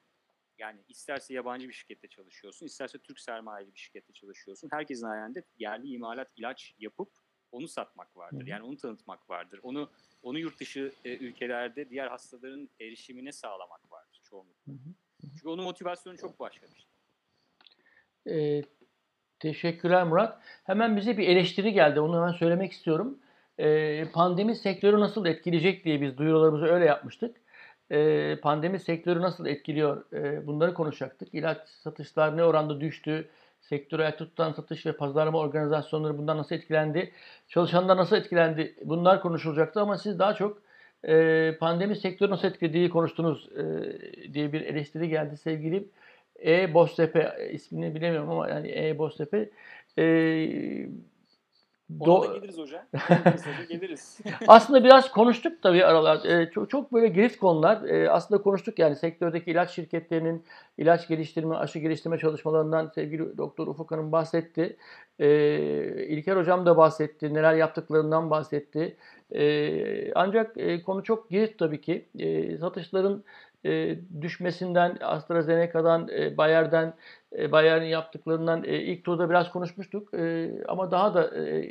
[0.58, 4.68] yani isterse yabancı bir şirkette çalışıyorsun, isterse Türk sermayeli bir şirkette çalışıyorsun.
[4.72, 7.12] Herkesin hayalinde yerli imalat ilaç yapıp
[7.52, 8.46] onu satmak vardır.
[8.46, 9.60] Yani onu tanıtmak vardır.
[9.62, 9.92] Onu
[10.28, 14.72] onu yurt dışı e, ülkelerde diğer hastaların erişimine sağlamak vardır çoğunlukla.
[15.20, 16.88] Çünkü onun motivasyonu çok başka bir şey.
[18.28, 18.62] Ee,
[19.40, 20.38] teşekkürler Murat.
[20.64, 22.00] Hemen bize bir eleştiri geldi.
[22.00, 23.18] Onu hemen söylemek istiyorum.
[23.58, 27.36] Ee, pandemi sektörü nasıl etkileyecek diye biz duyurularımızı öyle yapmıştık.
[27.90, 30.12] Ee, pandemi sektörü nasıl etkiliyor?
[30.12, 31.34] Ee, bunları konuşacaktık.
[31.34, 33.30] İlaç satışlar ne oranda düştü?
[33.68, 37.12] Sektörü ayakta tutan satış ve pazarlama organizasyonları bundan nasıl etkilendi?
[37.48, 38.74] Çalışanlar nasıl etkilendi?
[38.84, 40.62] Bunlar konuşulacaktı ama siz daha çok
[41.04, 43.64] e, pandemi sektörü nasıl etkilediği konuştunuz e,
[44.34, 45.88] diye bir eleştiri geldi sevgili
[46.46, 46.74] E.
[46.74, 48.98] Boztepe ismini bilemiyorum ama yani E.
[48.98, 49.50] Boztepe
[49.98, 50.04] e,
[52.00, 52.82] ona da geliriz hocam.
[53.68, 54.18] geliriz.
[54.46, 56.24] aslında biraz konuştuk tabii aralar.
[56.24, 57.84] Ee, çok, çok böyle girift konular.
[57.84, 60.44] Ee, aslında konuştuk yani sektördeki ilaç şirketlerinin
[60.78, 64.76] ilaç geliştirme, aşı geliştirme çalışmalarından sevgili Doktor Ufuk Hanım bahsetti.
[65.18, 67.34] Ee, İlker Hocam da bahsetti.
[67.34, 68.96] Neler yaptıklarından bahsetti.
[69.34, 72.08] Ee, ancak e, konu çok girift tabii ki.
[72.18, 73.24] Ee, satışların
[73.64, 76.94] e, düşmesinden, AstraZeneca'dan, e, Bayer'den,
[77.38, 80.14] e, Bayer'in yaptıklarından e, ilk turda biraz konuşmuştuk.
[80.14, 81.68] E, ama daha da e,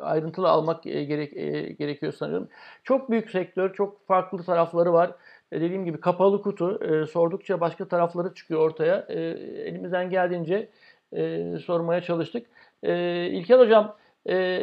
[0.00, 2.48] ayrıntılı almak e, gerek e, gerekiyor sanıyorum.
[2.84, 5.12] Çok büyük sektör, çok farklı tarafları var.
[5.52, 6.84] E, dediğim gibi kapalı kutu.
[6.84, 9.06] E, sordukça başka tarafları çıkıyor ortaya.
[9.08, 9.20] E,
[9.64, 10.68] elimizden geldiğince
[11.12, 12.46] e, sormaya çalıştık.
[12.82, 13.96] E, İlker Hocam,
[14.28, 14.62] e,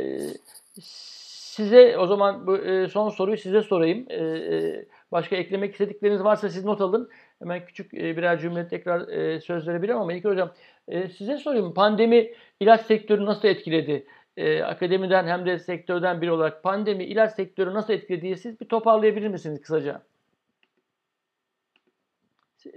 [0.82, 4.06] size o zaman bu e, son soruyu size sorayım.
[4.10, 7.10] E, e, başka eklemek istedikleriniz varsa siz not alın.
[7.40, 10.52] Hemen küçük e, birer cümle tekrar e, söz verebilirim ama İlker Hocam
[10.88, 11.74] e, size sorayım.
[11.74, 14.08] Pandemi ilaç sektörünü nasıl etkiledi?
[14.66, 19.62] Akademiden hem de sektörden biri olarak pandemi ilaç sektörü nasıl etkilediği siz bir toparlayabilir misiniz
[19.62, 20.02] kısaca?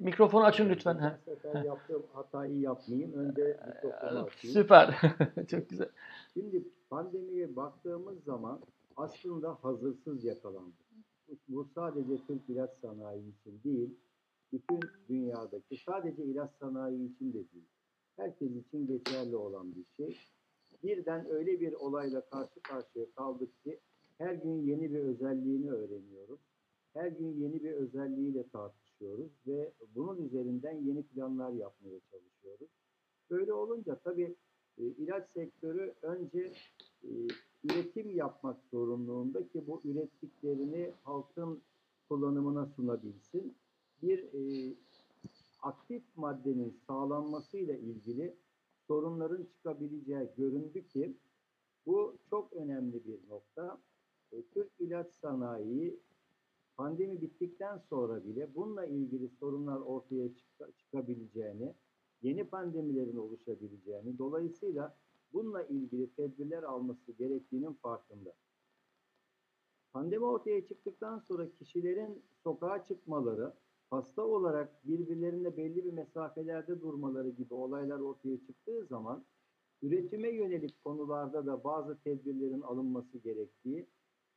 [0.00, 0.94] Mikrofonu açın lütfen.
[0.94, 1.18] Ha.
[1.24, 3.12] sefer yaptığım hatayı yapmayayım.
[3.12, 4.54] Önce mikrofonu açayım.
[4.54, 5.00] Süper.
[5.50, 5.88] Çok güzel.
[6.34, 8.60] Şimdi pandemiye baktığımız zaman
[8.96, 10.91] aslında hazırsız yakalandık.
[11.48, 13.90] Bu, sadece Türk ilaç sanayi için değil,
[14.52, 17.68] bütün dünyadaki sadece ilaç sanayi için de değil.
[18.16, 20.16] Herkes için geçerli olan bir şey.
[20.82, 23.80] Birden öyle bir olayla karşı karşıya kaldık ki
[24.18, 26.40] her gün yeni bir özelliğini öğreniyoruz.
[26.92, 32.68] Her gün yeni bir özelliğiyle tartışıyoruz ve bunun üzerinden yeni planlar yapmaya çalışıyoruz.
[33.30, 34.34] Böyle olunca tabii
[34.78, 36.52] e, ilaç sektörü önce
[37.04, 37.08] e,
[37.64, 41.62] üretim yapmak zorunluluğunda ki bu ürettiklerini halkın
[42.08, 43.54] kullanımına sunabilsin.
[44.02, 44.74] Bir e,
[45.62, 48.34] aktif maddenin sağlanmasıyla ilgili
[48.86, 51.16] sorunların çıkabileceği göründü ki
[51.86, 53.78] bu çok önemli bir nokta.
[54.32, 56.00] E, Türk ilaç sanayi
[56.76, 61.74] pandemi bittikten sonra bile bununla ilgili sorunlar ortaya çıka- çıkabileceğini,
[62.22, 64.96] yeni pandemilerin oluşabileceğini, dolayısıyla
[65.32, 68.32] bununla ilgili tedbirler alması gerektiğinin farkında.
[69.92, 73.52] Pandemi ortaya çıktıktan sonra kişilerin sokağa çıkmaları,
[73.90, 79.24] hasta olarak birbirlerine belli bir mesafelerde durmaları gibi olaylar ortaya çıktığı zaman
[79.82, 83.86] üretime yönelik konularda da bazı tedbirlerin alınması gerektiği,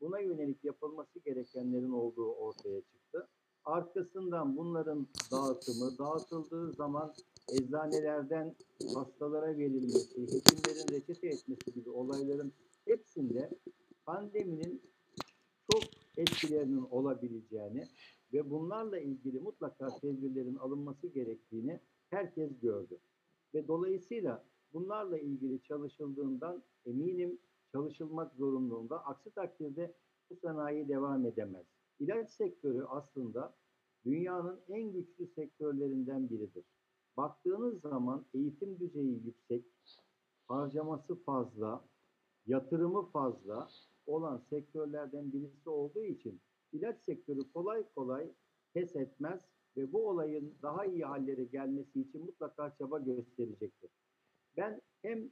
[0.02, 3.28] buna yönelik yapılması gerekenlerin olduğu ortaya çıktı.
[3.64, 7.14] Arkasından bunların dağıtımı, dağıtıldığı zaman
[7.54, 8.56] eczanelerden
[8.94, 12.54] hastalara verilmesi, hekimlerin reçete etmesi gibi olayların
[12.86, 13.50] hepsinde
[14.06, 14.82] pandeminin
[15.72, 15.84] çok
[16.18, 17.88] etkilerinin olabileceğini
[18.34, 23.00] ve bunlarla ilgili mutlaka tedbirlerin alınması gerektiğini herkes gördü.
[23.54, 27.40] Ve dolayısıyla bunlarla ilgili çalışıldığından eminim
[27.72, 29.06] çalışılmak zorunluluğunda.
[29.06, 29.94] Aksi takdirde
[30.30, 31.66] bu sanayi devam edemez.
[32.00, 33.56] İlaç sektörü aslında
[34.06, 36.75] dünyanın en güçlü sektörlerinden biridir.
[37.18, 39.66] Baktığınız zaman eğitim düzeyi yüksek,
[40.48, 41.86] harcaması fazla,
[42.46, 43.70] yatırımı fazla
[44.08, 48.32] olan sektörlerden birisi olduğu için ilaç sektörü kolay kolay
[48.74, 49.40] pes etmez
[49.78, 53.90] ve bu olayın daha iyi hallere gelmesi için mutlaka çaba gösterecektir.
[54.58, 55.30] Ben hem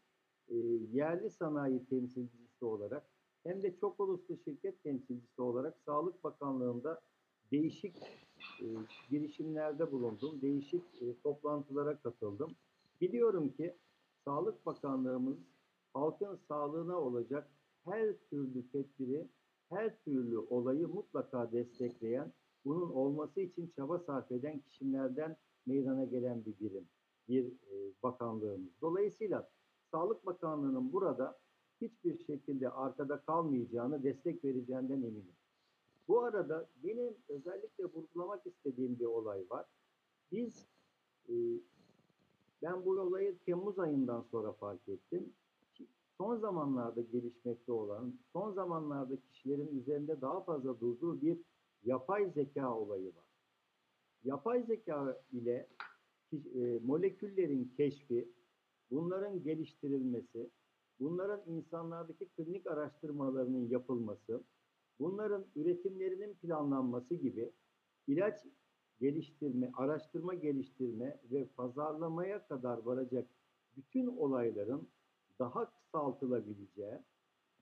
[0.47, 0.55] e,
[0.91, 3.09] yerli sanayi temsilcisi olarak
[3.43, 7.01] hem de çok uluslu şirket temsilcisi olarak Sağlık Bakanlığı'nda
[7.51, 7.95] değişik
[8.61, 8.65] e,
[9.09, 12.55] girişimlerde bulundum, değişik e, toplantılara katıldım.
[13.01, 13.75] Biliyorum ki
[14.25, 15.37] Sağlık Bakanlığımız
[15.93, 17.49] halkın sağlığına olacak
[17.85, 19.27] her türlü tedbiri,
[19.69, 22.33] her türlü olayı mutlaka destekleyen,
[22.65, 26.87] bunun olması için çaba sarf eden kişilerden meydana gelen bir birim,
[27.27, 28.81] bir e, bakanlığımız.
[28.81, 29.49] Dolayısıyla
[29.91, 31.39] Sağlık Bakanlığı'nın burada
[31.81, 35.35] hiçbir şekilde arkada kalmayacağını, destek vereceğinden eminim.
[36.07, 39.65] Bu arada benim özellikle vurgulamak istediğim bir olay var.
[40.31, 40.67] Biz,
[41.29, 41.33] e,
[42.61, 45.33] ben bu olayı Temmuz ayından sonra fark ettim.
[46.17, 51.37] Son zamanlarda gelişmekte olan, son zamanlarda kişilerin üzerinde daha fazla durduğu bir
[51.83, 53.25] yapay zeka olayı var.
[54.23, 55.67] Yapay zeka ile
[56.33, 58.29] e, moleküllerin keşfi,
[58.91, 60.49] bunların geliştirilmesi,
[60.99, 64.43] bunların insanlardaki klinik araştırmalarının yapılması,
[64.99, 67.51] bunların üretimlerinin planlanması gibi
[68.07, 68.45] ilaç
[68.99, 73.27] geliştirme, araştırma geliştirme ve pazarlamaya kadar varacak
[73.77, 74.87] bütün olayların
[75.39, 76.99] daha kısaltılabileceği,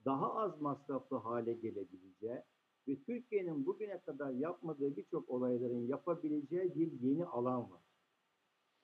[0.04, 2.42] daha az masraflı hale gelebileceği
[2.88, 7.82] ve Türkiye'nin bugüne kadar yapmadığı birçok olayların yapabileceği bir yeni alan var.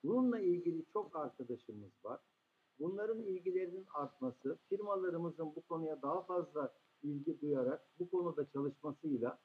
[0.03, 2.19] Bununla ilgili çok arkadaşımız var.
[2.79, 6.73] Bunların ilgilerinin artması, firmalarımızın bu konuya daha fazla
[7.03, 9.37] ilgi duyarak bu konuda çalışmasıyla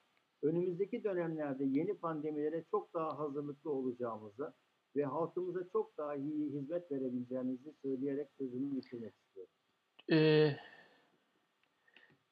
[0.43, 4.53] önümüzdeki dönemlerde yeni pandemilere çok daha hazırlıklı olacağımızı
[4.97, 9.53] ve halkımıza çok daha iyi hizmet verebileceğimizi söyleyerek sözümü bitirmek istiyorum.
[10.13, 10.57] Ee,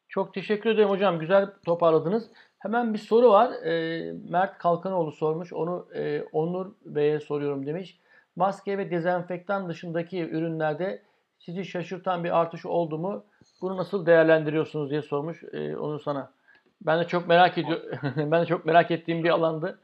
[0.08, 1.18] çok teşekkür ederim hocam.
[1.18, 2.30] Güzel toparladınız.
[2.58, 3.52] Hemen bir soru var.
[3.52, 5.52] Ee, Mert Kalkanoğlu sormuş.
[5.52, 7.98] Onu e, Onur Bey'e soruyorum demiş.
[8.36, 11.02] Maske ve dezenfektan dışındaki ürünlerde
[11.38, 13.24] sizi şaşırtan bir artış oldu mu?
[13.62, 16.34] Bunu nasıl değerlendiriyorsunuz diye sormuş e, onu sana.
[16.80, 17.98] Ben de çok merak ediyorum.
[18.30, 19.80] ben de çok merak ettiğim bir alandı.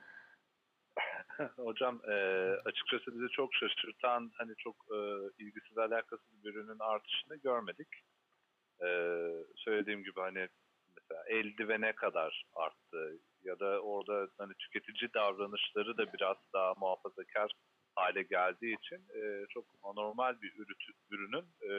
[1.56, 2.14] Hocam e,
[2.64, 4.96] açıkçası bizi çok şaşırtan hani çok e,
[5.38, 7.88] ilgisiz alakasız bir ürünün artışını görmedik.
[8.82, 8.88] E,
[9.56, 10.48] söylediğim gibi hani
[10.96, 17.52] mesela eldivene kadar arttı ya da orada hani tüketici davranışları da biraz daha muhafazakar
[17.94, 21.72] hale geldiği için e, çok anormal bir ürütü, ürünün e,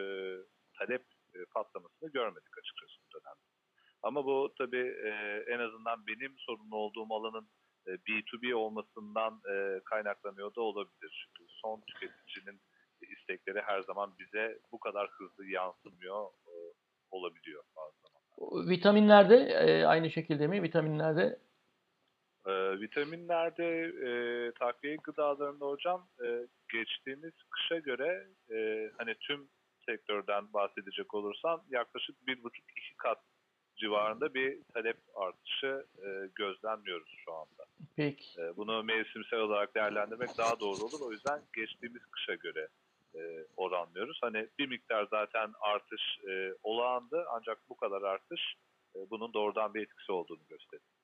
[0.80, 1.02] talep
[1.40, 3.50] e, patlamasını görmedik açıkçası bu dönemde.
[4.04, 5.10] Ama bu tabii e,
[5.48, 7.50] en azından benim sorumlu olduğum alanın
[7.88, 11.28] e, B2B olmasından e, kaynaklanıyor da olabilir.
[11.28, 12.62] Çünkü son tüketicinin
[13.02, 16.54] istekleri her zaman bize bu kadar hızlı yansımıyor e,
[17.12, 18.70] olabiliyor bazı zaman.
[18.70, 20.64] Vitaminlerde e, aynı şekilde mi?
[20.64, 21.40] Vitaminlerde
[22.46, 23.68] E, vitaminlerde
[24.08, 24.12] e,
[24.60, 29.50] takviye gıdalarında hocam e, geçtiğimiz kışa göre e, hani tüm
[29.90, 33.20] sektörden bahsedecek olursam yaklaşık bir buçuk iki kat
[33.78, 37.66] civarında bir talep artışı e, gözlemliyoruz şu anda.
[37.96, 38.42] peki.
[38.42, 41.02] E, bunu mevsimsel olarak değerlendirmek daha doğru olur.
[41.02, 42.68] O yüzden geçtiğimiz kışa göre
[43.16, 43.20] e,
[43.58, 44.20] oranlıyoruz.
[44.22, 48.42] Hani bir miktar zaten artış e, olağandı ancak bu kadar artış
[48.96, 50.99] e, bunun doğrudan bir etkisi olduğunu gösteriyor.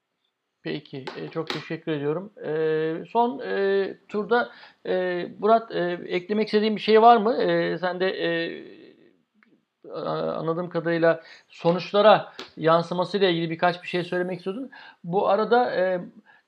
[0.65, 2.31] Peki, e, çok teşekkür ediyorum.
[2.45, 4.49] E, son e, turda
[4.85, 7.35] e, Murat e, eklemek istediğin bir şey var mı?
[7.35, 8.29] E, sen de e,
[10.09, 14.71] anladığım kadarıyla sonuçlara yansımasıyla ilgili birkaç bir şey söylemek istiyordun.
[15.03, 16.01] Bu arada e,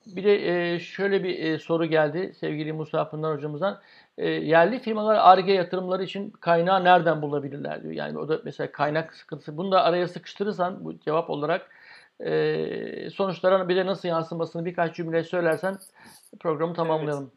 [0.06, 3.80] bir de e, şöyle bir e, soru geldi sevgili Musa Pınar hocamızdan.
[4.18, 7.94] E, yerli firmalar ARGE yatırımları için kaynağı nereden bulabilirler diyor.
[7.94, 9.58] Yani o da mesela kaynak sıkıntısı.
[9.58, 11.70] Bunu da araya sıkıştırırsan bu cevap olarak
[12.20, 15.78] e, sonuçlara bir de nasıl yansımasını birkaç cümle söylersen
[16.40, 17.32] programı tamamlayalım.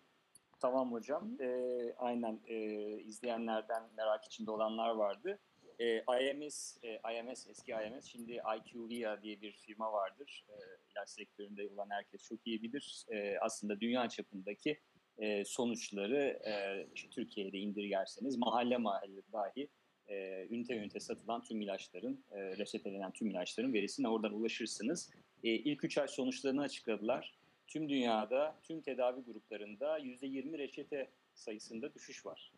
[0.61, 1.41] Tamam hocam.
[1.41, 2.57] Ee, aynen e,
[3.01, 5.39] izleyenlerden merak içinde olanlar vardı.
[5.79, 10.47] Ee, IMS, e, IMS eski IMS şimdi IQVIA diye bir firma vardır.
[10.49, 10.53] Ee,
[10.91, 13.05] ilaç sektöründe olan herkes çok iyi bilir.
[13.13, 14.81] Ee, aslında dünya çapındaki
[15.19, 19.69] e, sonuçları e, Türkiye'de indirgerseniz mahalle mahalle dahi
[20.11, 25.11] e, ünite ünite satılan tüm ilaçların, e, reçetelenen tüm ilaçların verisine oradan ulaşırsınız.
[25.45, 32.27] E, ilk 3 ay sonuçlarını açıkladılar tüm dünyada, tüm tedavi gruplarında %20 reçete sayısında düşüş
[32.27, 32.53] var.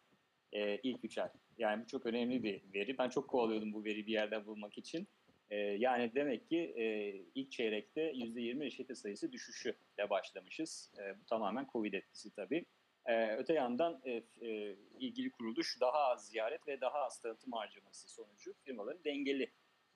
[0.53, 1.29] Ee, ilk 3 ay.
[1.59, 2.99] Yani bu çok önemli bir veri.
[2.99, 5.09] Ben çok kovalıyordum bu veriyi bir yerden bulmak için.
[5.51, 10.91] Ee, yani demek ki e, ilk çeyrekte %20 reçete sayısı düşüşüyle başlamışız.
[10.99, 12.65] E, bu tamamen Covid etkisi tabii.
[13.07, 18.09] E, öte yandan e, e, ilgili kuruluş daha az ziyaret ve daha az tanıtım harcaması
[18.09, 19.53] sonucu firmaların dengeli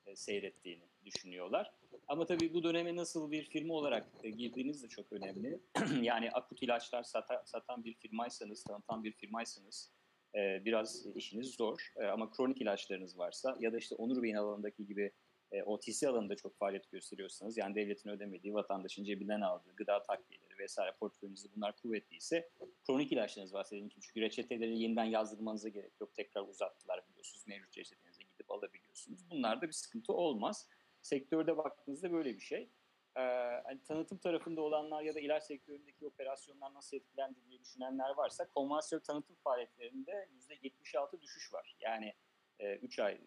[0.07, 1.73] e, seyrettiğini düşünüyorlar.
[2.09, 5.61] Ama tabii bu döneme nasıl bir firma olarak e, girdiğiniz de çok önemli.
[6.03, 9.93] yani akut ilaçlar sata, satan bir firmaysanız, tanıtan bir firmaysanız
[10.35, 11.93] e, biraz işiniz zor.
[11.97, 15.12] E, ama kronik ilaçlarınız varsa ya da işte Onur Bey'in alanındaki gibi
[15.53, 20.93] e, OTC alanında çok faaliyet gösteriyorsanız yani devletin ödemediği, vatandaşın cebinden aldığı gıda takviyeleri vesaire
[20.93, 22.51] portföyünüzde bunlar kuvvetliyse
[22.87, 26.15] kronik ilaçlarınız varsa diyelim ki çünkü reçeteleri yeniden yazdırmanıza gerek yok.
[26.15, 27.47] Tekrar uzattılar biliyorsunuz.
[27.47, 29.31] Mevcut reçetenize gidip alabiliyorsunuz.
[29.31, 30.69] Bunlarda bir sıkıntı olmaz.
[31.03, 32.70] Sektörde baktığınızda böyle bir şey.
[33.16, 33.20] Ee,
[33.65, 39.05] hani tanıtım tarafında olanlar ya da ilaç sektöründeki operasyonlar nasıl etkilendi diye düşünenler varsa konvansiyonel
[39.05, 41.77] tanıtım faaliyetlerinde %76 düşüş var.
[41.81, 42.15] Yani
[42.61, 43.20] 3 ay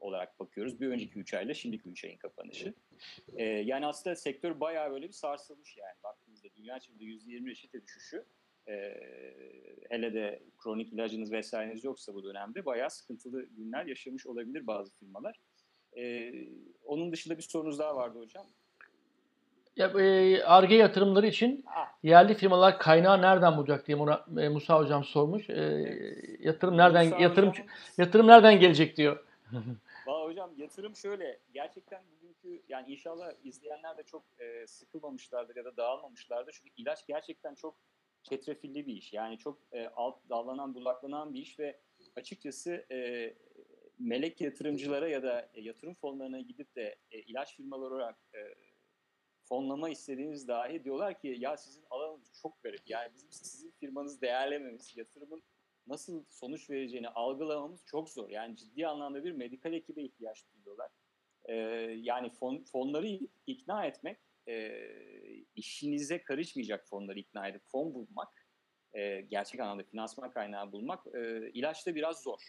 [0.00, 0.80] olarak bakıyoruz.
[0.80, 2.74] Bir önceki 3 ayla şimdiki 3 ayın kapanışı.
[3.36, 5.94] Ee, yani aslında sektör bayağı böyle bir sarsılmış yani.
[6.04, 8.24] Baktığınızda dünya çapında %20 reçete düşüşü.
[8.68, 8.94] Ee,
[9.90, 15.40] hele de kronik ilacınız vesaireniz yoksa bu dönemde bayağı sıkıntılı günler yaşamış olabilir bazı firmalar.
[15.96, 16.32] Ee,
[16.84, 18.46] onun dışında bir sorunuz daha vardı hocam.
[19.76, 24.78] Ya, e, Ar-Ge yatırımları için Ah, yerli firmalar kaynağı nereden bulacak diye Murat- e, Musa
[24.78, 25.50] hocam sormuş.
[25.50, 25.62] E,
[26.40, 27.66] yatırım nereden Musa yatırım hocam-
[27.98, 29.24] yatırım nereden gelecek diyor.
[30.10, 31.40] Valla hocam yatırım şöyle.
[31.52, 36.52] Gerçekten bugünkü yani inşallah izleyenler de çok e, sıkılmamışlardır ya da dağılmamışlardır.
[36.52, 37.78] Çünkü ilaç gerçekten çok
[38.22, 39.12] çetrefilli bir iş.
[39.12, 41.80] Yani çok e, alt dallanan budaklanan bir iş ve
[42.16, 43.34] açıkçası e,
[43.98, 48.38] melek yatırımcılara ya da e, yatırım fonlarına gidip de e, ilaç firmaları olarak e,
[49.44, 52.82] fonlama istediğiniz dahi diyorlar ki ya sizin alanınız çok garip.
[52.86, 55.42] Yani bizim sizin firmanızı değerlememiz, yatırımın
[55.90, 58.28] nasıl sonuç vereceğini algılamamız çok zor.
[58.28, 60.90] Yani ciddi anlamda bir medikal ekibe ihtiyaç duyuyorlar.
[61.44, 61.54] Ee,
[62.02, 64.18] yani fon, fonları ikna etmek,
[64.48, 64.86] e,
[65.54, 68.46] işinize karışmayacak fonları ikna edip fon bulmak,
[68.92, 72.40] e, gerçek anlamda finansman kaynağı bulmak e, ilaçta biraz zor.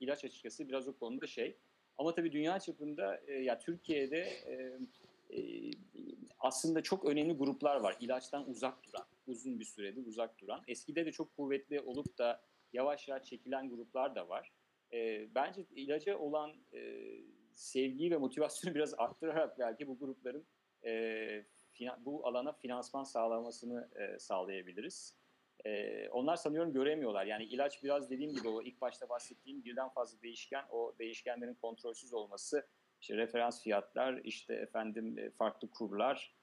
[0.00, 1.56] İlaç açıkçası biraz o konuda şey.
[1.98, 4.78] Ama tabii dünya çapında e, ya Türkiye'de e,
[5.38, 5.70] e,
[6.38, 7.96] aslında çok önemli gruplar var.
[8.00, 10.62] İlaçtan uzak duran, uzun bir süredir uzak duran.
[10.68, 12.40] Eskide de çok kuvvetli olup da
[12.72, 14.52] yavaş yavaş çekilen gruplar da var.
[14.92, 16.80] E, bence ilaca olan e,
[17.52, 20.46] sevgiyi ve motivasyonu biraz arttırarak belki bu grupların
[20.84, 21.44] e,
[21.98, 25.18] bu alana finansman sağlamasını e, sağlayabiliriz.
[25.64, 27.26] E, onlar sanıyorum göremiyorlar.
[27.26, 32.12] Yani ilaç biraz dediğim gibi o ilk başta bahsettiğim birden fazla değişken, o değişkenlerin kontrolsüz
[32.12, 32.66] olması,
[33.00, 36.37] işte referans fiyatlar, işte efendim e, farklı kurlar,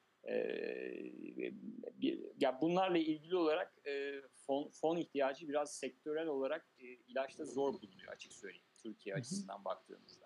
[2.01, 7.73] bir, ya bunlarla ilgili olarak e, fon, fon ihtiyacı biraz sektörel olarak e, ilaçta zor
[7.73, 10.25] bulunuyor açık söyleyeyim Türkiye açısından baktığımızda.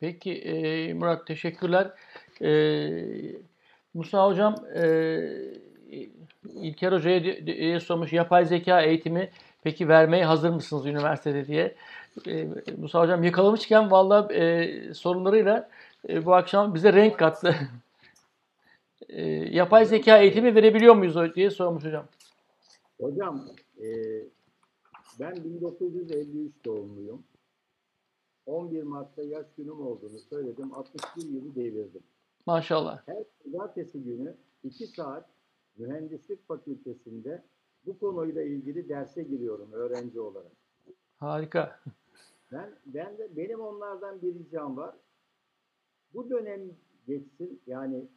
[0.00, 1.90] Peki e, Murat teşekkürler.
[2.42, 2.50] E,
[3.94, 4.82] Musa Hocam e,
[6.54, 9.30] İlker Hoca'ya di- diye sormuş yapay zeka eğitimi
[9.62, 11.74] peki vermeye hazır mısınız üniversitede diye.
[12.28, 15.70] E, Musa Hocam yakalamışken valla e, sorularıyla
[16.08, 17.56] e, bu akşam bize renk kattı.
[19.08, 22.06] E, yapay zeka eğitimi verebiliyor muyuz diye sormuş hocam.
[23.00, 23.48] Hocam
[23.82, 23.88] e,
[25.20, 27.22] ben 1953 doğumluyum.
[28.46, 30.74] 11 Mart'ta yaş günüm olduğunu söyledim.
[30.74, 32.02] 61 yılı devirdim.
[32.46, 33.02] Maşallah.
[33.06, 35.28] Her pazartesi günü 2 saat
[35.76, 37.42] mühendislik fakültesinde
[37.86, 40.52] bu konuyla ilgili derse giriyorum öğrenci olarak.
[41.16, 41.80] Harika.
[42.52, 44.94] Ben, ben de benim onlardan bir ricam var.
[46.14, 46.60] Bu dönem
[47.06, 48.08] geçsin yani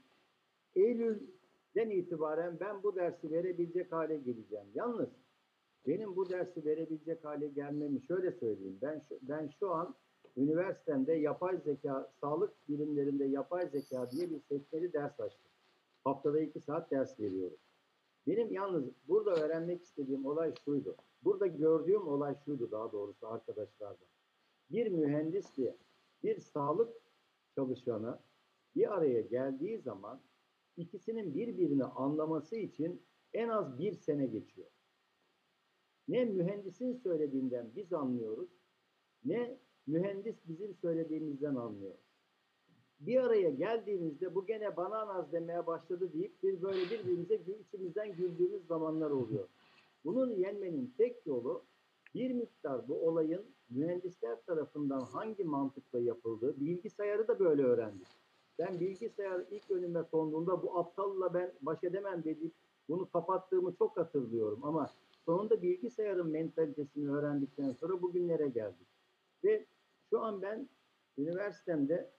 [0.75, 4.65] Eylül'den itibaren ben bu dersi verebilecek hale geleceğim.
[4.75, 5.09] Yalnız
[5.87, 8.79] benim bu dersi verebilecek hale gelmemi şöyle söyleyeyim.
[8.81, 9.95] Ben şu, ben şu an
[10.37, 15.51] üniversitemde yapay zeka, sağlık bilimlerinde yapay zeka diye bir seçmeli ders açtım.
[16.03, 17.57] Haftada iki saat ders veriyorum.
[18.27, 20.95] Benim yalnız burada öğrenmek istediğim olay şuydu.
[21.23, 24.07] Burada gördüğüm olay şuydu daha doğrusu arkadaşlardan.
[24.71, 25.77] Bir mühendisle
[26.23, 27.04] bir sağlık
[27.55, 28.19] çalışanı
[28.75, 30.21] bir araya geldiği zaman
[30.77, 33.01] ikisinin birbirini anlaması için
[33.33, 34.67] en az bir sene geçiyor.
[36.07, 38.49] Ne mühendisin söylediğinden biz anlıyoruz,
[39.25, 39.57] ne
[39.87, 41.95] mühendis bizim söylediğimizden anlıyor.
[42.99, 48.67] Bir araya geldiğimizde bu gene bana naz demeye başladı deyip bir böyle birbirimize içimizden güldüğümüz
[48.67, 49.47] zamanlar oluyor.
[50.05, 51.63] Bunun yenmenin tek yolu
[52.15, 58.07] bir miktar bu olayın mühendisler tarafından hangi mantıkla yapıldığı, bilgisayarı da böyle öğrendik.
[58.59, 62.53] Ben bilgisayar ilk önüme konduğunda bu aptalla ben baş edemem deyip
[62.89, 64.89] bunu kapattığımı çok hatırlıyorum ama
[65.25, 68.87] sonunda bilgisayarın mentalitesini öğrendikten sonra bugünlere geldik.
[69.43, 69.65] Ve
[70.09, 70.69] şu an ben
[71.17, 72.11] üniversitemde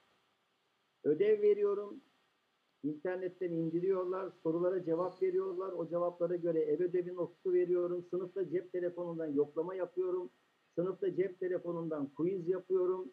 [1.03, 2.01] ödev veriyorum.
[2.87, 5.71] İnternetten indiriyorlar, sorulara cevap veriyorlar.
[5.71, 8.05] O cevaplara göre ev ödevi notu veriyorum.
[8.09, 10.29] Sınıfta cep telefonundan yoklama yapıyorum.
[10.75, 13.11] Sınıfta cep telefonundan quiz yapıyorum.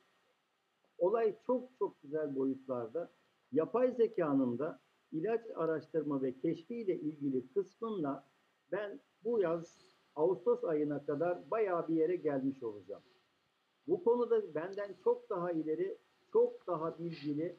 [0.98, 3.10] Olay çok çok güzel boyutlarda.
[3.52, 4.80] Yapay zekanın da
[5.12, 8.24] ilaç araştırma ve keşfiyle ilgili kısmında
[8.72, 9.78] ben bu yaz
[10.16, 13.02] Ağustos ayına kadar bayağı bir yere gelmiş olacağım.
[13.88, 15.98] Bu konuda benden çok daha ileri,
[16.32, 17.56] çok daha bilgili,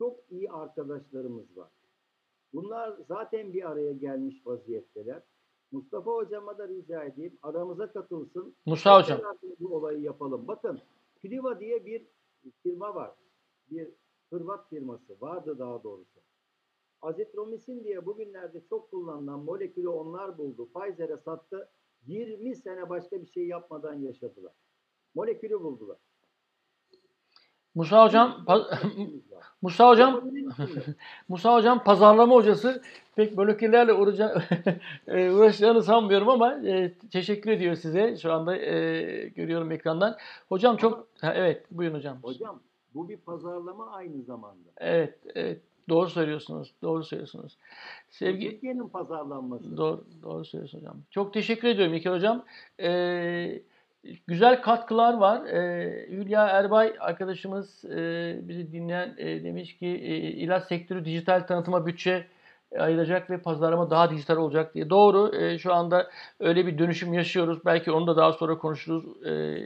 [0.00, 1.70] çok iyi arkadaşlarımız var.
[2.52, 5.22] Bunlar zaten bir araya gelmiş vaziyetteler.
[5.72, 8.56] Mustafa hocama da rica edeyim aramıza katılsın.
[8.66, 9.20] Musa hocam.
[9.60, 10.48] Bu olayı yapalım.
[10.48, 10.80] Bakın
[11.16, 12.06] Pliva diye bir
[12.62, 13.14] firma var.
[13.70, 13.88] Bir
[14.30, 16.20] Hırvat firması vardı daha doğrusu.
[17.02, 20.68] Azitromisin diye bugünlerde çok kullanılan molekülü onlar buldu.
[20.74, 21.68] Pfizer'e sattı.
[22.06, 24.52] 20 sene başka bir şey yapmadan yaşadılar.
[25.14, 25.98] Molekülü buldular.
[27.74, 28.44] Musa hocam
[29.62, 30.20] Musa hocam?
[31.28, 32.82] Musa hocam pazarlama hocası
[33.16, 33.36] pek
[33.92, 34.42] uğraşa-
[35.08, 38.16] e, uğraşacağını sanmıyorum ama e, teşekkür ediyor size.
[38.16, 40.16] Şu anda e, görüyorum ekrandan.
[40.48, 42.18] Hocam çok ha, evet buyurun hocam.
[42.22, 42.60] Hocam
[42.94, 44.68] bu bir pazarlama aynı zamanda.
[44.76, 46.74] Evet, evet doğru söylüyorsunuz.
[46.82, 47.58] Doğru söylüyorsunuz.
[48.10, 49.76] Sevgi Türkiye'nin pazarlanması.
[49.76, 50.96] Doğru, doğru söylüyorsun hocam.
[51.10, 52.44] Çok teşekkür ediyorum İlker hocam.
[52.80, 53.62] Ee,
[54.26, 55.46] güzel katkılar var.
[55.46, 61.86] Ee, Hülya Erbay arkadaşımız e, bizi dinleyen e, demiş ki e, ilaç sektörü dijital tanıtıma
[61.86, 62.26] bütçe
[62.78, 64.90] ayıracak ve pazarlama daha dijital olacak diye.
[64.90, 65.36] Doğru.
[65.36, 66.10] e, şu anda
[66.40, 67.58] öyle bir dönüşüm yaşıyoruz.
[67.64, 69.26] Belki onu da daha sonra konuşuruz.
[69.26, 69.64] E,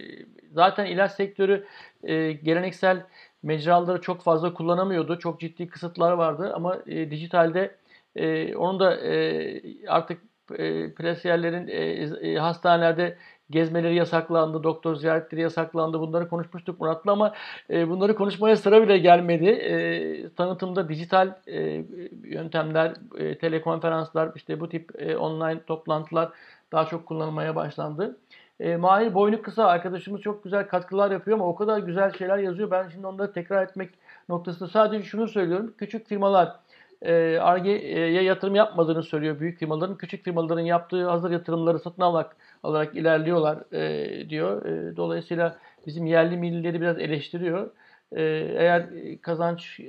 [0.52, 1.66] zaten ilaç sektörü
[2.02, 3.06] e, geleneksel
[3.42, 5.18] mecraları çok fazla kullanamıyordu.
[5.18, 7.76] Çok ciddi kısıtlar vardı ama e, dijitalde
[8.16, 10.22] e, onun da e, artık
[10.58, 13.16] e, presiyerlerin e, e, hastanelerde
[13.50, 16.00] gezmeleri yasaklandı, doktor ziyaretleri yasaklandı.
[16.00, 17.34] Bunları konuşmuştuk Murat'la ama
[17.70, 19.46] e, bunları konuşmaya sıra bile gelmedi.
[19.46, 21.84] E, tanıtımda dijital e,
[22.24, 26.28] yöntemler, e, telekonferanslar, işte bu tip e, online toplantılar
[26.72, 28.16] daha çok kullanılmaya başlandı.
[28.60, 32.70] E, Mahir Boynu Kısa arkadaşımız çok güzel katkılar yapıyor ama o kadar güzel şeyler yazıyor.
[32.70, 33.90] Ben şimdi onları tekrar etmek
[34.28, 35.74] noktasında sadece şunu söylüyorum.
[35.78, 36.56] Küçük firmalar
[37.40, 39.96] Ar-Ge'ye yatırım yapmadığını söylüyor büyük firmaların.
[39.96, 43.70] Küçük firmaların yaptığı hazır yatırımları satın alarak, alarak ilerliyorlar
[44.30, 44.64] diyor.
[44.96, 45.56] Dolayısıyla
[45.86, 47.70] bizim yerli millileri biraz eleştiriyor.
[48.12, 48.86] Eğer
[49.22, 49.80] kazanç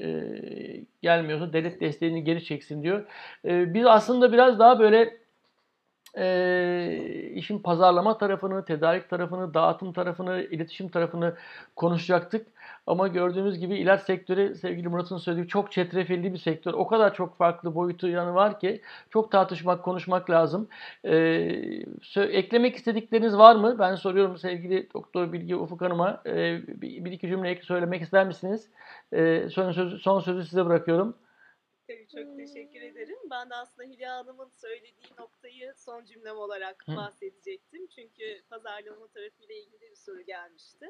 [1.02, 3.06] gelmiyorsa devlet desteğini geri çeksin diyor.
[3.46, 5.18] Biz aslında biraz daha böyle
[6.18, 11.36] e, işin pazarlama tarafını, tedarik tarafını, dağıtım tarafını, iletişim tarafını
[11.76, 12.48] konuşacaktık.
[12.88, 16.74] Ama gördüğümüz gibi ilaç sektörü sevgili Murat'ın söylediği çok çetrefilli bir sektör.
[16.74, 20.68] O kadar çok farklı boyutu yanı var ki çok tartışmak, konuşmak lazım.
[21.04, 21.14] Ee,
[22.18, 23.80] eklemek istedikleriniz var mı?
[23.80, 26.22] Ben soruyorum sevgili Doktor Bilgi Ufuk Hanım'a.
[26.26, 28.70] Ee, bir, bir iki cümle ek- söylemek ister misiniz?
[29.14, 31.16] Ee, son, sözü, son sözü size bırakıyorum.
[31.88, 33.18] Tabii çok teşekkür ederim.
[33.32, 36.96] Ben de aslında Hülya Hanım'ın söylediği noktayı son cümlem olarak Hı.
[36.96, 37.88] bahsedecektim.
[37.88, 40.90] Çünkü pazarlama tarafıyla ilgili bir soru gelmişti.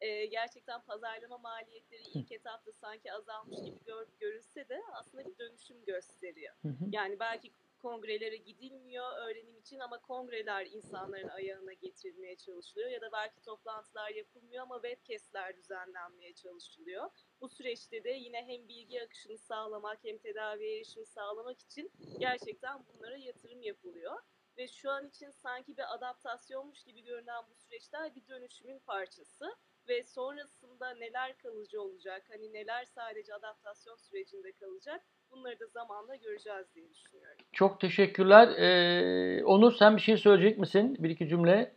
[0.00, 5.84] Ee, gerçekten pazarlama maliyetleri ilk etapta sanki azalmış gibi gör, görünse de aslında bir dönüşüm
[5.84, 6.54] gösteriyor.
[6.62, 6.84] Hı hı.
[6.92, 7.52] Yani belki
[7.82, 14.62] kongrelere gidilmiyor öğrenim için ama kongreler insanların ayağına getirilmeye çalışılıyor ya da belki toplantılar yapılmıyor
[14.62, 17.10] ama webcastler düzenlenmeye çalışılıyor.
[17.40, 23.16] Bu süreçte de yine hem bilgi akışını sağlamak hem tedaviye erişimi sağlamak için gerçekten bunlara
[23.16, 24.22] yatırım yapılıyor.
[24.58, 29.56] Ve şu an için sanki bir adaptasyonmuş gibi görünen bu süreçler bir dönüşümün parçası.
[29.88, 36.66] Ve sonrasında neler kalıcı olacak, hani neler sadece adaptasyon sürecinde kalacak bunları da zamanla göreceğiz
[36.74, 37.36] diye düşünüyorum.
[37.52, 38.48] Çok teşekkürler.
[38.58, 40.96] Ee, Onur sen bir şey söyleyecek misin?
[40.98, 41.72] Bir iki cümle.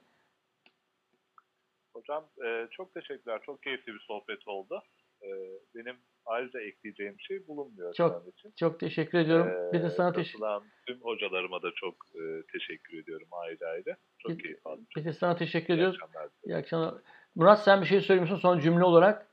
[1.94, 3.42] Hocam e, çok teşekkürler.
[3.46, 4.84] Çok keyifli bir sohbet oldu.
[5.22, 5.28] E,
[5.76, 5.96] benim
[6.26, 8.54] ayrıca ekleyeceğim şey bulunmuyor Çok şu an için.
[8.56, 9.48] Çok teşekkür ediyorum.
[9.48, 10.46] Ee, Biz de sana teşekkür
[10.88, 12.22] tüm hocalarıma da çok e,
[12.54, 13.96] teşekkür ediyorum ayrı ayrı.
[14.20, 14.88] Çok Biz- keyif aldım.
[14.96, 15.96] Biz de sana teşekkür İyi ediyoruz.
[16.02, 16.50] akşamlar diliyorum.
[16.50, 16.94] İyi akşamlar.
[17.36, 19.28] Murat sen bir şey söylüyorsun son cümle olarak.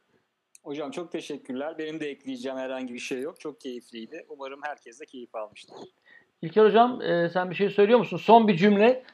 [0.62, 1.78] Hocam çok teşekkürler.
[1.78, 3.40] Benim de ekleyeceğim herhangi bir şey yok.
[3.40, 4.26] Çok keyifliydi.
[4.28, 5.76] Umarım herkes de keyif almıştır.
[6.42, 8.16] İlker hocam e, sen bir şey söylüyor musun?
[8.16, 9.04] Son bir cümle.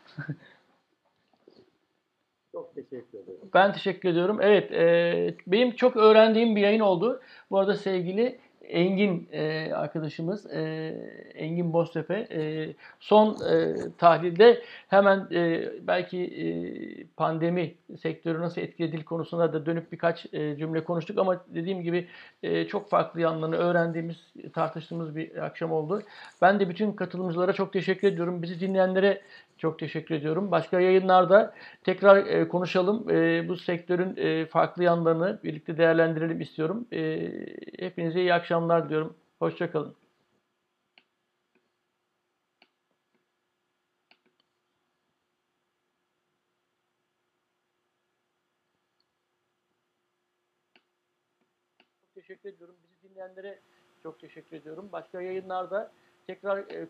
[2.52, 3.40] Çok teşekkür ederim.
[3.54, 4.38] Ben teşekkür ediyorum.
[4.40, 7.22] Evet, e, benim çok öğrendiğim bir yayın oldu.
[7.50, 8.38] Bu arada sevgili
[8.68, 10.94] Engin e, arkadaşımız, e,
[11.34, 16.46] Engin Boztepe, e, son e, tahlilde hemen e, belki e,
[17.16, 22.08] pandemi sektörü nasıl etkilediği konusunda da dönüp birkaç e, cümle konuştuk ama dediğim gibi
[22.42, 24.16] e, çok farklı yanlarını öğrendiğimiz,
[24.54, 26.02] tartıştığımız bir akşam oldu.
[26.42, 28.42] Ben de bütün katılımcılara çok teşekkür ediyorum.
[28.42, 29.22] Bizi dinleyenlere
[29.58, 30.50] çok teşekkür ediyorum.
[30.50, 31.54] Başka yayınlarda
[31.84, 33.10] tekrar e, konuşalım.
[33.10, 36.86] E, bu sektörün e, farklı yanlarını birlikte değerlendirelim istiyorum.
[36.92, 37.30] E,
[37.78, 39.16] hepinize iyi akşamlar diliyorum.
[39.38, 39.96] Hoşçakalın.
[52.04, 52.76] Çok teşekkür ediyorum.
[52.82, 53.60] Bizi dinleyenlere
[54.02, 54.88] çok teşekkür ediyorum.
[54.92, 55.92] Başka yayınlarda
[56.26, 56.88] tekrar e,